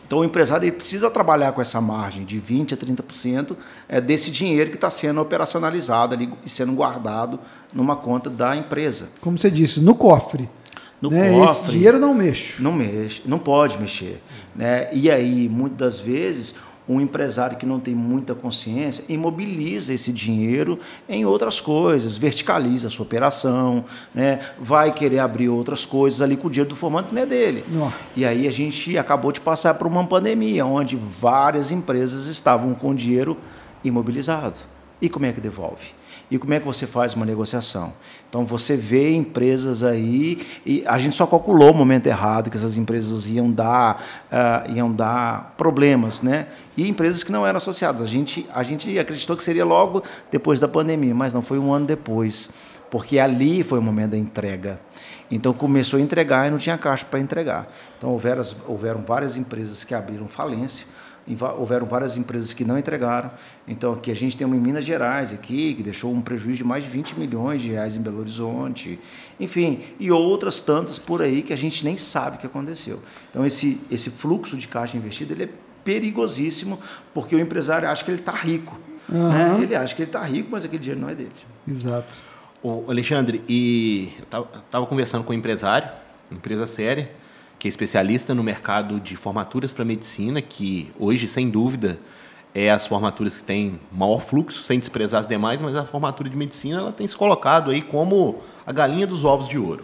Então, 0.05 0.19
o 0.19 0.25
empresário 0.25 0.65
ele 0.65 0.71
precisa 0.71 1.09
trabalhar 1.09 1.51
com 1.51 1.61
essa 1.61 1.81
margem 1.81 2.25
de 2.25 2.39
20% 2.39 2.73
a 2.73 2.77
30% 2.77 3.55
é, 3.87 3.99
desse 3.99 4.29
dinheiro 4.29 4.69
que 4.69 4.75
está 4.75 4.89
sendo 4.89 5.19
operacionalizado 5.19 6.13
ali 6.13 6.31
e 6.45 6.49
sendo 6.49 6.73
guardado 6.73 7.39
numa 7.73 7.95
conta 7.95 8.29
da 8.29 8.55
empresa. 8.55 9.09
Como 9.19 9.37
você 9.37 9.49
disse, 9.49 9.81
no 9.81 9.95
cofre 9.95 10.49
no 11.01 11.09
né? 11.09 11.31
cofre. 11.31 11.63
Esse 11.63 11.71
dinheiro 11.71 11.99
não 11.99 12.13
mexe. 12.13 12.61
Não 12.61 12.73
mexe, 12.73 13.21
não 13.25 13.39
pode 13.39 13.77
mexer. 13.77 14.21
Né? 14.55 14.87
E 14.93 15.09
aí, 15.09 15.47
muitas 15.47 15.77
das 15.77 15.99
vezes, 15.99 16.55
um 16.87 16.99
empresário 16.99 17.55
que 17.55 17.65
não 17.65 17.79
tem 17.79 17.93
muita 17.93 18.33
consciência 18.33 19.05
imobiliza 19.07 19.93
esse 19.93 20.11
dinheiro 20.11 20.79
em 21.07 21.23
outras 21.23 21.61
coisas, 21.61 22.17
verticaliza 22.17 22.87
a 22.87 22.91
sua 22.91 23.05
operação, 23.05 23.85
né? 24.13 24.39
vai 24.59 24.91
querer 24.91 25.19
abrir 25.19 25.49
outras 25.49 25.85
coisas 25.85 26.19
ali 26.19 26.35
com 26.35 26.47
o 26.47 26.51
dinheiro 26.51 26.69
do 26.69 26.75
formando 26.75 27.07
que 27.07 27.15
não 27.15 27.21
é 27.21 27.25
dele. 27.27 27.63
Não. 27.67 27.93
E 28.15 28.25
aí 28.25 28.47
a 28.47 28.51
gente 28.51 28.97
acabou 28.97 29.31
de 29.31 29.39
passar 29.39 29.75
por 29.75 29.85
uma 29.85 30.05
pandemia, 30.05 30.65
onde 30.65 30.95
várias 30.95 31.71
empresas 31.71 32.25
estavam 32.25 32.73
com 32.73 32.95
dinheiro 32.95 33.37
imobilizado. 33.83 34.57
E 34.99 35.07
como 35.07 35.27
é 35.27 35.31
que 35.31 35.39
devolve? 35.39 35.98
E 36.31 36.37
como 36.37 36.53
é 36.53 36.59
que 36.59 36.65
você 36.65 36.85
faz 36.85 37.15
uma 37.15 37.25
negociação? 37.25 37.91
Então 38.29 38.45
você 38.45 38.77
vê 38.77 39.11
empresas 39.15 39.83
aí 39.83 40.45
e 40.63 40.83
a 40.85 40.99
gente 40.99 41.15
só 41.15 41.25
calculou 41.25 41.71
o 41.71 41.73
momento 41.73 42.05
errado 42.05 42.51
que 42.51 42.57
essas 42.57 42.77
empresas 42.77 43.29
iam 43.31 43.51
dar, 43.51 44.03
uh, 44.31 44.71
iam 44.71 44.91
dar 44.93 45.55
problemas, 45.57 46.21
né? 46.21 46.47
E 46.77 46.87
empresas 46.87 47.23
que 47.23 47.31
não 47.31 47.47
eram 47.47 47.57
associadas. 47.57 48.01
A 48.01 48.05
gente, 48.05 48.47
a 48.53 48.61
gente 48.61 48.99
acreditou 48.99 49.35
que 49.35 49.43
seria 49.43 49.65
logo 49.65 50.03
depois 50.29 50.59
da 50.59 50.67
pandemia, 50.67 51.15
mas 51.15 51.33
não 51.33 51.41
foi 51.41 51.57
um 51.57 51.73
ano 51.73 51.87
depois, 51.87 52.51
porque 52.91 53.17
ali 53.17 53.63
foi 53.63 53.79
o 53.79 53.81
momento 53.81 54.11
da 54.11 54.17
entrega. 54.17 54.79
Então 55.31 55.51
começou 55.51 55.97
a 55.97 56.01
entregar 56.01 56.47
e 56.47 56.51
não 56.51 56.59
tinha 56.59 56.77
caixa 56.77 57.05
para 57.09 57.19
entregar. 57.19 57.67
Então 57.97 58.11
houveram, 58.11 58.43
houveram 58.67 59.01
várias 59.01 59.35
empresas 59.35 59.83
que 59.83 59.95
abriram 59.95 60.27
falência 60.27 60.85
houveram 61.57 61.85
várias 61.85 62.17
empresas 62.17 62.53
que 62.53 62.65
não 62.65 62.77
entregaram. 62.77 63.31
Então, 63.67 63.93
aqui 63.93 64.11
a 64.11 64.15
gente 64.15 64.35
tem 64.35 64.45
uma 64.45 64.55
em 64.55 64.59
Minas 64.59 64.85
Gerais, 64.85 65.33
aqui, 65.33 65.73
que 65.73 65.83
deixou 65.83 66.11
um 66.11 66.21
prejuízo 66.21 66.57
de 66.57 66.63
mais 66.63 66.83
de 66.83 66.89
20 66.89 67.19
milhões 67.19 67.61
de 67.61 67.69
reais 67.69 67.95
em 67.95 68.01
Belo 68.01 68.19
Horizonte. 68.19 68.99
Enfim, 69.39 69.81
e 69.99 70.11
outras 70.11 70.59
tantas 70.59 70.97
por 70.97 71.21
aí 71.21 71.41
que 71.41 71.53
a 71.53 71.57
gente 71.57 71.83
nem 71.83 71.97
sabe 71.97 72.37
o 72.37 72.39
que 72.39 72.47
aconteceu. 72.47 73.01
Então, 73.29 73.45
esse, 73.45 73.81
esse 73.91 74.09
fluxo 74.09 74.57
de 74.57 74.67
caixa 74.67 74.97
investido 74.97 75.33
ele 75.33 75.43
é 75.43 75.49
perigosíssimo, 75.83 76.79
porque 77.13 77.35
o 77.35 77.39
empresário 77.39 77.87
acha 77.87 78.03
que 78.03 78.11
ele 78.11 78.19
está 78.19 78.33
rico. 78.33 78.77
Uhum. 79.07 79.29
Né? 79.29 79.59
Ele 79.63 79.75
acha 79.75 79.95
que 79.95 80.01
ele 80.01 80.09
está 80.09 80.23
rico, 80.23 80.49
mas 80.51 80.65
aquele 80.65 80.81
dinheiro 80.81 81.01
não 81.01 81.09
é 81.09 81.15
dele. 81.15 81.31
Exato. 81.67 82.17
O 82.61 82.85
Alexandre, 82.89 83.41
e 83.47 84.11
eu 84.31 84.47
estava 84.61 84.85
conversando 84.85 85.23
com 85.23 85.31
um 85.31 85.35
empresário, 85.35 85.89
empresa 86.31 86.67
séria, 86.67 87.09
que 87.59 87.67
é 87.67 87.69
especialista 87.69 88.33
no 88.33 88.41
mercado 88.41 88.99
de 89.01 89.17
formaturas 89.17 89.73
para 89.73 89.83
medicina, 89.83 90.41
que 90.41 90.91
hoje, 90.97 91.27
sem 91.27 91.49
dúvida, 91.49 91.99
é 92.55 92.71
as 92.71 92.87
formaturas 92.87 93.37
que 93.37 93.43
têm 93.43 93.79
maior 93.91 94.21
fluxo, 94.21 94.63
sem 94.63 94.79
desprezar 94.79 95.21
as 95.21 95.27
demais, 95.27 95.61
mas 95.61 95.75
a 95.75 95.85
formatura 95.85 96.29
de 96.29 96.37
medicina 96.37 96.79
ela 96.79 96.91
tem 96.93 97.05
se 97.05 97.15
colocado 97.15 97.69
aí 97.69 97.81
como 97.81 98.41
a 98.65 98.71
galinha 98.71 99.05
dos 99.05 99.25
ovos 99.25 99.47
de 99.49 99.59
ouro. 99.59 99.83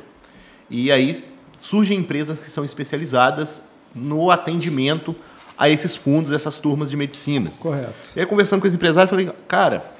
E 0.69 0.89
aí 0.89 1.25
surgem 1.59 1.99
empresas 1.99 2.39
que 2.39 2.49
são 2.49 2.63
especializadas 2.63 3.61
no 3.93 4.31
atendimento 4.31 5.13
a 5.57 5.69
esses 5.69 5.95
fundos, 5.95 6.31
essas 6.31 6.57
turmas 6.57 6.89
de 6.89 6.97
medicina. 6.97 7.51
Correto. 7.59 7.93
E 8.15 8.19
aí, 8.21 8.25
conversando 8.25 8.61
com 8.61 8.67
esse 8.67 8.75
empresário, 8.75 9.09
falei, 9.09 9.29
cara, 9.47 9.93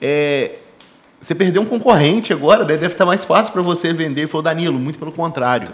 é, 0.00 0.58
você 1.20 1.34
perdeu 1.34 1.62
um 1.62 1.64
concorrente 1.64 2.32
agora, 2.32 2.64
deve 2.64 2.86
estar 2.86 3.04
mais 3.04 3.24
fácil 3.24 3.52
para 3.52 3.60
você 3.60 3.92
vender. 3.92 4.22
Ele 4.22 4.28
falou, 4.28 4.42
Danilo, 4.42 4.78
muito 4.78 4.98
pelo 4.98 5.10
contrário. 5.10 5.68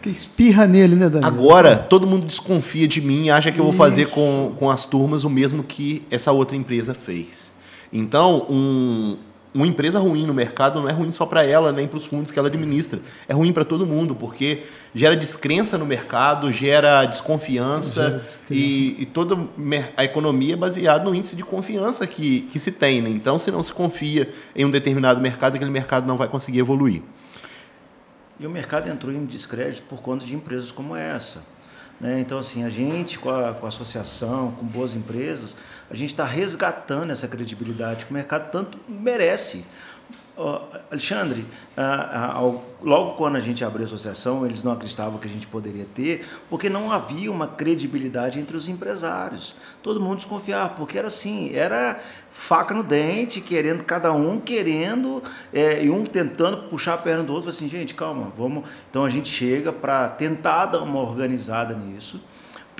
Que 0.00 0.08
espirra 0.08 0.66
nele, 0.66 0.96
né, 0.96 1.08
Danilo? 1.08 1.26
Agora, 1.26 1.76
todo 1.76 2.06
mundo 2.06 2.26
desconfia 2.26 2.88
de 2.88 3.00
mim 3.00 3.24
e 3.26 3.30
acha 3.30 3.52
que 3.52 3.58
eu 3.58 3.64
vou 3.64 3.74
fazer 3.74 4.08
com, 4.08 4.54
com 4.58 4.70
as 4.70 4.86
turmas 4.86 5.22
o 5.22 5.28
mesmo 5.28 5.62
que 5.62 6.02
essa 6.10 6.32
outra 6.32 6.56
empresa 6.56 6.94
fez. 6.94 7.52
Então, 7.92 8.46
um, 8.48 9.18
uma 9.54 9.66
empresa 9.66 9.98
ruim 9.98 10.26
no 10.26 10.32
mercado 10.32 10.80
não 10.80 10.88
é 10.88 10.92
ruim 10.92 11.12
só 11.12 11.26
para 11.26 11.44
ela, 11.44 11.72
nem 11.72 11.88
para 11.88 11.98
os 11.98 12.06
fundos 12.06 12.30
que 12.30 12.38
ela 12.38 12.48
administra. 12.48 13.00
É 13.28 13.34
ruim 13.34 13.52
para 13.52 13.64
todo 13.64 13.84
mundo, 13.84 14.14
porque 14.14 14.62
gera 14.94 15.16
descrença 15.16 15.76
no 15.76 15.84
mercado, 15.84 16.52
gera 16.52 17.04
desconfiança, 17.04 18.02
gera 18.02 18.18
descrença. 18.18 18.54
E, 18.54 18.96
e, 19.00 19.06
toda 19.06 19.36
a 19.96 20.04
economia 20.04 20.54
é 20.54 20.56
baseada 20.56 21.04
no 21.04 21.14
índice 21.14 21.34
de 21.34 21.42
confiança 21.42 22.06
que, 22.06 22.42
que 22.42 22.58
se 22.58 22.70
tem. 22.70 23.02
Né? 23.02 23.10
Então, 23.10 23.38
se 23.38 23.50
não 23.50 23.62
se 23.62 23.72
confia 23.72 24.28
em 24.54 24.64
um 24.64 24.70
determinado 24.70 25.20
mercado, 25.20 25.56
aquele 25.56 25.70
mercado 25.70 26.06
não 26.06 26.16
vai 26.16 26.28
conseguir 26.28 26.60
evoluir. 26.60 27.02
E 28.38 28.46
o 28.46 28.50
mercado 28.50 28.88
entrou 28.88 29.12
em 29.12 29.24
descrédito 29.26 29.82
por 29.82 30.00
conta 30.00 30.24
de 30.24 30.34
empresas 30.34 30.72
como 30.72 30.96
essa. 30.96 31.42
Né? 32.00 32.18
Então, 32.20 32.38
assim, 32.38 32.64
a 32.64 32.70
gente, 32.70 33.18
com 33.18 33.30
a, 33.30 33.52
com 33.52 33.66
a 33.66 33.68
associação, 33.68 34.52
com 34.52 34.64
boas 34.64 34.94
empresas, 34.94 35.56
a 35.90 35.94
gente 35.94 36.10
está 36.10 36.24
resgatando 36.24 37.10
essa 37.10 37.28
credibilidade 37.28 38.06
que 38.06 38.10
o 38.10 38.14
mercado 38.14 38.50
tanto 38.50 38.78
merece. 38.88 39.66
Alexandre, 40.90 41.44
logo 42.82 43.12
quando 43.12 43.36
a 43.36 43.40
gente 43.40 43.64
abriu 43.64 43.82
a 43.82 43.86
associação, 43.86 44.46
eles 44.46 44.64
não 44.64 44.72
acreditavam 44.72 45.18
que 45.18 45.28
a 45.28 45.30
gente 45.30 45.46
poderia 45.46 45.86
ter, 45.94 46.26
porque 46.48 46.68
não 46.68 46.90
havia 46.90 47.30
uma 47.30 47.46
credibilidade 47.46 48.40
entre 48.40 48.56
os 48.56 48.68
empresários. 48.68 49.54
Todo 49.82 50.00
mundo 50.00 50.16
desconfiava, 50.16 50.70
porque 50.70 50.98
era 50.98 51.08
assim, 51.08 51.54
era 51.54 52.00
faca 52.32 52.74
no 52.74 52.82
dente, 52.82 53.40
querendo, 53.40 53.84
cada 53.84 54.12
um 54.12 54.40
querendo, 54.40 55.22
é, 55.52 55.84
e 55.84 55.90
um 55.90 56.04
tentando 56.04 56.68
puxar 56.68 56.94
a 56.94 56.98
perna 56.98 57.22
do 57.22 57.32
outro, 57.32 57.50
assim, 57.50 57.68
gente, 57.68 57.94
calma, 57.94 58.32
vamos. 58.36 58.64
Então 58.88 59.04
a 59.04 59.10
gente 59.10 59.28
chega 59.28 59.72
para 59.72 60.08
tentar 60.08 60.66
dar 60.66 60.82
uma 60.82 61.00
organizada 61.00 61.74
nisso 61.74 62.20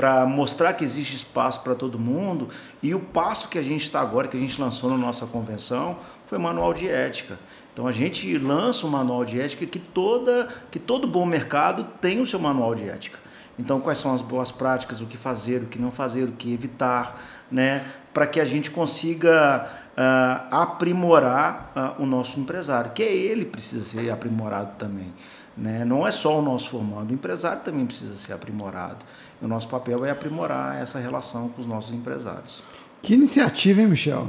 para 0.01 0.25
mostrar 0.25 0.73
que 0.73 0.83
existe 0.83 1.15
espaço 1.15 1.61
para 1.61 1.75
todo 1.75 1.99
mundo. 1.99 2.49
E 2.83 2.95
o 2.95 3.01
passo 3.01 3.51
que 3.51 3.59
a 3.59 3.63
gente 3.63 3.83
está 3.83 4.01
agora, 4.01 4.29
que 4.29 4.37
a 4.37 4.41
gente 4.41 4.59
lançou 4.59 4.89
na 4.89 4.97
nossa 4.97 5.27
convenção, 5.27 5.99
foi 6.27 6.39
manual 6.39 6.73
de 6.73 6.89
ética. 6.89 7.39
Então 7.73 7.87
a 7.87 7.93
gente 7.93 8.37
lança 8.39 8.87
um 8.87 8.91
manual 8.91 9.25
de 9.25 9.41
ética 9.41 9.65
que, 9.67 9.79
toda, 9.79 10.49
que 10.71 10.79
todo 10.79 11.07
bom 11.07 11.25
mercado 11.25 11.85
tem 12.01 12.21
o 12.21 12.27
seu 12.27 12.39
manual 12.39 12.75
de 12.75 12.89
ética. 12.89 13.19
Então 13.59 13.81
quais 13.81 13.99
são 13.99 14.15
as 14.15 14.23
boas 14.23 14.51
práticas, 14.51 15.01
o 15.01 15.07
que 15.07 15.17
fazer, 15.17 15.63
o 15.63 15.67
que 15.67 15.79
não 15.79 15.91
fazer, 15.91 16.25
o 16.25 16.33
que 16.33 16.53
evitar, 16.53 17.21
né? 17.51 17.85
para 18.13 18.27
que 18.27 18.41
a 18.41 18.45
gente 18.45 18.71
consiga 18.71 19.69
uh, 19.93 20.55
aprimorar 20.55 21.73
uh, 21.99 22.03
o 22.03 22.07
nosso 22.07 22.41
empresário, 22.41 22.91
que 22.93 23.03
é 23.03 23.15
ele 23.15 23.45
precisa 23.45 23.85
ser 23.85 24.11
aprimorado 24.11 24.73
também. 24.77 25.13
Né? 25.57 25.85
Não 25.85 26.07
é 26.07 26.11
só 26.11 26.39
o 26.39 26.43
nosso 26.43 26.71
formando, 26.71 27.11
o 27.11 27.15
empresário 27.15 27.63
também 27.63 27.87
precisa 27.87 28.15
ser 28.15 28.33
aprimorado. 28.33 29.05
E 29.41 29.45
o 29.45 29.49
nosso 29.49 29.69
papel 29.69 30.05
é 30.05 30.11
aprimorar 30.11 30.81
essa 30.81 30.99
relação 30.99 31.49
com 31.51 31.61
os 31.61 31.67
nossos 31.67 31.95
empresários. 31.95 32.63
Que 33.03 33.15
iniciativa, 33.15 33.81
hein, 33.81 33.87
Michel? 33.87 34.29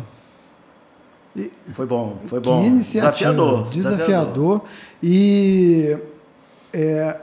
E, 1.35 1.49
foi 1.73 1.85
bom, 1.85 2.19
foi 2.27 2.39
bom. 2.39 2.77
Desafiador. 2.77 3.69
Desafiador. 3.69 4.61
E 5.01 5.97
é, 6.73 7.17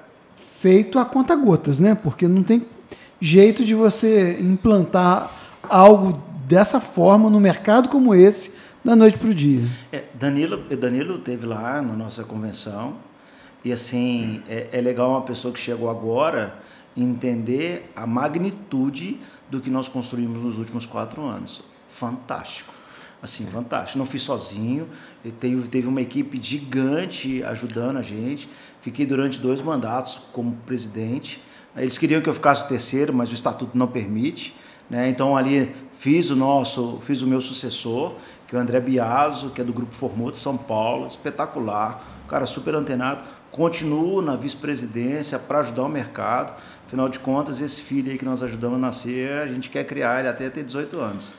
feito 0.58 0.98
a 0.98 1.04
conta 1.04 1.36
gotas, 1.36 1.78
né? 1.78 1.94
Porque 1.94 2.26
não 2.26 2.42
tem 2.42 2.66
jeito 3.20 3.64
de 3.64 3.74
você 3.74 4.38
implantar 4.40 5.30
algo 5.68 6.20
dessa 6.46 6.80
forma 6.80 7.28
no 7.28 7.38
mercado 7.38 7.88
como 7.88 8.14
esse 8.14 8.54
da 8.84 8.96
noite 8.96 9.18
para 9.18 9.30
o 9.30 9.34
dia. 9.34 9.62
É, 9.92 10.04
Danilo, 10.14 10.56
Danilo 10.76 11.18
teve 11.18 11.44
lá 11.44 11.82
na 11.82 11.92
nossa 11.92 12.24
convenção 12.24 12.94
e 13.62 13.72
assim 13.72 14.42
é, 14.48 14.68
é 14.72 14.80
legal 14.80 15.10
uma 15.10 15.22
pessoa 15.22 15.52
que 15.52 15.60
chegou 15.60 15.90
agora 15.90 16.54
entender 16.96 17.92
a 17.94 18.06
magnitude 18.06 19.20
do 19.50 19.60
que 19.60 19.68
nós 19.68 19.88
construímos 19.88 20.42
nos 20.42 20.56
últimos 20.56 20.86
quatro 20.86 21.22
anos. 21.22 21.62
Fantástico 21.90 22.78
assim, 23.22 23.46
fantástico. 23.46 23.98
Não 23.98 24.06
fiz 24.06 24.22
sozinho, 24.22 24.88
teve, 25.38 25.68
teve 25.68 25.88
uma 25.88 26.00
equipe 26.00 26.38
gigante 26.42 27.42
ajudando 27.44 27.98
a 27.98 28.02
gente. 28.02 28.48
Fiquei 28.80 29.04
durante 29.06 29.38
dois 29.38 29.60
mandatos 29.60 30.20
como 30.32 30.56
presidente. 30.66 31.42
Eles 31.76 31.98
queriam 31.98 32.20
que 32.20 32.28
eu 32.28 32.34
ficasse 32.34 32.64
o 32.64 32.68
terceiro, 32.68 33.12
mas 33.12 33.30
o 33.30 33.34
estatuto 33.34 33.76
não 33.76 33.86
permite. 33.86 34.54
Né? 34.88 35.08
Então 35.08 35.36
ali 35.36 35.74
fiz 35.92 36.30
o 36.30 36.36
nosso, 36.36 36.98
fiz 37.02 37.22
o 37.22 37.26
meu 37.26 37.40
sucessor, 37.40 38.14
que 38.46 38.56
é 38.56 38.58
o 38.58 38.62
André 38.62 38.80
Biaso, 38.80 39.50
que 39.50 39.60
é 39.60 39.64
do 39.64 39.72
Grupo 39.72 39.94
Formou 39.94 40.30
de 40.30 40.38
São 40.38 40.56
Paulo, 40.56 41.06
espetacular, 41.06 42.02
cara 42.28 42.46
super 42.46 42.74
antenado. 42.74 43.24
Continuo 43.50 44.22
na 44.22 44.36
vice-presidência 44.36 45.38
para 45.38 45.60
ajudar 45.60 45.82
o 45.82 45.88
mercado. 45.88 46.54
Afinal 46.88 47.06
de 47.10 47.18
contas, 47.18 47.60
esse 47.60 47.82
filho 47.82 48.10
aí 48.10 48.16
que 48.16 48.24
nós 48.24 48.42
ajudamos 48.42 48.78
a 48.78 48.80
nascer, 48.80 49.42
a 49.42 49.46
gente 49.46 49.68
quer 49.68 49.84
criar 49.84 50.20
ele 50.20 50.28
até 50.28 50.48
ter 50.48 50.64
18 50.64 50.98
anos. 50.98 51.34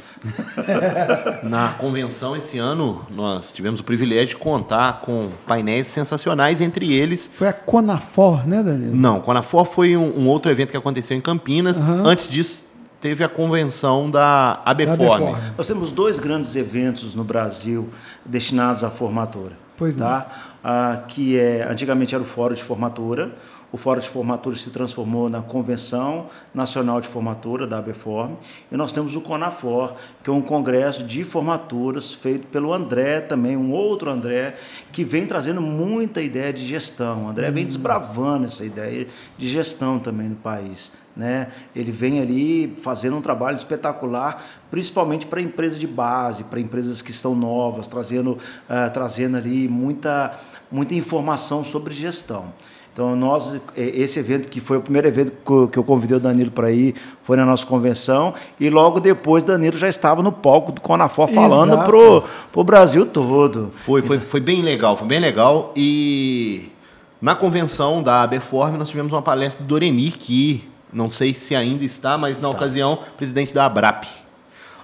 Na 1.41 1.69
convenção 1.69 2.37
esse 2.37 2.59
ano, 2.59 3.03
nós 3.09 3.51
tivemos 3.51 3.81
o 3.81 3.83
privilégio 3.83 4.27
de 4.27 4.37
contar 4.37 5.01
com 5.01 5.31
painéis 5.47 5.87
sensacionais, 5.87 6.61
entre 6.61 6.93
eles. 6.93 7.31
Foi 7.33 7.47
a 7.47 7.53
Conafor, 7.53 8.47
né, 8.47 8.61
Danilo? 8.61 8.95
Não, 8.95 9.21
Conafor 9.21 9.65
foi 9.65 9.97
um, 9.97 10.19
um 10.19 10.27
outro 10.27 10.51
evento 10.51 10.69
que 10.69 10.77
aconteceu 10.77 11.17
em 11.17 11.21
Campinas. 11.21 11.79
Uhum. 11.79 12.05
Antes 12.05 12.29
disso, 12.29 12.67
teve 13.01 13.23
a 13.23 13.27
convenção 13.27 14.07
da 14.11 14.61
ABFORM. 14.63 15.35
Nós 15.57 15.67
temos 15.67 15.91
dois 15.91 16.19
grandes 16.19 16.55
eventos 16.55 17.15
no 17.15 17.23
Brasil 17.23 17.89
destinados 18.23 18.83
à 18.83 18.91
formatura. 18.91 19.57
Pois 19.79 19.95
tá? 19.95 20.27
Ah, 20.63 21.03
que 21.07 21.39
é, 21.39 21.65
antigamente 21.67 22.13
era 22.13 22.21
o 22.21 22.27
Fórum 22.27 22.53
de 22.53 22.61
Formatura, 22.61 23.31
o 23.71 23.77
Fórum 23.77 24.01
de 24.01 24.09
Formatura 24.09 24.55
se 24.55 24.69
transformou 24.71 25.29
na 25.29 25.41
Convenção 25.41 26.27
Nacional 26.53 26.99
de 26.99 27.07
Formatura, 27.07 27.67
da 27.67 27.77
ABFORM, 27.77 28.35
e 28.71 28.75
nós 28.75 28.91
temos 28.91 29.15
o 29.15 29.21
CONAFOR, 29.21 29.93
que 30.23 30.29
é 30.29 30.33
um 30.33 30.41
congresso 30.41 31.03
de 31.03 31.23
formaturas 31.23 32.11
feito 32.11 32.47
pelo 32.47 32.73
André 32.73 33.21
também, 33.21 33.55
um 33.55 33.71
outro 33.71 34.09
André, 34.09 34.55
que 34.91 35.03
vem 35.03 35.25
trazendo 35.25 35.61
muita 35.61 36.21
ideia 36.21 36.51
de 36.51 36.65
gestão. 36.65 37.25
O 37.25 37.29
André 37.29 37.51
vem 37.51 37.65
desbravando 37.65 38.45
essa 38.45 38.65
ideia 38.65 39.07
de 39.37 39.47
gestão 39.47 39.99
também 39.99 40.29
no 40.29 40.35
país. 40.35 40.91
Né? 41.15 41.49
Ele 41.75 41.91
vem 41.91 42.21
ali 42.21 42.73
fazendo 42.77 43.17
um 43.17 43.21
trabalho 43.21 43.57
espetacular, 43.57 44.43
principalmente 44.71 45.25
para 45.25 45.41
empresas 45.41 45.77
de 45.77 45.87
base, 45.87 46.45
para 46.45 46.59
empresas 46.59 47.01
que 47.01 47.11
estão 47.11 47.35
novas, 47.35 47.87
trazendo, 47.87 48.31
uh, 48.31 48.91
trazendo 48.93 49.35
ali 49.35 49.67
muita, 49.67 50.39
muita 50.71 50.95
informação 50.95 51.63
sobre 51.63 51.93
gestão. 51.93 52.53
Então, 52.99 53.15
nós, 53.15 53.55
esse 53.77 54.19
evento, 54.19 54.49
que 54.49 54.59
foi 54.59 54.75
o 54.75 54.81
primeiro 54.81 55.07
evento 55.07 55.31
que 55.71 55.79
eu 55.79 55.83
convidei 55.85 56.17
o 56.17 56.19
Danilo 56.19 56.51
para 56.51 56.69
ir, 56.69 56.95
foi 57.23 57.37
na 57.37 57.45
nossa 57.45 57.65
convenção, 57.65 58.33
e 58.59 58.69
logo 58.69 58.99
depois 58.99 59.41
Danilo 59.41 59.77
já 59.77 59.87
estava 59.87 60.21
no 60.21 60.33
palco 60.33 60.73
do 60.73 60.81
Conafor 60.81 61.29
falando 61.29 61.77
para 61.85 62.59
o 62.59 62.63
Brasil 62.65 63.05
todo. 63.05 63.71
Foi, 63.73 64.01
foi, 64.01 64.19
foi 64.19 64.41
bem 64.41 64.61
legal, 64.61 64.97
foi 64.97 65.07
bem 65.07 65.17
legal. 65.21 65.71
E 65.77 66.73
na 67.21 67.35
convenção 67.35 68.03
da 68.03 68.23
ABFORM 68.23 68.75
nós 68.75 68.89
tivemos 68.89 69.13
uma 69.13 69.21
palestra 69.21 69.63
do 69.63 69.67
Doremi, 69.69 70.11
que 70.11 70.67
não 70.91 71.09
sei 71.09 71.33
se 71.33 71.55
ainda 71.55 71.85
está, 71.85 72.17
mas 72.17 72.35
está. 72.35 72.49
na 72.49 72.53
ocasião, 72.53 72.99
presidente 73.15 73.53
da 73.53 73.65
ABRAP. 73.65 74.07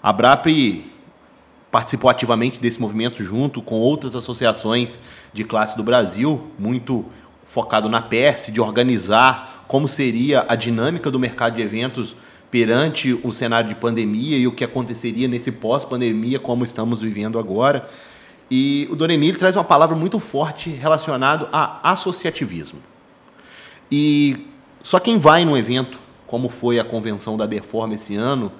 A 0.01 0.07
ABRAP 0.07 0.85
participou 1.69 2.09
ativamente 2.09 2.61
desse 2.61 2.79
movimento 2.79 3.21
junto 3.21 3.61
com 3.61 3.75
outras 3.75 4.15
associações 4.15 4.97
de 5.33 5.43
classe 5.43 5.75
do 5.75 5.83
Brasil, 5.83 6.41
muito 6.57 7.03
focado 7.45 7.87
na 7.87 8.01
PERS, 8.01 8.51
de 8.51 8.59
organizar 8.59 9.65
como 9.67 9.87
seria 9.87 10.45
a 10.47 10.55
dinâmica 10.55 11.09
do 11.09 11.19
mercado 11.19 11.55
de 11.55 11.61
eventos 11.61 12.15
perante 12.51 13.13
o 13.23 13.31
cenário 13.31 13.69
de 13.69 13.75
pandemia 13.75 14.37
e 14.37 14.47
o 14.47 14.51
que 14.51 14.63
aconteceria 14.63 15.27
nesse 15.27 15.51
pós-pandemia, 15.51 16.39
como 16.39 16.63
estamos 16.63 17.01
vivendo 17.01 17.37
agora. 17.37 17.87
E 18.49 18.87
o 18.91 18.95
Doreni 18.95 19.33
traz 19.33 19.55
uma 19.55 19.63
palavra 19.63 19.95
muito 19.95 20.19
forte 20.19 20.69
relacionado 20.69 21.47
a 21.51 21.91
associativismo. 21.91 22.79
E 23.91 24.47
só 24.83 24.99
quem 24.99 25.17
vai 25.17 25.43
num 25.45 25.57
evento, 25.57 25.99
como 26.27 26.47
foi 26.47 26.79
a 26.79 26.83
convenção 26.83 27.35
da 27.35 27.47
Berform 27.47 27.91
esse 27.93 28.15
ano, 28.15 28.51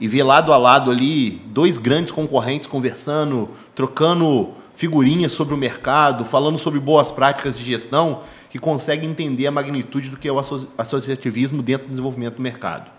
e 0.00 0.08
vê 0.08 0.22
lado 0.22 0.52
a 0.52 0.56
lado 0.56 0.90
ali 0.90 1.42
dois 1.46 1.78
grandes 1.78 2.12
concorrentes 2.12 2.66
conversando, 2.66 3.48
trocando 3.74 4.52
figurinhas 4.74 5.32
sobre 5.32 5.54
o 5.54 5.56
mercado, 5.56 6.24
falando 6.24 6.58
sobre 6.58 6.80
boas 6.80 7.12
práticas 7.12 7.56
de 7.56 7.64
gestão, 7.64 8.22
que 8.50 8.58
consegue 8.58 9.06
entender 9.06 9.46
a 9.46 9.50
magnitude 9.50 10.10
do 10.10 10.16
que 10.16 10.28
é 10.28 10.32
o 10.32 10.38
associativismo 10.78 11.62
dentro 11.62 11.86
do 11.86 11.90
desenvolvimento 11.90 12.36
do 12.36 12.42
mercado. 12.42 12.90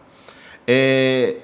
É, 0.67 1.37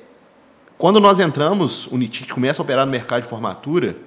quando 0.77 0.99
nós 0.99 1.19
entramos, 1.19 1.87
o 1.87 1.97
NITIC 1.97 2.33
começa 2.33 2.61
a 2.61 2.63
operar 2.63 2.85
no 2.85 2.91
mercado 2.91 3.21
de 3.21 3.27
formatura, 3.27 3.97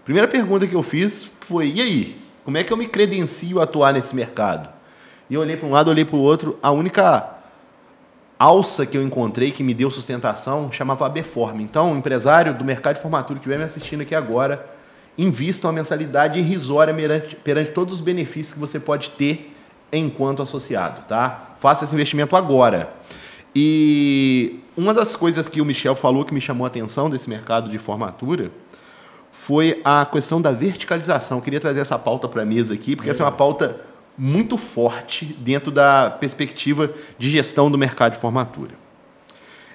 a 0.00 0.04
primeira 0.04 0.28
pergunta 0.28 0.66
que 0.66 0.74
eu 0.74 0.82
fiz 0.82 1.30
foi: 1.40 1.72
e 1.74 1.80
aí? 1.80 2.24
Como 2.44 2.58
é 2.58 2.64
que 2.64 2.72
eu 2.72 2.76
me 2.76 2.86
credencio 2.86 3.58
a 3.58 3.64
atuar 3.64 3.94
nesse 3.94 4.14
mercado? 4.14 4.68
E 5.30 5.34
eu 5.34 5.40
olhei 5.40 5.56
para 5.56 5.66
um 5.66 5.72
lado, 5.72 5.90
olhei 5.90 6.04
para 6.04 6.16
o 6.16 6.20
outro. 6.20 6.58
A 6.62 6.70
única 6.70 7.30
alça 8.38 8.84
que 8.84 8.98
eu 8.98 9.02
encontrei 9.02 9.50
que 9.50 9.64
me 9.64 9.72
deu 9.72 9.90
sustentação 9.90 10.70
chamava 10.70 11.08
Beform. 11.08 11.60
Então, 11.60 11.92
o 11.92 11.96
empresário 11.96 12.52
do 12.52 12.64
mercado 12.64 12.96
de 12.96 13.02
formatura 13.02 13.38
que 13.38 13.46
estiver 13.46 13.58
me 13.58 13.64
assistindo 13.64 14.02
aqui 14.02 14.14
agora, 14.14 14.66
invista 15.16 15.66
uma 15.66 15.72
mensalidade 15.72 16.38
irrisória 16.38 16.92
perante, 16.92 17.36
perante 17.36 17.70
todos 17.70 17.94
os 17.94 18.00
benefícios 18.00 18.52
que 18.52 18.58
você 18.58 18.80
pode 18.80 19.10
ter 19.10 19.54
enquanto 19.92 20.42
associado, 20.42 21.04
tá? 21.06 21.54
Faça 21.60 21.84
esse 21.84 21.94
investimento 21.94 22.36
agora. 22.36 22.92
E 23.54 24.60
uma 24.76 24.92
das 24.92 25.14
coisas 25.14 25.48
que 25.48 25.60
o 25.60 25.64
Michel 25.64 25.94
falou 25.94 26.24
que 26.24 26.34
me 26.34 26.40
chamou 26.40 26.64
a 26.64 26.68
atenção 26.68 27.08
desse 27.08 27.28
mercado 27.30 27.70
de 27.70 27.78
formatura 27.78 28.50
foi 29.30 29.80
a 29.84 30.04
questão 30.06 30.40
da 30.40 30.50
verticalização. 30.50 31.38
Eu 31.38 31.42
queria 31.42 31.60
trazer 31.60 31.80
essa 31.80 31.98
pauta 31.98 32.28
para 32.28 32.42
a 32.42 32.44
mesa 32.44 32.74
aqui, 32.74 32.96
porque 32.96 33.08
é. 33.08 33.12
essa 33.12 33.22
é 33.22 33.26
uma 33.26 33.32
pauta 33.32 33.80
muito 34.16 34.56
forte 34.56 35.24
dentro 35.24 35.70
da 35.70 36.10
perspectiva 36.10 36.90
de 37.18 37.30
gestão 37.30 37.70
do 37.70 37.76
mercado 37.76 38.12
de 38.12 38.18
formatura. 38.18 38.72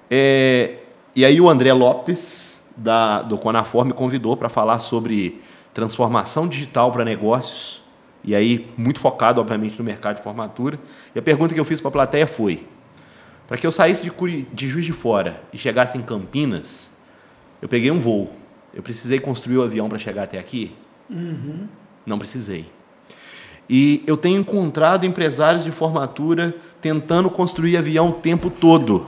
É, 0.10 0.76
e 1.16 1.26
aí 1.26 1.40
o 1.40 1.50
André 1.50 1.74
Lopes, 1.74 2.49
da, 2.80 3.22
do 3.22 3.38
Conafor, 3.38 3.86
me 3.86 3.94
convidou 3.94 4.36
para 4.38 4.50
falar 4.50 4.80
sobre 4.80 5.42
transformação 5.74 6.48
digital 6.48 6.92
para 6.92 7.06
negócios, 7.06 7.82
e 8.24 8.36
aí 8.36 8.68
muito 8.78 9.00
focado, 9.00 9.40
obviamente, 9.40 9.78
no 9.78 9.84
mercado 9.84 10.18
de 10.18 10.24
formatura. 10.24 10.80
E 11.14 11.20
a 11.20 11.22
pergunta 11.22 11.54
que 11.54 11.60
eu 11.60 11.66
fiz 11.66 11.80
para 11.80 11.90
a 11.90 11.92
plateia 11.92 12.28
foi, 12.28 12.68
para 13.48 13.58
que 13.58 13.66
eu 13.66 13.72
saísse 13.72 14.04
de, 14.04 14.12
Curi, 14.12 14.48
de 14.54 14.68
Juiz 14.68 14.86
de 14.86 14.94
Fora 14.94 15.42
e 15.54 15.58
chegasse 15.58 15.98
em 15.98 16.02
Campinas, 16.02 16.94
eu 17.62 17.68
peguei 17.68 17.92
um 17.92 18.00
voo. 18.00 18.32
Eu 18.74 18.84
precisei 18.84 19.20
construir 19.20 19.58
o 19.58 19.64
avião 19.64 19.90
para 19.90 19.98
chegar 19.98 20.24
até 20.24 20.38
aqui? 20.38 20.76
Uhum. 21.10 21.68
Não 22.06 22.20
precisei. 22.20 22.66
E 23.70 24.04
eu 24.06 24.18
tenho 24.18 24.40
encontrado 24.40 25.06
empresários 25.06 25.64
de 25.64 25.72
formatura 25.72 26.56
tentando 26.82 27.30
construir 27.30 27.78
avião 27.78 28.10
o 28.10 28.14
tempo 28.14 28.50
todo, 28.50 29.08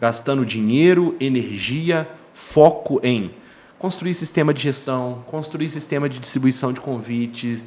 gastando 0.00 0.44
dinheiro, 0.44 1.16
energia, 1.20 2.08
foco 2.38 3.00
em 3.02 3.32
construir 3.78 4.14
sistema 4.14 4.54
de 4.54 4.62
gestão, 4.62 5.24
construir 5.26 5.68
sistema 5.68 6.08
de 6.08 6.18
distribuição 6.20 6.72
de 6.72 6.80
convites. 6.80 7.64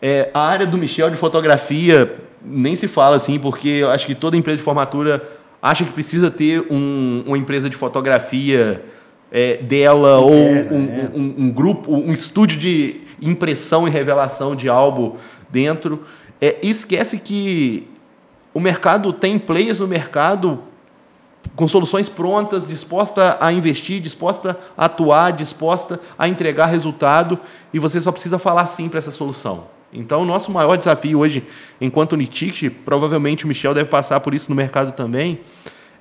É, 0.00 0.30
a 0.32 0.40
área 0.40 0.66
do 0.66 0.78
Michel 0.78 1.10
de 1.10 1.16
fotografia 1.16 2.16
nem 2.42 2.74
se 2.74 2.88
fala 2.88 3.16
assim, 3.16 3.38
porque 3.38 3.68
eu 3.68 3.90
acho 3.90 4.06
que 4.06 4.14
toda 4.14 4.36
empresa 4.36 4.56
de 4.56 4.62
formatura 4.62 5.22
acha 5.60 5.84
que 5.84 5.92
precisa 5.92 6.30
ter 6.30 6.66
um, 6.70 7.24
uma 7.26 7.36
empresa 7.36 7.68
de 7.68 7.76
fotografia 7.76 8.82
é, 9.30 9.58
dela 9.58 10.18
ou 10.18 10.32
um, 10.32 10.56
é. 10.56 11.10
um, 11.14 11.34
um, 11.38 11.50
grupo, 11.52 11.92
um 11.92 12.12
estúdio 12.12 12.58
de 12.58 13.02
impressão 13.20 13.86
e 13.86 13.90
revelação 13.90 14.56
de 14.56 14.68
álbum 14.68 15.16
dentro. 15.50 16.02
É, 16.40 16.56
esquece 16.62 17.18
que 17.18 17.86
o 18.54 18.60
mercado 18.60 19.12
tem 19.12 19.38
players 19.38 19.80
no 19.80 19.86
mercado 19.86 20.62
com 21.54 21.68
soluções 21.68 22.08
prontas, 22.08 22.66
disposta 22.66 23.36
a 23.40 23.52
investir, 23.52 24.00
disposta 24.00 24.58
a 24.76 24.86
atuar, 24.86 25.32
disposta 25.32 26.00
a 26.18 26.28
entregar 26.28 26.66
resultado, 26.66 27.38
e 27.72 27.78
você 27.78 28.00
só 28.00 28.10
precisa 28.10 28.38
falar 28.38 28.66
sim 28.66 28.88
para 28.88 28.98
essa 28.98 29.10
solução. 29.10 29.64
Então, 29.92 30.22
o 30.22 30.24
nosso 30.24 30.50
maior 30.50 30.76
desafio 30.76 31.18
hoje, 31.20 31.44
enquanto 31.80 32.12
Unitict, 32.14 32.68
provavelmente 32.70 33.44
o 33.44 33.48
Michel 33.48 33.72
deve 33.72 33.88
passar 33.88 34.20
por 34.20 34.34
isso 34.34 34.50
no 34.50 34.56
mercado 34.56 34.92
também, 34.92 35.40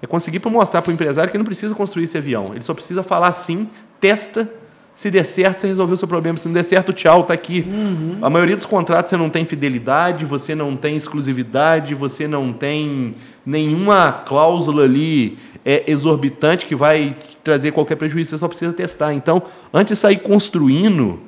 é 0.02 0.08
conseguir 0.08 0.42
mostrar 0.46 0.82
para 0.82 0.92
o 0.92 0.94
empresário 0.94 1.30
que 1.30 1.38
ele 1.38 1.44
não 1.44 1.46
precisa 1.46 1.74
construir 1.76 2.06
esse 2.06 2.18
avião, 2.18 2.52
ele 2.54 2.64
só 2.64 2.74
precisa 2.74 3.04
falar 3.04 3.32
sim, 3.34 3.70
testa 4.00 4.50
se 4.96 5.12
der 5.12 5.26
certo, 5.26 5.60
você 5.60 5.68
resolveu 5.68 5.96
o 5.96 5.98
seu 5.98 6.08
problema. 6.08 6.38
Se 6.38 6.48
não 6.48 6.54
der 6.54 6.64
certo, 6.64 6.94
tchau, 6.94 7.24
tá 7.24 7.34
aqui. 7.34 7.66
Uhum. 7.68 8.18
A 8.22 8.30
maioria 8.30 8.56
dos 8.56 8.66
contratos 8.66 9.10
você 9.10 9.18
não 9.18 9.30
tem 9.30 9.44
fidelidade, 9.44 10.24
você 10.24 10.56
não 10.56 10.78
tem 10.78 10.96
exclusividade, 10.96 11.94
você 11.94 12.30
não 12.30 12.54
tem 12.54 13.14
nenhuma 13.46 14.12
cláusula 14.12 14.84
ali 14.84 15.38
é, 15.64 15.84
exorbitante 15.88 16.66
que 16.66 16.76
vai 16.76 17.16
trazer 17.44 17.72
qualquer 17.72 17.96
prejuízo, 17.96 18.32
você 18.32 18.38
só 18.38 18.48
precisa 18.48 18.74
testar. 18.74 19.14
Então, 19.14 19.42
antes 19.74 19.96
de 19.96 20.02
sair 20.02 20.18
construindo, 20.18 21.20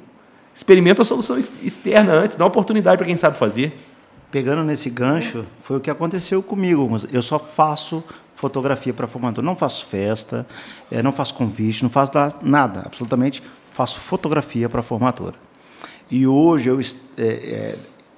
experimenta 0.53 1.01
a 1.01 1.05
solução 1.05 1.38
externa 1.38 2.13
antes, 2.13 2.38
dá 2.38 2.43
uma 2.43 2.49
oportunidade 2.49 2.97
para 2.97 3.05
quem 3.05 3.18
sabe 3.18 3.38
fazer. 3.38 3.78
Pegando 4.32 4.63
nesse 4.63 4.89
gancho, 4.89 5.45
foi 5.59 5.78
o 5.78 5.80
que 5.80 5.89
aconteceu 5.89 6.43
comigo. 6.43 6.89
Eu 7.11 7.22
só 7.22 7.39
faço 7.39 8.03
fotografia 8.36 8.93
para 8.93 9.07
formatura. 9.07 9.45
Não 9.45 9.55
faço 9.55 9.86
festa, 9.86 10.45
é, 10.91 11.01
não 11.01 11.11
faço 11.11 11.34
convite, 11.34 11.82
não 11.82 11.89
faço 11.89 12.11
nada, 12.41 12.82
absolutamente 12.86 13.41
faço 13.74 13.99
fotografia 13.99 14.68
para 14.68 14.82
formatura. 14.82 15.36
E 16.09 16.26
hoje 16.26 16.70
eu 16.70 16.80
é, 16.80 16.86
é, 17.18 17.76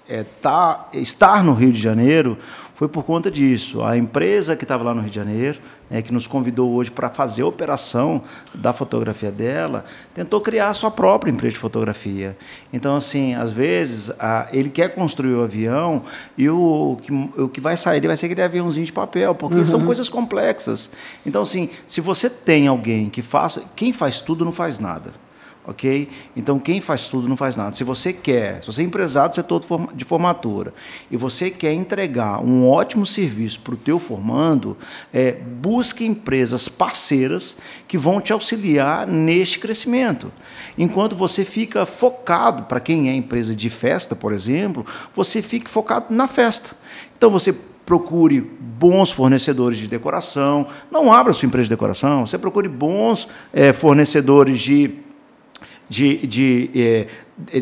é, 0.08 0.24
tá, 0.24 0.88
estar 0.94 1.44
no 1.44 1.54
Rio 1.54 1.72
de 1.72 1.80
Janeiro 1.80 2.38
foi 2.80 2.88
por 2.88 3.04
conta 3.04 3.30
disso. 3.30 3.84
A 3.84 3.98
empresa 3.98 4.56
que 4.56 4.64
estava 4.64 4.86
lá 4.86 4.94
no 4.94 5.02
Rio 5.02 5.10
de 5.10 5.16
Janeiro, 5.18 5.60
né, 5.90 6.02
que 6.02 6.14
nos 6.14 6.26
convidou 6.26 6.72
hoje 6.72 6.90
para 6.90 7.10
fazer 7.10 7.42
a 7.42 7.46
operação 7.46 8.24
da 8.56 8.72
fotografia 8.72 9.30
dela, 9.30 9.84
tentou 10.14 10.40
criar 10.40 10.70
a 10.70 10.74
sua 10.74 10.90
própria 10.90 11.30
empresa 11.30 11.56
de 11.56 11.60
fotografia. 11.60 12.38
Então, 12.72 12.96
assim, 12.96 13.36
às 13.36 13.52
vezes, 13.52 14.12
a, 14.18 14.48
ele 14.54 14.70
quer 14.70 14.96
construir 14.96 15.34
o 15.34 15.44
avião 15.44 16.04
e 16.38 16.50
o, 16.50 16.98
o, 17.38 17.44
o 17.44 17.50
que 17.50 17.60
vai 17.60 17.76
sair 17.76 18.00
vai 18.08 18.16
ser 18.16 18.28
aquele 18.28 18.44
aviãozinho 18.44 18.86
de 18.86 18.94
papel, 18.94 19.36
porque 19.36 19.58
uhum. 19.58 19.66
são 19.66 19.86
coisas 19.86 20.08
complexas. 20.08 20.94
Então, 21.26 21.42
assim, 21.42 21.70
se 21.86 22.00
você 22.00 22.30
tem 22.30 22.66
alguém 22.70 23.10
que 23.10 23.22
faça. 23.22 23.62
Quem 23.76 23.92
faz 23.92 24.22
tudo 24.22 24.46
não 24.46 24.54
faz 24.54 24.80
nada. 24.80 25.12
Ok? 25.70 26.10
Então 26.36 26.60
quem 26.60 26.82
faz 26.82 27.08
tudo 27.08 27.28
não 27.28 27.38
faz 27.38 27.56
nada. 27.56 27.76
Se 27.76 27.84
você 27.84 28.12
quer, 28.12 28.62
se 28.62 28.68
você 28.68 28.82
é 28.82 28.86
empresário 28.86 29.30
do 29.30 29.36
setor 29.36 29.62
de 29.94 30.04
formatura 30.04 30.74
e 31.12 31.16
você 31.16 31.52
quer 31.52 31.72
entregar 31.74 32.44
um 32.44 32.68
ótimo 32.68 33.06
serviço 33.06 33.60
para 33.60 33.76
o 33.76 33.78
teu 33.78 34.00
formando, 34.00 34.76
é, 35.14 35.34
busque 35.34 36.04
empresas 36.04 36.68
parceiras 36.68 37.60
que 37.88 37.98
vão 37.98 38.20
te 38.20 38.34
auxiliar 38.34 39.06
neste 39.06 39.60
crescimento. 39.60 40.32
Enquanto 40.78 41.16
você 41.16 41.46
fica 41.46 41.86
focado, 41.86 42.64
para 42.64 42.80
quem 42.80 43.10
é 43.10 43.14
empresa 43.14 43.56
de 43.56 43.70
festa, 43.70 44.16
por 44.16 44.34
exemplo, 44.34 44.86
você 45.16 45.42
fica 45.42 45.70
focado 45.70 46.14
na 46.14 46.26
festa. 46.28 46.76
Então 47.16 47.30
você 47.30 47.54
procure 47.86 48.40
bons 48.60 49.12
fornecedores 49.12 49.78
de 49.78 49.88
decoração. 49.88 50.68
Não 50.92 51.12
abra 51.12 51.34
sua 51.34 51.48
empresa 51.48 51.66
de 51.66 51.72
decoração, 51.72 52.26
você 52.26 52.38
procure 52.38 52.68
bons 52.68 53.28
é, 53.52 53.74
fornecedores 53.74 54.62
de, 54.62 54.92
de, 55.90 56.28
de 56.28 56.70
é, 56.76 57.08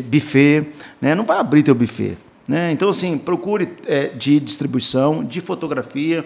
buffet. 0.00 0.68
Né? 1.00 1.14
Não 1.14 1.24
vai 1.24 1.38
abrir 1.38 1.62
teu 1.62 1.74
buffet. 1.74 2.16
Né? 2.48 2.70
Então, 2.70 2.88
assim, 2.88 3.18
procure 3.18 3.68
é, 3.86 4.08
de 4.08 4.38
distribuição, 4.38 5.24
de 5.24 5.40
fotografia. 5.40 6.24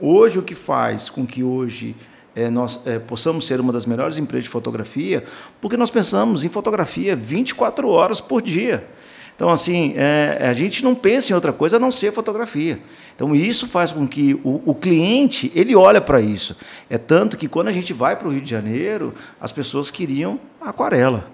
Hoje, 0.00 0.38
o 0.38 0.42
que 0.42 0.54
faz 0.54 1.08
com 1.08 1.26
que 1.26 1.44
hoje 1.44 1.94
é, 2.34 2.50
nós 2.50 2.80
é, 2.86 2.98
possamos 2.98 3.46
ser 3.46 3.60
uma 3.60 3.72
das 3.72 3.86
melhores 3.86 4.18
empresas 4.18 4.44
de 4.44 4.50
fotografia, 4.50 5.24
porque 5.60 5.76
nós 5.76 5.90
pensamos 5.90 6.44
em 6.44 6.48
fotografia 6.48 7.14
24 7.14 7.88
horas 7.88 8.20
por 8.20 8.42
dia. 8.42 8.86
Então, 9.34 9.50
assim, 9.50 9.94
é, 9.96 10.46
a 10.48 10.52
gente 10.52 10.84
não 10.84 10.94
pensa 10.94 11.32
em 11.32 11.34
outra 11.34 11.52
coisa 11.52 11.76
a 11.76 11.80
não 11.80 11.90
ser 11.90 12.12
fotografia. 12.12 12.78
Então, 13.14 13.34
isso 13.34 13.66
faz 13.66 13.92
com 13.92 14.06
que 14.06 14.34
o, 14.44 14.62
o 14.66 14.74
cliente, 14.74 15.50
ele 15.54 15.74
olha 15.74 16.00
para 16.00 16.20
isso. 16.20 16.56
É 16.88 16.98
tanto 16.98 17.36
que 17.36 17.48
quando 17.48 17.68
a 17.68 17.72
gente 17.72 17.92
vai 17.92 18.14
para 18.14 18.28
o 18.28 18.30
Rio 18.30 18.42
de 18.42 18.50
Janeiro, 18.50 19.14
as 19.40 19.50
pessoas 19.50 19.90
queriam 19.90 20.38
aquarela. 20.60 21.30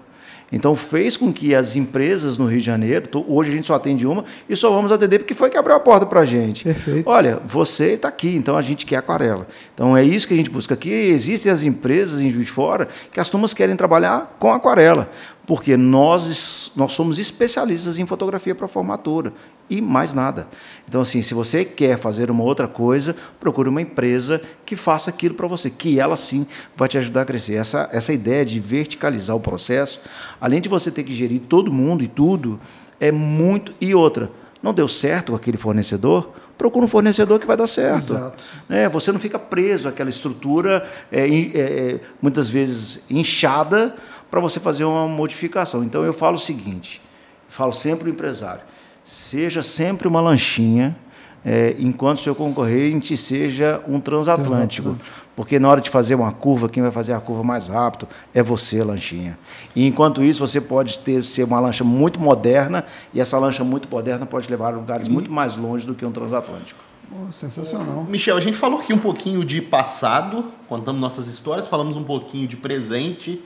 Então 0.51 0.75
fez 0.75 1.15
com 1.15 1.31
que 1.31 1.53
as 1.53 1.75
empresas 1.75 2.37
no 2.37 2.45
Rio 2.45 2.59
de 2.59 2.65
Janeiro, 2.65 3.07
hoje 3.27 3.51
a 3.51 3.53
gente 3.53 3.67
só 3.67 3.75
atende 3.75 4.05
uma 4.07 4.25
e 4.47 4.55
só 4.55 4.71
vamos 4.71 4.91
atender 4.91 5.19
porque 5.19 5.33
foi 5.33 5.49
que 5.49 5.57
abriu 5.57 5.75
a 5.75 5.79
porta 5.79 6.05
para 6.05 6.21
a 6.21 6.25
gente. 6.25 6.63
Perfeito. 6.63 7.09
Olha, 7.09 7.39
você 7.45 7.93
está 7.93 8.07
aqui, 8.07 8.35
então 8.35 8.57
a 8.57 8.61
gente 8.61 8.85
quer 8.85 8.97
aquarela. 8.97 9.47
Então 9.73 9.95
é 9.95 10.03
isso 10.03 10.27
que 10.27 10.33
a 10.33 10.37
gente 10.37 10.49
busca 10.49 10.73
aqui. 10.73 10.89
Existem 10.89 11.51
as 11.51 11.63
empresas 11.63 12.19
em 12.19 12.31
Juiz 12.31 12.47
de 12.47 12.51
Fora 12.51 12.87
que 13.11 13.19
as 13.19 13.29
turmas 13.29 13.53
querem 13.53 13.75
trabalhar 13.75 14.35
com 14.39 14.51
aquarela 14.51 15.09
porque 15.49 15.75
nós, 15.75 16.71
nós 16.75 16.91
somos 16.91 17.17
especialistas 17.17 17.97
em 17.97 18.05
fotografia 18.05 18.53
para 18.53 18.67
formatura 18.67 19.33
e 19.67 19.81
mais 19.81 20.13
nada. 20.13 20.47
Então, 20.87 21.01
assim, 21.01 21.23
se 21.23 21.33
você 21.33 21.65
quer 21.65 21.97
fazer 21.97 22.29
uma 22.29 22.43
outra 22.43 22.67
coisa, 22.67 23.15
procure 23.39 23.67
uma 23.67 23.81
empresa 23.81 24.39
que 24.63 24.75
faça 24.75 25.09
aquilo 25.09 25.33
para 25.33 25.47
você, 25.47 25.71
que 25.71 25.99
ela 25.99 26.15
sim 26.15 26.45
vai 26.77 26.87
te 26.87 26.99
ajudar 26.99 27.23
a 27.23 27.25
crescer. 27.25 27.55
Essa, 27.55 27.89
essa 27.91 28.13
ideia 28.13 28.45
de 28.45 28.59
verticalizar 28.59 29.35
o 29.35 29.39
processo, 29.39 29.99
além 30.39 30.61
de 30.61 30.69
você 30.69 30.91
ter 30.91 31.01
que 31.01 31.15
gerir 31.15 31.41
todo 31.49 31.73
mundo 31.73 32.03
e 32.03 32.07
tudo, 32.07 32.59
é 32.99 33.11
muito. 33.11 33.73
E 33.81 33.95
outra, 33.95 34.31
não 34.61 34.71
deu 34.71 34.87
certo 34.87 35.31
com 35.31 35.35
aquele 35.35 35.57
fornecedor, 35.57 36.29
procura 36.59 36.85
um 36.85 36.89
fornecedor 36.89 37.39
que 37.39 37.47
vai 37.47 37.57
dar 37.57 37.65
certo. 37.65 38.13
Exato. 38.13 38.43
É, 38.69 38.87
você 38.87 39.11
não 39.11 39.19
fica 39.19 39.39
preso 39.39 39.87
àquela 39.87 40.11
estrutura, 40.11 40.87
é, 41.11 41.25
é, 41.25 41.99
muitas 42.21 42.49
vezes 42.49 43.05
inchada, 43.09 43.95
para 44.29 44.39
você 44.39 44.59
fazer 44.59 44.83
uma 44.83 45.07
modificação. 45.07 45.83
Então 45.83 46.03
eu 46.03 46.13
falo 46.13 46.35
o 46.35 46.39
seguinte, 46.39 47.01
falo 47.47 47.73
sempre 47.73 48.09
o 48.09 48.13
empresário, 48.13 48.61
seja 49.03 49.63
sempre 49.63 50.07
uma 50.07 50.21
lanchinha, 50.21 50.95
é, 51.43 51.75
enquanto 51.79 52.19
seu 52.19 52.35
concorrente 52.35 53.15
seja 53.15 53.81
um 53.87 53.99
transatlântico. 53.99 54.89
transatlântico. 54.89 55.29
Porque 55.35 55.57
na 55.57 55.69
hora 55.69 55.79
de 55.79 55.89
fazer 55.89 56.15
uma 56.15 56.33
curva, 56.33 56.67
quem 56.67 56.83
vai 56.83 56.91
fazer 56.91 57.13
a 57.13 57.19
curva 57.19 57.43
mais 57.43 57.69
rápido 57.69 58.09
é 58.33 58.43
você, 58.43 58.83
lanchinha. 58.83 59.39
E 59.73 59.87
enquanto 59.87 60.21
isso, 60.21 60.45
você 60.45 60.59
pode 60.59 60.99
ter 60.99 61.23
ser 61.23 61.43
uma 61.43 61.59
lancha 61.61 61.81
muito 61.81 62.19
moderna, 62.19 62.83
e 63.13 63.21
essa 63.21 63.39
lancha 63.39 63.63
muito 63.63 63.87
moderna 63.89 64.25
pode 64.25 64.49
levar 64.49 64.73
a 64.73 64.77
lugares 64.77 65.07
e... 65.07 65.09
muito 65.09 65.31
mais 65.31 65.55
longe 65.55 65.87
do 65.87 65.95
que 65.95 66.05
um 66.05 66.11
transatlântico. 66.11 66.81
Oh, 67.09 67.31
sensacional. 67.31 68.03
Michel, 68.03 68.35
a 68.35 68.41
gente 68.41 68.57
falou 68.57 68.81
aqui 68.81 68.93
um 68.93 68.99
pouquinho 68.99 69.43
de 69.45 69.61
passado, 69.61 70.43
contamos 70.67 70.99
nossas 71.01 71.27
histórias, 71.27 71.67
falamos 71.67 71.95
um 71.95 72.03
pouquinho 72.03 72.47
de 72.47 72.57
presente. 72.57 73.41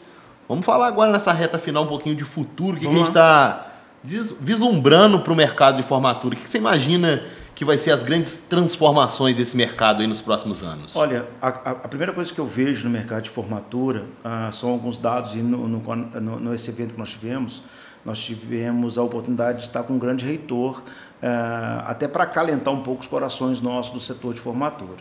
Vamos 0.48 0.66
falar 0.66 0.88
agora 0.88 1.12
nessa 1.12 1.32
reta 1.32 1.58
final 1.58 1.84
um 1.84 1.88
pouquinho 1.88 2.16
de 2.16 2.26
futuro, 2.26 2.78
o 2.78 2.80
que, 2.80 2.86
que 2.86 2.92
a 2.92 2.98
gente 2.98 3.08
está 3.08 3.68
vislumbrando 4.04 5.20
para 5.20 5.32
o 5.32 5.36
mercado 5.36 5.78
de 5.78 5.84
formatura. 5.84 6.36
O 6.36 6.38
que 6.38 6.48
você 6.48 6.58
imagina 6.58 7.24
que 7.56 7.64
vai 7.64 7.78
ser 7.78 7.92
as 7.92 8.04
grandes 8.04 8.38
transformações 8.50 9.36
desse 9.36 9.56
mercado 9.56 10.02
aí 10.02 10.08
nos 10.08 10.22
próximos 10.22 10.64
anos? 10.64 10.96
Olha, 10.96 11.28
a, 11.42 11.48
a 11.48 11.88
primeira 11.88 12.12
coisa 12.12 12.34
que 12.34 12.40
eu 12.40 12.46
vejo 12.46 12.84
no 12.86 12.90
mercado 12.90 13.24
de 13.24 13.30
formatura 13.30 14.06
ah, 14.24 14.50
são 14.52 14.70
alguns 14.70 14.98
dados, 14.98 15.34
e 15.34 15.38
no, 15.38 15.68
no, 15.68 15.96
no, 15.96 16.40
nesse 16.52 16.70
evento 16.70 16.94
que 16.94 17.00
nós 17.00 17.12
tivemos, 17.12 17.62
nós 18.04 18.20
tivemos 18.20 18.98
a 18.98 19.04
oportunidade 19.04 19.60
de 19.60 19.64
estar 19.66 19.84
com 19.84 19.94
um 19.94 20.00
grande 20.00 20.26
reitor, 20.26 20.84
ah, 21.22 21.86
até 21.88 22.08
para 22.08 22.24
acalentar 22.24 22.74
um 22.74 22.82
pouco 22.82 23.02
os 23.02 23.08
corações 23.08 23.62
nossos 23.62 23.94
do 23.94 24.00
setor 24.02 24.34
de 24.34 24.42
formatura. 24.42 24.98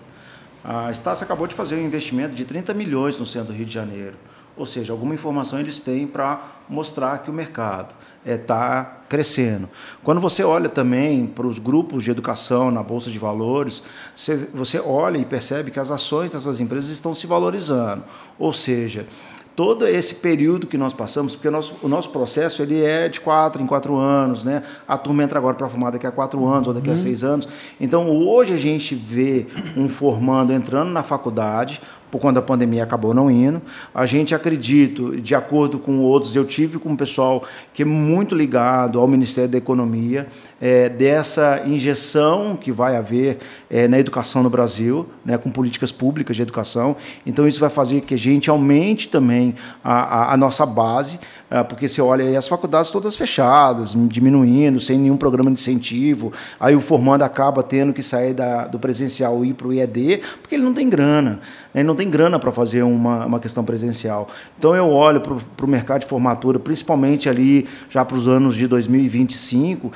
A 0.65 0.93
Estácio 0.93 1.25
acabou 1.25 1.49
de 1.49 1.55
fazer 1.55 1.75
um 1.75 1.85
investimento 1.85 2.35
de 2.35 2.45
30 2.45 2.73
milhões 2.75 3.19
no 3.19 3.27
centro 3.27 3.49
do 3.49 3.57
Rio 3.57 3.67
de 3.67 3.75
Janeiro. 3.75 4.15
Ou 4.57 4.67
seja, 4.67 4.93
alguma 4.93 5.15
informação 5.15 5.59
eles 5.59 5.81
têm 5.81 6.07
para 6.07 6.41
mostrar 6.69 7.19
que 7.19 7.31
o 7.31 7.33
mercado 7.33 7.95
está 8.25 8.33
é, 8.33 8.37
tá 8.37 8.97
crescendo. 9.09 9.69
Quando 10.03 10.21
você 10.21 10.45
olha 10.45 10.69
também 10.69 11.27
para 11.27 11.47
os 11.47 11.59
grupos 11.59 12.05
de 12.05 12.11
educação 12.11 12.71
na 12.71 12.83
Bolsa 12.83 13.11
de 13.11 13.19
Valores, 13.19 13.83
você, 14.15 14.37
você 14.55 14.79
olha 14.79 15.19
e 15.19 15.25
percebe 15.25 15.71
que 15.71 15.81
as 15.81 15.91
ações 15.91 16.33
dessas 16.33 16.61
empresas 16.61 16.91
estão 16.91 17.15
se 17.15 17.27
valorizando. 17.27 18.05
Ou 18.39 18.53
seja, 18.53 19.07
todo 19.55 19.87
esse 19.87 20.17
período 20.17 20.67
que 20.67 20.79
nós 20.79 20.95
passamos, 20.95 21.35
porque 21.35 21.49
o 21.49 21.51
nosso, 21.51 21.77
o 21.83 21.89
nosso 21.89 22.11
processo 22.11 22.63
ele 22.63 22.83
é 22.83 23.09
de 23.09 23.21
quatro 23.21 23.63
em 23.63 23.67
quatro 23.67 23.97
anos, 23.97 24.45
né? 24.45 24.63
A 24.87 24.97
turma 24.97 25.23
entra 25.23 25.39
agora 25.39 25.55
para 25.55 25.69
formar 25.69 25.91
daqui 25.91 26.07
a 26.07 26.13
quatro 26.13 26.47
anos 26.47 26.69
ou 26.69 26.75
daqui 26.75 26.89
a 26.89 26.93
uhum. 26.93 26.99
seis 26.99 27.23
anos. 27.23 27.49
Então, 27.81 28.09
hoje 28.09 28.55
a 28.55 28.57
gente 28.57 28.95
vê 28.95 29.47
um 29.77 29.89
formando 29.89 30.53
entrando 30.53 30.91
na 30.91 31.03
faculdade, 31.03 31.83
por 32.13 32.21
quando 32.21 32.37
a 32.37 32.43
pandemia 32.43 32.83
acabou 32.83 33.15
não 33.15 33.31
indo. 33.31 33.63
A 33.95 34.05
gente 34.05 34.35
acredita, 34.35 35.19
de 35.19 35.35
acordo 35.35 35.79
com 35.79 35.99
outros, 36.01 36.37
eu 36.37 36.45
tive 36.45 36.79
com 36.79 36.91
um 36.91 36.97
pessoal 36.97 37.43
que 37.73 37.81
é 37.81 37.85
muito 37.87 38.35
ligado 38.35 39.01
ao 39.01 39.09
Ministério 39.09 39.51
da 39.51 39.57
Economia, 39.57 40.29
é, 40.61 40.91
dessa 40.91 41.63
injeção 41.65 42.55
que 42.55 42.71
vai 42.71 42.97
haver 42.97 43.39
é, 43.71 43.89
na 43.89 43.99
educação 43.99 44.43
no 44.43 44.51
Brasil, 44.51 45.09
né, 45.25 45.39
com 45.39 45.51
políticas 45.51 45.91
públicas 45.91 46.37
de 46.37 46.43
educação. 46.43 46.97
Então, 47.25 47.49
isso 47.49 47.59
vai 47.59 47.71
fazer 47.71 48.03
que 48.03 48.13
a 48.13 48.19
gente 48.19 48.51
aumente 48.51 49.09
também 49.09 49.55
a, 49.83 49.95
a, 49.95 50.35
a 50.35 50.37
nossa 50.37 50.67
base, 50.67 51.19
porque 51.63 51.89
você 51.89 52.01
olha 52.01 52.25
aí 52.25 52.37
as 52.37 52.49
faculdades 52.49 52.91
todas 52.91 53.17
fechadas, 53.17 53.95
diminuindo, 54.09 54.81
sem 54.81 54.99
nenhum 54.99 55.17
programa 55.17 55.51
de 55.51 55.61
incentivo. 55.61 56.33
Aí 56.59 56.75
o 56.75 56.81
formando 56.81 57.23
acaba 57.23 57.63
tendo 57.63 57.93
que 57.93 58.03
sair 58.03 58.33
da, 58.33 58.67
do 58.67 58.79
presencial 58.79 59.45
e 59.45 59.51
ir 59.51 59.55
para 59.55 59.67
o 59.67 59.73
IED, 59.73 60.23
porque 60.41 60.55
ele 60.55 60.65
não 60.65 60.73
tem 60.73 60.89
grana. 60.89 61.41
Né, 61.75 61.81
ele 61.81 61.85
não 61.85 61.97
tem 61.97 62.09
grana 62.09 62.39
para 62.39 62.53
fazer 62.53 62.83
uma, 62.83 63.27
uma 63.27 63.41
questão 63.41 63.65
presencial. 63.65 64.29
Então 64.59 64.75
eu 64.75 64.89
olho 64.89 65.21
para 65.21 65.67
o 65.67 65.69
mercado 65.69 66.01
de 66.01 66.07
formatura, 66.07 66.59
principalmente 66.59 67.29
ali 67.29 67.69
já 67.91 68.05
para 68.05 68.17
os 68.17 68.27
anos 68.27 68.55
de 68.55 68.67
2025, 68.67 69.93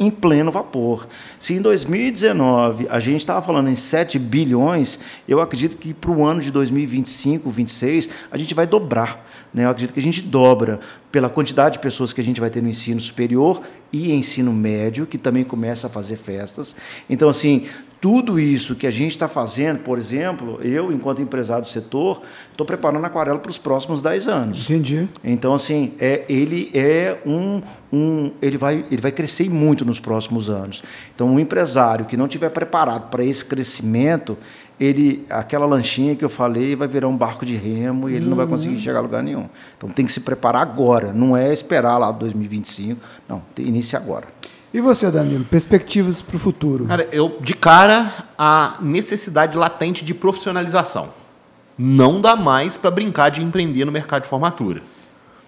em 0.00 0.10
pleno 0.10 0.50
vapor. 0.50 1.06
Se 1.38 1.52
em 1.52 1.60
2019 1.60 2.86
a 2.88 2.98
gente 2.98 3.20
estava 3.20 3.42
falando 3.42 3.68
em 3.68 3.74
7 3.74 4.18
bilhões, 4.18 4.98
eu 5.28 5.40
acredito 5.40 5.76
que 5.76 5.92
para 5.92 6.10
o 6.10 6.24
ano 6.24 6.40
de 6.40 6.50
2025, 6.50 7.44
2026, 7.44 8.08
a 8.30 8.38
gente 8.38 8.54
vai 8.54 8.66
dobrar. 8.66 9.24
Né? 9.52 9.64
Eu 9.64 9.70
acredito 9.70 9.92
que 9.92 10.00
a 10.00 10.02
gente 10.02 10.22
dobra 10.22 10.80
pela 11.12 11.28
quantidade 11.28 11.74
de 11.74 11.80
pessoas 11.80 12.12
que 12.12 12.20
a 12.20 12.24
gente 12.24 12.40
vai 12.40 12.48
ter 12.48 12.62
no 12.62 12.68
ensino 12.68 13.00
superior 13.00 13.60
e 13.92 14.12
ensino 14.12 14.52
médio, 14.52 15.06
que 15.06 15.18
também 15.18 15.44
começa 15.44 15.86
a 15.86 15.90
fazer 15.90 16.16
festas. 16.16 16.74
Então, 17.08 17.28
assim, 17.28 17.66
tudo 18.00 18.40
isso 18.40 18.74
que 18.74 18.86
a 18.86 18.90
gente 18.90 19.10
está 19.10 19.28
fazendo, 19.28 19.80
por 19.80 19.98
exemplo, 19.98 20.58
eu, 20.62 20.90
enquanto 20.90 21.20
empresário 21.20 21.62
do 21.62 21.68
setor, 21.68 22.22
estou 22.50 22.64
preparando 22.64 23.04
a 23.04 23.08
aquarela 23.08 23.38
para 23.38 23.50
os 23.50 23.58
próximos 23.58 24.00
10 24.00 24.26
anos. 24.26 24.70
Entendi. 24.70 25.06
Então, 25.22 25.52
assim, 25.52 25.92
é, 26.00 26.24
ele 26.26 26.70
é 26.72 27.18
um, 27.26 27.60
um. 27.92 28.32
ele, 28.40 28.56
vai, 28.56 28.86
ele 28.90 29.02
vai 29.02 29.12
crescer 29.12 29.50
muito 29.50 29.84
nos 29.84 30.00
próximos 30.00 30.48
anos. 30.48 30.82
Então, 31.14 31.28
um 31.28 31.38
empresário 31.38 32.06
que 32.06 32.16
não 32.16 32.24
estiver 32.24 32.48
preparado 32.48 33.10
para 33.10 33.22
esse 33.22 33.44
crescimento, 33.44 34.38
ele, 34.80 35.26
aquela 35.28 35.66
lanchinha 35.66 36.16
que 36.16 36.24
eu 36.24 36.30
falei 36.30 36.74
vai 36.74 36.88
virar 36.88 37.06
um 37.06 37.16
barco 37.16 37.44
de 37.44 37.54
remo 37.54 38.08
e 38.08 38.14
ele 38.14 38.24
uhum. 38.24 38.30
não 38.30 38.36
vai 38.36 38.46
uhum. 38.46 38.52
conseguir 38.52 38.80
chegar 38.80 39.00
a 39.00 39.02
lugar 39.02 39.22
nenhum. 39.22 39.46
Então 39.76 39.90
tem 39.90 40.06
que 40.06 40.12
se 40.12 40.20
preparar 40.20 40.62
agora, 40.62 41.12
não 41.12 41.36
é 41.36 41.52
esperar 41.52 41.98
lá 41.98 42.10
2025, 42.10 42.98
não, 43.28 43.42
inicia 43.58 43.98
agora. 43.98 44.26
E 44.72 44.80
você, 44.80 45.10
Danilo, 45.10 45.44
perspectivas 45.44 46.22
para 46.22 46.36
o 46.36 46.38
futuro? 46.38 46.86
Cara, 46.86 47.08
eu, 47.10 47.38
de 47.40 47.54
cara, 47.54 48.08
a 48.38 48.78
necessidade 48.80 49.56
latente 49.56 50.04
de 50.04 50.14
profissionalização. 50.14 51.12
Não 51.76 52.20
dá 52.20 52.36
mais 52.36 52.76
para 52.76 52.90
brincar 52.90 53.30
de 53.30 53.42
empreender 53.42 53.84
no 53.84 53.90
mercado 53.90 54.22
de 54.22 54.28
formatura. 54.28 54.80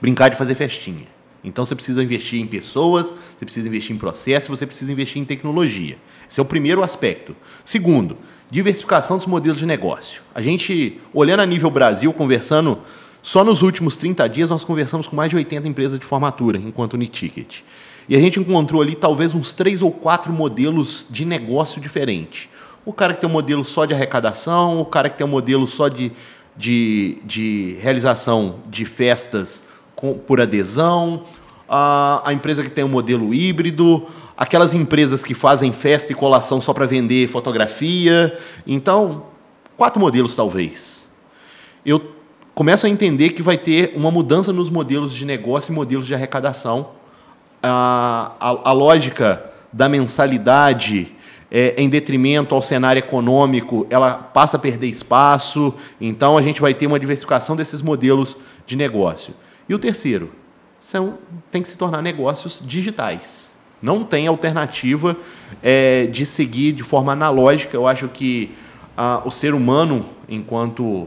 Brincar 0.00 0.28
de 0.28 0.36
fazer 0.36 0.56
festinha. 0.56 1.06
Então 1.44 1.64
você 1.64 1.74
precisa 1.74 2.02
investir 2.02 2.40
em 2.40 2.46
pessoas, 2.46 3.14
você 3.36 3.44
precisa 3.44 3.68
investir 3.68 3.94
em 3.94 3.98
processo, 3.98 4.48
você 4.48 4.66
precisa 4.66 4.90
investir 4.90 5.22
em 5.22 5.24
tecnologia. 5.24 5.98
Esse 6.28 6.40
é 6.40 6.42
o 6.42 6.46
primeiro 6.46 6.82
aspecto. 6.82 7.36
Segundo, 7.64 8.16
diversificação 8.50 9.18
dos 9.18 9.26
modelos 9.26 9.58
de 9.58 9.66
negócio. 9.66 10.20
A 10.34 10.42
gente, 10.42 11.00
olhando 11.14 11.40
a 11.40 11.46
nível 11.46 11.70
Brasil, 11.70 12.12
conversando 12.12 12.78
Só 13.20 13.44
nos 13.44 13.62
últimos 13.62 13.96
30 13.96 14.28
dias 14.28 14.50
nós 14.50 14.64
conversamos 14.64 15.06
com 15.06 15.14
mais 15.14 15.30
de 15.30 15.36
80 15.36 15.68
empresas 15.68 15.96
de 15.96 16.04
formatura, 16.04 16.58
enquanto 16.58 16.94
Uniticket. 16.94 17.60
E 18.09 18.16
a 18.16 18.20
gente 18.20 18.38
encontrou 18.40 18.82
ali 18.82 18.94
talvez 18.94 19.34
uns 19.34 19.53
três 19.53 19.82
ou 19.82 19.90
quatro 19.90 20.32
modelos 20.32 21.07
de 21.09 21.24
negócio 21.24 21.80
diferente. 21.80 22.48
O 22.84 22.92
cara 22.92 23.14
que 23.14 23.20
tem 23.20 23.30
um 23.30 23.32
modelo 23.32 23.64
só 23.64 23.84
de 23.84 23.94
arrecadação, 23.94 24.80
o 24.80 24.84
cara 24.84 25.09
que 25.09 25.16
tem 25.16 25.26
um 25.26 25.30
modelo 25.30 25.68
só 25.68 25.88
de, 25.88 26.11
de, 26.57 27.18
de 27.24 27.76
realização 27.80 28.57
de 28.68 28.84
festas 28.84 29.62
com, 29.94 30.14
por 30.14 30.40
adesão, 30.40 31.22
a, 31.68 32.22
a 32.24 32.32
empresa 32.32 32.62
que 32.62 32.70
tem 32.70 32.84
um 32.84 32.88
modelo 32.88 33.32
híbrido, 33.32 34.07
aquelas 34.36 34.74
empresas 34.74 35.22
que 35.22 35.34
fazem 35.34 35.72
festa 35.72 36.12
e 36.12 36.14
colação 36.14 36.61
só 36.61 36.72
para 36.72 36.86
vender 36.86 37.28
fotografia. 37.28 38.36
Então, 38.66 39.26
quatro 39.76 40.00
modelos 40.00 40.34
talvez. 40.34 41.09
Eu 41.86 42.03
começo 42.55 42.86
a 42.86 42.88
entender 42.88 43.30
que 43.30 43.42
vai 43.42 43.57
ter 43.57 43.92
uma 43.94 44.11
mudança 44.11 44.53
nos 44.53 44.68
modelos 44.68 45.14
de 45.14 45.24
negócio 45.24 45.72
e 45.72 45.74
modelos 45.74 46.07
de 46.07 46.14
arrecadação. 46.14 46.90
A, 47.62 48.32
a, 48.40 48.70
a 48.70 48.72
lógica 48.72 49.44
da 49.72 49.88
mensalidade 49.88 51.14
é, 51.50 51.74
em 51.76 51.88
detrimento 51.88 52.54
ao 52.54 52.62
cenário 52.62 52.98
econômico, 52.98 53.86
ela 53.90 54.14
passa 54.14 54.56
a 54.56 54.60
perder 54.60 54.88
espaço. 54.88 55.74
Então, 56.00 56.38
a 56.38 56.42
gente 56.42 56.60
vai 56.60 56.72
ter 56.72 56.86
uma 56.86 56.98
diversificação 56.98 57.54
desses 57.54 57.82
modelos 57.82 58.38
de 58.66 58.74
negócio. 58.74 59.34
E 59.68 59.74
o 59.74 59.78
terceiro, 59.78 60.32
são, 60.78 61.18
tem 61.50 61.62
que 61.62 61.68
se 61.68 61.76
tornar 61.76 62.02
negócios 62.02 62.60
digitais. 62.64 63.52
Não 63.80 64.02
tem 64.02 64.26
alternativa 64.26 65.16
é, 65.62 66.06
de 66.06 66.24
seguir 66.24 66.72
de 66.72 66.82
forma 66.82 67.12
analógica. 67.12 67.76
Eu 67.76 67.86
acho 67.86 68.08
que 68.08 68.52
ah, 68.96 69.22
o 69.24 69.30
ser 69.30 69.54
humano, 69.54 70.04
enquanto 70.28 71.06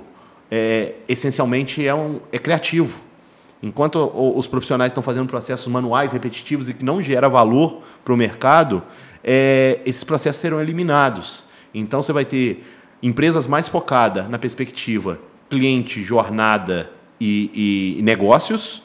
é, 0.51 0.93
essencialmente 1.07 1.85
é, 1.85 1.93
um, 1.93 2.19
é 2.31 2.37
criativo. 2.37 2.99
Enquanto 3.65 4.11
os 4.37 4.47
profissionais 4.47 4.91
estão 4.91 5.01
fazendo 5.01 5.27
processos 5.27 5.65
manuais 5.65 6.11
repetitivos 6.11 6.69
e 6.69 6.73
que 6.75 6.85
não 6.85 7.01
gera 7.01 7.27
valor 7.27 7.81
para 8.03 8.13
o 8.13 8.15
mercado, 8.15 8.83
é, 9.23 9.81
esses 9.87 10.03
processos 10.03 10.39
serão 10.39 10.61
eliminados. 10.61 11.43
Então 11.73 12.03
você 12.03 12.13
vai 12.13 12.23
ter 12.23 12.63
empresas 13.01 13.47
mais 13.47 13.67
focadas 13.67 14.29
na 14.29 14.37
perspectiva 14.37 15.19
cliente, 15.49 16.03
jornada 16.03 16.91
e, 17.19 17.95
e 17.97 18.03
negócios, 18.03 18.83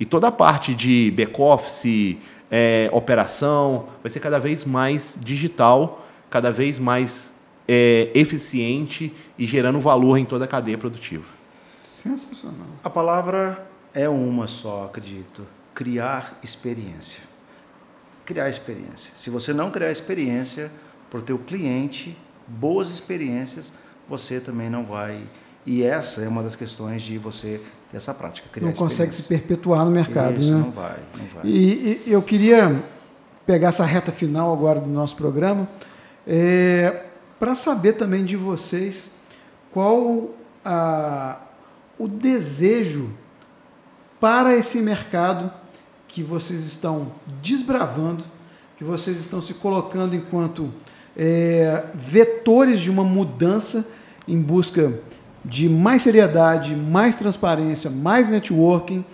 e 0.00 0.06
toda 0.06 0.28
a 0.28 0.32
parte 0.32 0.74
de 0.74 1.12
back-office, 1.14 2.16
é, 2.50 2.88
operação, 2.92 3.88
vai 4.02 4.08
ser 4.08 4.20
cada 4.20 4.38
vez 4.38 4.64
mais 4.64 5.18
digital, 5.20 6.02
cada 6.30 6.50
vez 6.50 6.78
mais 6.78 7.34
é, 7.68 8.10
eficiente 8.14 9.12
e 9.38 9.44
gerando 9.44 9.78
valor 9.80 10.16
em 10.16 10.24
toda 10.24 10.46
a 10.46 10.48
cadeia 10.48 10.78
produtiva. 10.78 11.26
Sensacional. 11.82 12.68
A 12.82 12.88
palavra 12.88 13.73
é 13.94 14.08
uma 14.08 14.46
só, 14.46 14.84
acredito: 14.84 15.46
criar 15.72 16.38
experiência. 16.42 17.22
Criar 18.26 18.48
experiência. 18.48 19.12
Se 19.14 19.30
você 19.30 19.52
não 19.52 19.70
criar 19.70 19.90
experiência 19.90 20.70
para 21.08 21.20
o 21.20 21.22
teu 21.22 21.38
cliente, 21.38 22.16
boas 22.46 22.88
experiências, 22.88 23.72
você 24.08 24.40
também 24.40 24.68
não 24.68 24.84
vai. 24.84 25.22
E 25.66 25.82
essa 25.82 26.22
é 26.22 26.28
uma 26.28 26.42
das 26.42 26.56
questões 26.56 27.02
de 27.02 27.16
você 27.16 27.60
ter 27.90 27.96
essa 27.96 28.12
prática. 28.12 28.48
não 28.60 28.72
consegue 28.72 29.14
se 29.14 29.22
perpetuar 29.22 29.84
no 29.84 29.90
mercado, 29.90 30.38
Isso, 30.38 30.52
né? 30.52 30.58
Não 30.58 30.70
vai, 30.70 30.98
não 31.16 31.26
vai. 31.26 31.42
E, 31.44 32.02
e, 32.06 32.12
eu 32.12 32.22
queria 32.22 32.84
pegar 33.46 33.68
essa 33.68 33.84
reta 33.84 34.12
final 34.12 34.52
agora 34.52 34.80
do 34.80 34.88
nosso 34.88 35.16
programa. 35.16 35.68
É, 36.26 37.04
para 37.38 37.54
saber 37.54 37.94
também 37.94 38.24
de 38.24 38.36
vocês 38.36 39.12
qual 39.70 40.30
a, 40.64 41.40
o 41.98 42.08
desejo 42.08 43.10
para 44.24 44.56
esse 44.56 44.78
mercado 44.78 45.52
que 46.08 46.22
vocês 46.22 46.60
estão 46.60 47.12
desbravando, 47.42 48.24
que 48.74 48.82
vocês 48.82 49.20
estão 49.20 49.42
se 49.42 49.52
colocando 49.52 50.16
enquanto 50.16 50.72
é, 51.14 51.84
vetores 51.94 52.80
de 52.80 52.90
uma 52.90 53.04
mudança 53.04 53.86
em 54.26 54.40
busca 54.40 54.98
de 55.44 55.68
mais 55.68 56.00
seriedade, 56.00 56.74
mais 56.74 57.16
transparência, 57.16 57.90
mais 57.90 58.26
networking. 58.30 59.04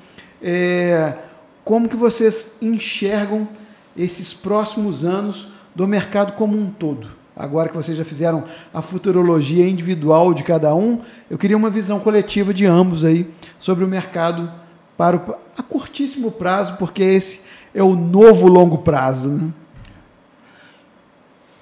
É, 0.40 1.16
como 1.64 1.88
que 1.88 1.96
vocês 1.96 2.58
enxergam 2.62 3.48
esses 3.96 4.32
próximos 4.32 5.04
anos 5.04 5.48
do 5.74 5.88
mercado 5.88 6.34
como 6.34 6.56
um 6.56 6.70
todo? 6.70 7.18
agora 7.34 7.70
que 7.70 7.76
vocês 7.76 7.96
já 7.96 8.04
fizeram 8.04 8.44
a 8.72 8.82
futurologia 8.82 9.66
individual 9.66 10.34
de 10.34 10.44
cada 10.44 10.74
um, 10.74 11.00
eu 11.30 11.38
queria 11.38 11.56
uma 11.56 11.70
visão 11.70 11.98
coletiva 11.98 12.52
de 12.52 12.66
ambos 12.66 13.02
aí 13.02 13.28
sobre 13.58 13.82
o 13.82 13.88
mercado 13.88 14.52
para 15.00 15.16
o, 15.16 15.34
a 15.56 15.62
curtíssimo 15.62 16.30
prazo, 16.30 16.76
porque 16.76 17.02
esse 17.02 17.40
é 17.74 17.82
o 17.82 17.96
novo 17.96 18.46
longo 18.46 18.76
prazo. 18.76 19.30
Né? 19.30 19.50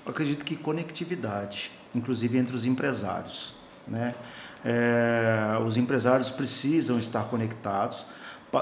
Eu 0.05 0.11
acredito 0.11 0.45
que 0.45 0.57
conectividade, 0.57 1.70
inclusive 1.95 2.36
entre 2.36 2.57
os 2.57 2.66
empresários. 2.66 3.55
Né? 3.86 4.12
É, 4.64 5.57
os 5.64 5.76
empresários 5.76 6.32
precisam 6.32 6.99
estar 6.99 7.26
conectados. 7.26 8.07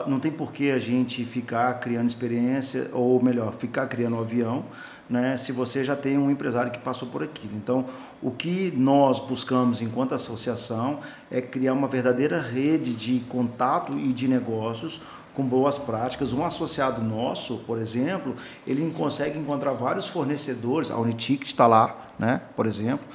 Não 0.07 0.21
tem 0.21 0.31
por 0.31 0.53
que 0.53 0.71
a 0.71 0.79
gente 0.79 1.25
ficar 1.25 1.73
criando 1.81 2.09
experiência, 2.09 2.91
ou 2.93 3.23
melhor, 3.23 3.55
ficar 3.55 3.87
criando 3.87 4.17
um 4.17 4.21
avião, 4.21 4.67
né, 5.09 5.37
se 5.37 5.53
você 5.53 5.85
já 5.85 5.95
tem 5.95 6.19
um 6.19 6.31
empresário 6.31 6.73
que 6.73 6.79
passou 6.79 7.09
por 7.09 7.23
aquilo. 7.23 7.55
Então, 7.55 7.87
o 8.23 8.31
que 8.31 8.73
nós 8.77 9.21
buscamos 9.21 9.81
enquanto 9.81 10.15
associação 10.15 11.01
é 11.31 11.41
criar 11.41 11.73
uma 11.73 11.89
verdadeira 11.89 12.41
rede 12.41 12.93
de 12.93 13.21
contato 13.29 13.97
e 13.97 14.13
de 14.13 14.27
negócios 14.27 15.01
com 15.35 15.45
boas 15.45 15.77
práticas. 15.79 16.33
Um 16.33 16.45
associado 16.45 17.03
nosso, 17.03 17.59
por 17.67 17.79
exemplo, 17.79 18.35
ele 18.67 18.91
consegue 18.91 19.39
encontrar 19.39 19.73
vários 19.73 20.09
fornecedores, 20.09 20.91
a 20.91 20.97
Uniticket 20.97 21.47
está 21.47 21.67
lá, 21.67 22.13
né, 22.19 22.41
por 22.57 22.67
exemplo, 22.67 23.07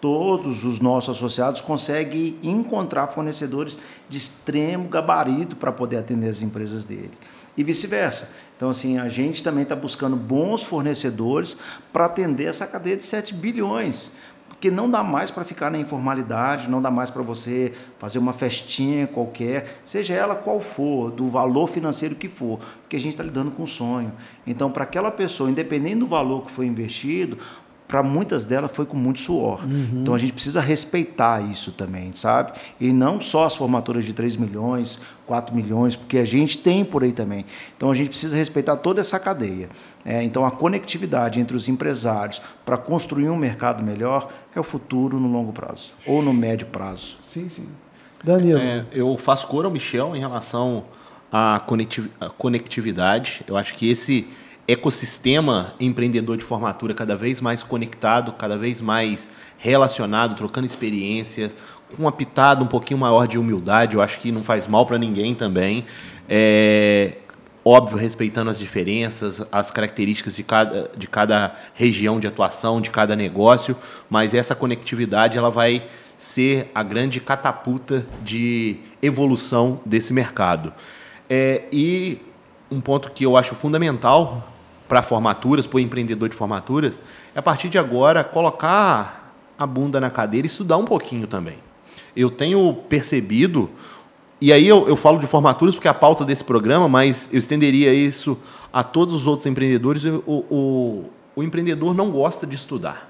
todos 0.00 0.64
os 0.64 0.80
nossos 0.80 1.16
associados 1.16 1.60
conseguem 1.60 2.38
encontrar 2.42 3.08
fornecedores 3.08 3.78
de 4.08 4.18
extremo 4.18 4.88
gabarito 4.88 5.56
para 5.56 5.72
poder 5.72 5.98
atender 5.98 6.28
as 6.28 6.40
empresas 6.42 6.84
dele. 6.84 7.12
E 7.56 7.62
vice-versa. 7.62 8.30
Então, 8.60 8.68
assim, 8.68 8.98
a 8.98 9.08
gente 9.08 9.42
também 9.42 9.62
está 9.62 9.74
buscando 9.74 10.14
bons 10.16 10.62
fornecedores 10.62 11.56
para 11.90 12.04
atender 12.04 12.44
essa 12.44 12.66
cadeia 12.66 12.94
de 12.94 13.06
7 13.06 13.32
bilhões. 13.32 14.12
Porque 14.50 14.70
não 14.70 14.90
dá 14.90 15.02
mais 15.02 15.30
para 15.30 15.44
ficar 15.44 15.70
na 15.70 15.78
informalidade, 15.78 16.68
não 16.68 16.82
dá 16.82 16.90
mais 16.90 17.08
para 17.08 17.22
você 17.22 17.72
fazer 17.98 18.18
uma 18.18 18.34
festinha 18.34 19.06
qualquer, 19.06 19.80
seja 19.82 20.12
ela 20.12 20.34
qual 20.34 20.60
for, 20.60 21.10
do 21.10 21.26
valor 21.26 21.68
financeiro 21.68 22.14
que 22.14 22.28
for, 22.28 22.58
porque 22.82 22.96
a 22.96 23.00
gente 23.00 23.12
está 23.12 23.24
lidando 23.24 23.50
com 23.50 23.62
um 23.62 23.66
sonho. 23.66 24.12
Então, 24.46 24.70
para 24.70 24.84
aquela 24.84 25.10
pessoa, 25.10 25.50
independente 25.50 26.00
do 26.00 26.06
valor 26.06 26.44
que 26.44 26.50
foi 26.50 26.66
investido, 26.66 27.38
para 27.90 28.04
muitas 28.04 28.44
delas 28.44 28.70
foi 28.70 28.86
com 28.86 28.96
muito 28.96 29.18
suor. 29.18 29.64
Uhum. 29.64 30.02
Então 30.02 30.14
a 30.14 30.18
gente 30.18 30.32
precisa 30.32 30.60
respeitar 30.60 31.42
isso 31.42 31.72
também, 31.72 32.12
sabe? 32.14 32.52
E 32.80 32.92
não 32.92 33.20
só 33.20 33.46
as 33.46 33.56
formaturas 33.56 34.04
de 34.04 34.12
3 34.12 34.36
milhões, 34.36 35.00
4 35.26 35.52
milhões, 35.52 35.96
porque 35.96 36.18
a 36.18 36.24
gente 36.24 36.56
tem 36.58 36.84
por 36.84 37.02
aí 37.02 37.10
também. 37.10 37.44
Então 37.76 37.90
a 37.90 37.94
gente 37.94 38.10
precisa 38.10 38.36
respeitar 38.36 38.76
toda 38.76 39.00
essa 39.00 39.18
cadeia. 39.18 39.68
É, 40.04 40.22
então 40.22 40.46
a 40.46 40.52
conectividade 40.52 41.40
entre 41.40 41.56
os 41.56 41.68
empresários 41.68 42.40
para 42.64 42.78
construir 42.78 43.28
um 43.28 43.36
mercado 43.36 43.82
melhor 43.82 44.28
é 44.54 44.60
o 44.60 44.62
futuro 44.62 45.18
no 45.18 45.26
longo 45.26 45.52
prazo 45.52 45.92
ou 46.06 46.22
no 46.22 46.32
médio 46.32 46.68
prazo. 46.68 47.16
Sim, 47.20 47.48
sim. 47.48 47.68
Danilo. 48.22 48.60
É, 48.60 48.86
eu 48.92 49.16
faço 49.16 49.48
cor 49.48 49.64
ao 49.64 49.70
Michel 49.70 50.14
em 50.14 50.20
relação 50.20 50.84
à 51.32 51.60
conectividade. 52.38 53.42
Eu 53.48 53.56
acho 53.56 53.74
que 53.74 53.90
esse 53.90 54.28
ecossistema 54.70 55.74
empreendedor 55.80 56.36
de 56.36 56.44
formatura 56.44 56.94
cada 56.94 57.16
vez 57.16 57.40
mais 57.40 57.62
conectado, 57.62 58.32
cada 58.32 58.56
vez 58.56 58.80
mais 58.80 59.30
relacionado, 59.58 60.34
trocando 60.36 60.66
experiências, 60.66 61.56
com 61.94 62.02
uma 62.02 62.12
pitada 62.12 62.62
um 62.62 62.66
pouquinho 62.66 62.98
maior 62.98 63.26
de 63.26 63.38
humildade, 63.38 63.94
eu 63.96 64.02
acho 64.02 64.20
que 64.20 64.30
não 64.30 64.42
faz 64.42 64.68
mal 64.68 64.86
para 64.86 64.96
ninguém 64.96 65.34
também. 65.34 65.84
É, 66.28 67.16
óbvio, 67.64 67.98
respeitando 67.98 68.50
as 68.50 68.58
diferenças, 68.58 69.44
as 69.50 69.70
características 69.70 70.36
de 70.36 70.42
cada, 70.42 70.90
de 70.96 71.06
cada 71.06 71.54
região 71.74 72.20
de 72.20 72.26
atuação, 72.26 72.80
de 72.80 72.90
cada 72.90 73.16
negócio, 73.16 73.76
mas 74.08 74.34
essa 74.34 74.54
conectividade 74.54 75.36
ela 75.36 75.50
vai 75.50 75.86
ser 76.16 76.70
a 76.74 76.82
grande 76.82 77.18
catapulta 77.18 78.06
de 78.22 78.76
evolução 79.02 79.80
desse 79.84 80.12
mercado. 80.12 80.72
É, 81.28 81.64
e 81.72 82.18
um 82.70 82.80
ponto 82.80 83.10
que 83.10 83.24
eu 83.24 83.36
acho 83.36 83.54
fundamental 83.54 84.49
para 84.90 85.02
formaturas, 85.02 85.68
para 85.68 85.76
o 85.76 85.80
empreendedor 85.80 86.28
de 86.28 86.34
formaturas, 86.34 87.00
é 87.32 87.38
a 87.38 87.42
partir 87.42 87.68
de 87.68 87.78
agora 87.78 88.24
colocar 88.24 89.32
a 89.56 89.64
bunda 89.64 90.00
na 90.00 90.10
cadeira 90.10 90.48
e 90.48 90.50
estudar 90.50 90.78
um 90.78 90.84
pouquinho 90.84 91.28
também. 91.28 91.58
Eu 92.16 92.28
tenho 92.28 92.74
percebido, 92.88 93.70
e 94.40 94.52
aí 94.52 94.66
eu, 94.66 94.88
eu 94.88 94.96
falo 94.96 95.20
de 95.20 95.28
formaturas 95.28 95.76
porque 95.76 95.86
é 95.86 95.90
a 95.92 95.94
pauta 95.94 96.24
desse 96.24 96.42
programa, 96.42 96.88
mas 96.88 97.30
eu 97.32 97.38
estenderia 97.38 97.94
isso 97.94 98.36
a 98.72 98.82
todos 98.82 99.14
os 99.14 99.28
outros 99.28 99.46
empreendedores. 99.46 100.04
O, 100.04 100.44
o, 100.50 101.04
o 101.36 101.42
empreendedor 101.44 101.94
não 101.94 102.10
gosta 102.10 102.44
de 102.44 102.56
estudar. 102.56 103.09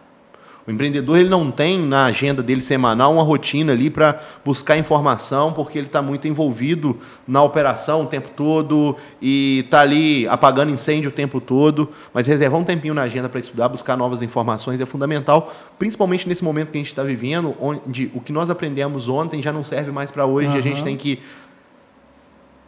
O 0.67 0.71
empreendedor 0.71 1.19
ele 1.19 1.29
não 1.29 1.51
tem 1.51 1.79
na 1.79 2.05
agenda 2.05 2.43
dele 2.43 2.61
semanal 2.61 3.13
uma 3.13 3.23
rotina 3.23 3.73
ali 3.73 3.91
para 3.91 4.21
buscar 4.45 4.77
informação, 4.77 5.53
porque 5.53 5.79
ele 5.79 5.87
está 5.87 6.03
muito 6.03 6.29
envolvido 6.29 6.99
na 7.27 7.43
operação 7.43 8.03
o 8.03 8.07
tempo 8.07 8.31
todo 8.37 8.97
e 9.21 9.61
está 9.65 9.81
ali 9.81 10.29
apagando 10.29 10.71
incêndio 10.71 11.09
o 11.09 11.13
tempo 11.13 11.41
todo. 11.41 11.89
Mas 12.13 12.27
reservar 12.27 12.61
um 12.61 12.65
tempinho 12.65 12.95
na 12.95 13.03
agenda 13.03 13.29
para 13.29 13.41
estudar, 13.41 13.69
buscar 13.69 13.97
novas 13.97 14.23
informações 14.23 14.81
é 14.81 14.87
fundamental, 14.87 15.53
principalmente 15.79 16.29
nesse 16.29 16.45
momento 16.45 16.71
que 16.71 16.79
a 16.79 16.81
gente 16.81 16.89
está 16.89 17.03
vivendo, 17.03 17.55
onde 17.59 18.11
o 18.15 18.21
que 18.21 18.33
nós 18.33 18.51
aprendemos 18.51 19.09
ontem 19.09 19.43
já 19.43 19.53
não 19.53 19.65
serve 19.65 19.91
mais 19.91 20.11
para 20.11 20.27
hoje. 20.27 20.49
Uhum. 20.49 20.59
A 20.59 20.61
gente 20.61 20.85
tem 20.85 20.97
que 20.97 21.19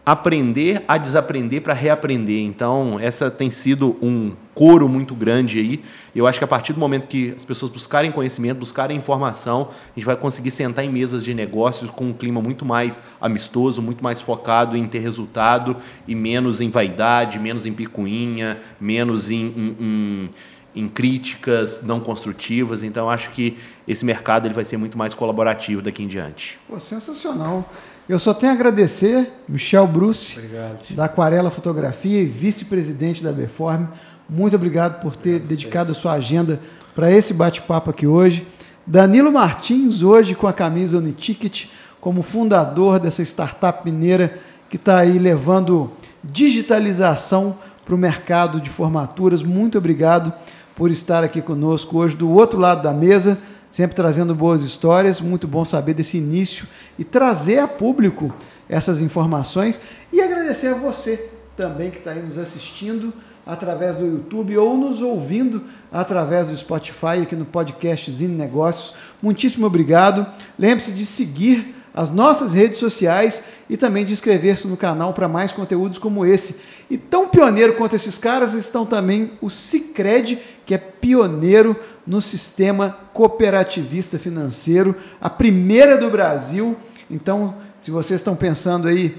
aprender 0.04 0.82
a 0.88 0.98
desaprender 0.98 1.62
para 1.62 1.72
reaprender. 1.72 2.42
Então, 2.42 2.98
essa 3.00 3.30
tem 3.30 3.50
sido 3.50 3.96
um 4.02 4.32
coro 4.54 4.88
muito 4.88 5.14
grande 5.14 5.58
aí. 5.58 5.82
Eu 6.14 6.26
acho 6.26 6.38
que 6.38 6.44
a 6.44 6.48
partir 6.48 6.72
do 6.72 6.80
momento 6.80 7.06
que 7.06 7.32
as 7.36 7.44
pessoas 7.44 7.70
buscarem 7.70 8.12
conhecimento, 8.12 8.58
buscarem 8.58 8.96
informação, 8.96 9.68
a 9.70 9.98
gente 9.98 10.04
vai 10.04 10.16
conseguir 10.16 10.50
sentar 10.50 10.84
em 10.84 10.90
mesas 10.90 11.24
de 11.24 11.32
negócios 11.34 11.90
com 11.90 12.06
um 12.06 12.12
clima 12.12 12.40
muito 12.42 12.64
mais 12.64 13.00
amistoso, 13.20 13.80
muito 13.80 14.02
mais 14.02 14.20
focado 14.20 14.76
em 14.76 14.84
ter 14.86 14.98
resultado 14.98 15.76
e 16.06 16.14
menos 16.14 16.60
em 16.60 16.70
vaidade, 16.70 17.38
menos 17.38 17.66
em 17.66 17.72
picuinha, 17.72 18.58
menos 18.80 19.30
em, 19.30 19.46
em, 19.46 19.76
em 19.80 20.30
em 20.74 20.88
críticas 20.88 21.82
não 21.82 22.00
construtivas. 22.00 22.82
Então, 22.82 23.08
acho 23.08 23.30
que 23.30 23.58
esse 23.86 24.04
mercado 24.04 24.46
ele 24.46 24.54
vai 24.54 24.64
ser 24.64 24.76
muito 24.76 24.96
mais 24.96 25.14
colaborativo 25.14 25.82
daqui 25.82 26.02
em 26.02 26.08
diante. 26.08 26.58
Pô, 26.68 26.78
sensacional. 26.78 27.70
Eu 28.08 28.18
só 28.18 28.34
tenho 28.34 28.52
a 28.52 28.54
agradecer, 28.54 29.30
Michel 29.48 29.86
Bruce, 29.86 30.38
obrigado. 30.38 30.94
da 30.94 31.04
Aquarela 31.04 31.50
Fotografia 31.50 32.20
e 32.20 32.24
vice-presidente 32.24 33.22
da 33.22 33.32
Beform. 33.32 33.86
Muito 34.32 34.56
obrigado 34.56 35.02
por 35.02 35.14
ter 35.14 35.38
obrigado 35.40 35.40
dedicado 35.40 35.92
a 35.92 35.94
sua 35.94 36.12
agenda 36.14 36.58
para 36.94 37.12
esse 37.12 37.34
bate-papo 37.34 37.90
aqui 37.90 38.06
hoje. 38.06 38.46
Danilo 38.86 39.30
Martins, 39.30 40.02
hoje 40.02 40.34
com 40.34 40.46
a 40.46 40.54
camisa 40.54 40.96
Uniticket, 40.96 41.66
como 42.00 42.22
fundador 42.22 42.98
dessa 42.98 43.22
startup 43.22 43.84
mineira 43.84 44.38
que 44.70 44.76
está 44.76 45.00
aí 45.00 45.18
levando 45.18 45.92
digitalização 46.24 47.58
para 47.84 47.94
o 47.94 47.98
mercado 47.98 48.58
de 48.58 48.70
formaturas. 48.70 49.42
Muito 49.42 49.76
obrigado 49.76 50.32
por 50.74 50.90
estar 50.90 51.22
aqui 51.22 51.42
conosco 51.42 51.98
hoje 51.98 52.16
do 52.16 52.30
outro 52.30 52.58
lado 52.58 52.82
da 52.82 52.94
mesa 52.94 53.36
sempre 53.70 53.94
trazendo 53.94 54.34
boas 54.34 54.62
histórias. 54.62 55.20
Muito 55.20 55.46
bom 55.46 55.62
saber 55.62 55.92
desse 55.92 56.16
início 56.16 56.66
e 56.98 57.04
trazer 57.04 57.58
a 57.58 57.68
público 57.68 58.34
essas 58.66 59.02
informações. 59.02 59.78
E 60.10 60.22
agradecer 60.22 60.68
a 60.68 60.74
você 60.74 61.30
também 61.54 61.90
que 61.90 61.98
está 61.98 62.12
aí 62.12 62.22
nos 62.22 62.38
assistindo 62.38 63.12
através 63.46 63.96
do 63.96 64.06
YouTube 64.06 64.56
ou 64.56 64.76
nos 64.76 65.00
ouvindo 65.02 65.64
através 65.90 66.48
do 66.48 66.56
Spotify 66.56 67.22
aqui 67.22 67.36
no 67.36 67.44
podcast 67.44 68.10
Zine 68.10 68.34
Negócios. 68.34 68.94
Muitíssimo 69.20 69.66
obrigado. 69.66 70.26
Lembre-se 70.58 70.92
de 70.92 71.04
seguir 71.04 71.74
as 71.94 72.10
nossas 72.10 72.54
redes 72.54 72.78
sociais 72.78 73.44
e 73.68 73.76
também 73.76 74.04
de 74.04 74.12
inscrever-se 74.12 74.66
no 74.66 74.76
canal 74.76 75.12
para 75.12 75.28
mais 75.28 75.52
conteúdos 75.52 75.98
como 75.98 76.24
esse. 76.24 76.60
E 76.88 76.96
tão 76.96 77.28
pioneiro 77.28 77.74
quanto 77.74 77.96
esses 77.96 78.16
caras 78.16 78.54
estão 78.54 78.86
também 78.86 79.32
o 79.40 79.50
Cicred, 79.50 80.38
que 80.64 80.74
é 80.74 80.78
pioneiro 80.78 81.76
no 82.06 82.20
sistema 82.20 82.96
cooperativista 83.12 84.18
financeiro, 84.18 84.96
a 85.20 85.28
primeira 85.28 85.98
do 85.98 86.10
Brasil. 86.10 86.76
Então, 87.10 87.54
se 87.80 87.90
vocês 87.90 88.20
estão 88.20 88.34
pensando 88.34 88.88
aí 88.88 89.14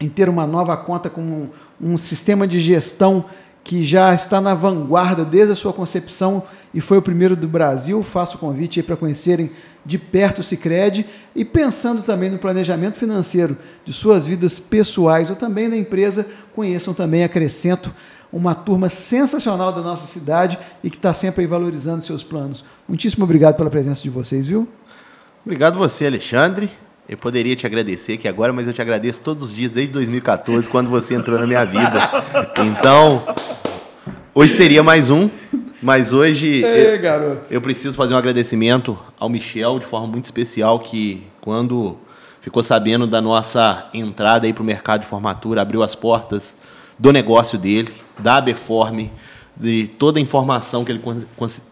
em 0.00 0.08
ter 0.08 0.28
uma 0.28 0.46
nova 0.46 0.76
conta 0.76 1.08
com 1.10 1.20
um, 1.20 1.48
um 1.80 1.96
sistema 1.96 2.46
de 2.46 2.60
gestão 2.60 3.24
que 3.64 3.84
já 3.84 4.12
está 4.14 4.40
na 4.40 4.54
vanguarda 4.54 5.24
desde 5.24 5.52
a 5.52 5.56
sua 5.56 5.72
concepção 5.72 6.42
e 6.74 6.80
foi 6.80 6.98
o 6.98 7.02
primeiro 7.02 7.36
do 7.36 7.46
Brasil, 7.46 8.02
faço 8.02 8.36
o 8.36 8.40
convite 8.40 8.82
para 8.82 8.96
conhecerem 8.96 9.50
de 9.84 9.98
perto 9.98 10.38
o 10.38 10.42
Cicred 10.42 11.06
e 11.34 11.44
pensando 11.44 12.02
também 12.02 12.30
no 12.30 12.38
planejamento 12.38 12.98
financeiro 12.98 13.56
de 13.84 13.92
suas 13.92 14.26
vidas 14.26 14.58
pessoais 14.58 15.28
ou 15.28 15.36
também 15.36 15.68
na 15.68 15.76
empresa, 15.76 16.26
conheçam 16.54 16.94
também, 16.94 17.24
acrescento, 17.24 17.92
uma 18.32 18.54
turma 18.54 18.88
sensacional 18.88 19.72
da 19.72 19.82
nossa 19.82 20.06
cidade 20.06 20.58
e 20.82 20.88
que 20.88 20.96
está 20.96 21.12
sempre 21.12 21.46
valorizando 21.46 22.02
seus 22.02 22.22
planos. 22.22 22.64
Muitíssimo 22.88 23.24
obrigado 23.24 23.56
pela 23.56 23.68
presença 23.68 24.02
de 24.02 24.08
vocês, 24.08 24.46
viu? 24.46 24.66
Obrigado 25.44 25.78
você, 25.78 26.06
Alexandre. 26.06 26.70
Eu 27.08 27.18
poderia 27.18 27.56
te 27.56 27.66
agradecer 27.66 28.12
aqui 28.12 28.28
agora, 28.28 28.52
mas 28.52 28.66
eu 28.66 28.72
te 28.72 28.80
agradeço 28.80 29.20
todos 29.20 29.44
os 29.44 29.54
dias 29.54 29.72
desde 29.72 29.92
2014, 29.92 30.68
quando 30.68 30.88
você 30.88 31.14
entrou 31.14 31.38
na 31.38 31.46
minha 31.46 31.64
vida. 31.64 31.98
Então, 32.64 33.22
hoje 34.32 34.54
seria 34.54 34.84
mais 34.84 35.10
um, 35.10 35.28
mas 35.82 36.12
hoje 36.12 36.64
Ei, 36.64 37.00
eu, 37.04 37.40
eu 37.50 37.60
preciso 37.60 37.96
fazer 37.96 38.14
um 38.14 38.16
agradecimento 38.16 38.96
ao 39.18 39.28
Michel 39.28 39.80
de 39.80 39.86
forma 39.86 40.06
muito 40.06 40.26
especial, 40.26 40.78
que 40.78 41.26
quando 41.40 41.98
ficou 42.40 42.62
sabendo 42.62 43.04
da 43.04 43.20
nossa 43.20 43.88
entrada 43.92 44.46
aí 44.46 44.52
para 44.52 44.62
o 44.62 44.66
mercado 44.66 45.00
de 45.00 45.06
formatura, 45.06 45.60
abriu 45.60 45.82
as 45.82 45.96
portas 45.96 46.54
do 46.96 47.12
negócio 47.12 47.58
dele, 47.58 47.92
da 48.16 48.36
Abeforme, 48.36 49.10
de 49.56 49.86
toda 49.86 50.18
a 50.18 50.22
informação 50.22 50.84
que 50.84 50.92
ele 50.92 51.02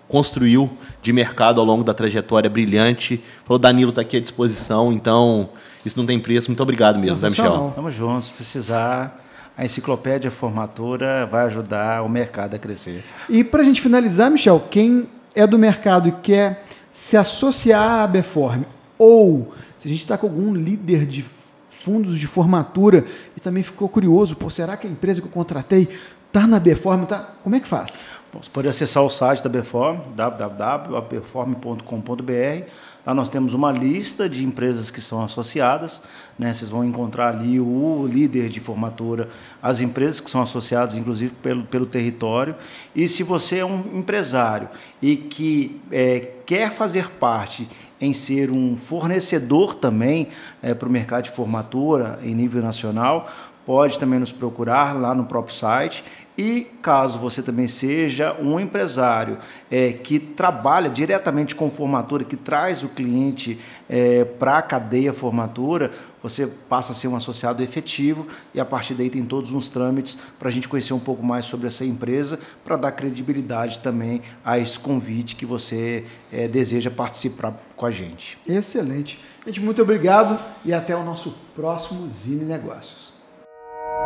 construiu 0.09 0.71
de 1.03 1.13
mercado 1.13 1.61
ao 1.61 1.67
longo 1.67 1.83
da 1.83 1.95
trajetória 1.95 2.49
brilhante. 2.51 3.23
Falou, 3.45 3.59
Danilo 3.59 3.91
está 3.91 4.03
aqui 4.03 4.17
à 4.17 4.21
disposição, 4.21 4.93
então 4.93 5.49
isso 5.85 5.99
não 5.99 6.07
tem 6.07 6.19
preço. 6.19 6.49
Muito 6.49 6.63
obrigado 6.63 7.01
mesmo, 7.01 7.17
né, 7.17 7.29
Michel? 7.31 7.69
Estamos 7.69 7.95
juntos. 7.95 8.29
Se 8.29 8.33
precisar, 8.35 9.25
a 9.57 9.65
enciclopédia 9.65 10.31
formatura 10.31 11.27
vai 11.27 11.47
ajudar 11.47 12.03
o 12.03 12.09
mercado 12.09 12.55
a 12.55 12.59
crescer. 12.59 13.05
E 13.29 13.43
para 13.43 13.63
a 13.63 13.65
gente 13.65 13.81
finalizar, 13.81 14.31
Michel, 14.31 14.63
quem 14.71 15.09
é 15.35 15.47
do 15.47 15.59
mercado 15.59 16.09
e 16.09 16.13
quer 16.13 16.65
se 16.93 17.17
associar 17.17 17.83
à 17.83 18.05
Abeforme, 18.05 18.67
ou 18.99 19.55
se 19.79 19.89
a 19.89 19.91
gente 19.91 20.01
está 20.01 20.19
com 20.19 20.27
algum 20.27 20.55
líder 20.55 21.07
de 21.07 21.25
fundos 21.71 22.19
de 22.19 22.27
formatura 22.27 23.05
e 23.35 23.41
também 23.41 23.63
ficou 23.63 23.89
curioso, 23.89 24.37
pô, 24.37 24.51
será 24.51 24.77
que 24.77 24.87
a 24.87 24.91
empresa 24.91 25.21
que 25.23 25.27
eu 25.27 25.33
contratei 25.33 25.89
está 26.31 26.47
na 26.47 26.61
Beform? 26.61 27.05
Tá? 27.05 27.29
Como 27.43 27.57
é 27.57 27.61
que 27.61 27.67
faz? 27.67 28.07
Bom, 28.33 28.41
você 28.41 28.51
pode 28.51 28.69
acessar 28.69 29.03
o 29.03 29.11
site 29.11 29.43
da 29.43 29.49
Beform, 29.49 29.99
www.beform.com.br. 30.15 32.71
Lá 33.05 33.15
nós 33.15 33.29
temos 33.29 33.53
uma 33.55 33.73
lista 33.73 34.29
de 34.29 34.45
empresas 34.45 34.89
que 34.91 35.01
são 35.01 35.25
associadas. 35.25 36.03
Né? 36.39 36.55
Vocês 36.55 36.71
vão 36.71 36.85
encontrar 36.85 37.35
ali 37.35 37.59
o 37.59 38.07
líder 38.07 38.49
de 38.49 38.61
formatura, 38.61 39.29
as 39.61 39.81
empresas 39.81 40.21
que 40.21 40.31
são 40.31 40.41
associadas, 40.41 40.97
inclusive 40.97 41.35
pelo, 41.43 41.65
pelo 41.65 41.87
território. 41.87 42.55
E 42.95 43.09
se 43.09 43.25
você 43.25 43.59
é 43.59 43.65
um 43.65 43.99
empresário 43.99 44.69
e 45.03 45.17
que 45.17 45.81
é, 45.91 46.21
quer 46.47 46.71
fazer 46.71 47.11
parte 47.11 47.69
em 48.01 48.13
ser 48.13 48.51
um 48.51 48.77
fornecedor 48.77 49.75
também 49.75 50.29
é, 50.63 50.73
para 50.73 50.89
o 50.89 50.93
mercado 50.93 51.25
de 51.25 51.31
formatura 51.31 52.19
em 52.23 52.35
nível 52.35 52.63
nacional, 52.63 53.29
pode 53.71 54.01
também 54.01 54.19
nos 54.19 54.33
procurar 54.33 55.01
lá 55.01 55.15
no 55.15 55.27
próprio 55.27 55.55
site. 55.55 56.03
E 56.37 56.67
caso 56.83 57.21
você 57.21 57.41
também 57.41 57.69
seja 57.69 58.37
um 58.41 58.59
empresário 58.59 59.39
é, 59.71 59.93
que 59.93 60.19
trabalha 60.19 60.91
diretamente 60.91 61.55
com 61.55 61.71
formatura, 61.71 62.25
que 62.25 62.35
traz 62.35 62.83
o 62.83 62.89
cliente 62.89 63.61
é, 63.89 64.25
para 64.25 64.59
a 64.59 64.63
cadeia 64.63 65.13
formatura, 65.13 65.93
você 66.21 66.49
passa 66.49 66.91
a 66.91 66.97
ser 66.97 67.07
um 67.07 67.15
associado 67.15 67.63
efetivo 67.63 68.27
e 68.53 68.59
a 68.59 68.65
partir 68.65 68.95
daí 68.95 69.09
tem 69.09 69.25
todos 69.25 69.53
uns 69.53 69.69
trâmites 69.69 70.19
para 70.37 70.49
a 70.49 70.53
gente 70.53 70.69
conhecer 70.69 70.93
um 70.93 70.99
pouco 70.99 71.25
mais 71.25 71.45
sobre 71.45 71.69
essa 71.69 71.85
empresa, 71.85 72.41
para 72.65 72.77
dar 72.77 72.91
credibilidade 72.91 73.79
também 73.79 74.21
a 74.45 74.59
esse 74.59 74.81
convite 74.81 75.37
que 75.37 75.47
você 75.47 76.05
é, 76.33 76.49
deseja 76.49 76.91
participar 76.91 77.55
com 77.77 77.87
a 77.87 77.91
gente. 77.93 78.37
Excelente. 78.49 79.21
Gente, 79.47 79.61
muito 79.61 79.81
obrigado 79.81 80.41
e 80.65 80.73
até 80.73 80.97
o 80.97 81.05
nosso 81.05 81.37
próximo 81.55 82.09
Zine 82.09 82.45
Negócios. 82.45 83.00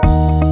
Thank 0.02 0.42
you 0.42 0.43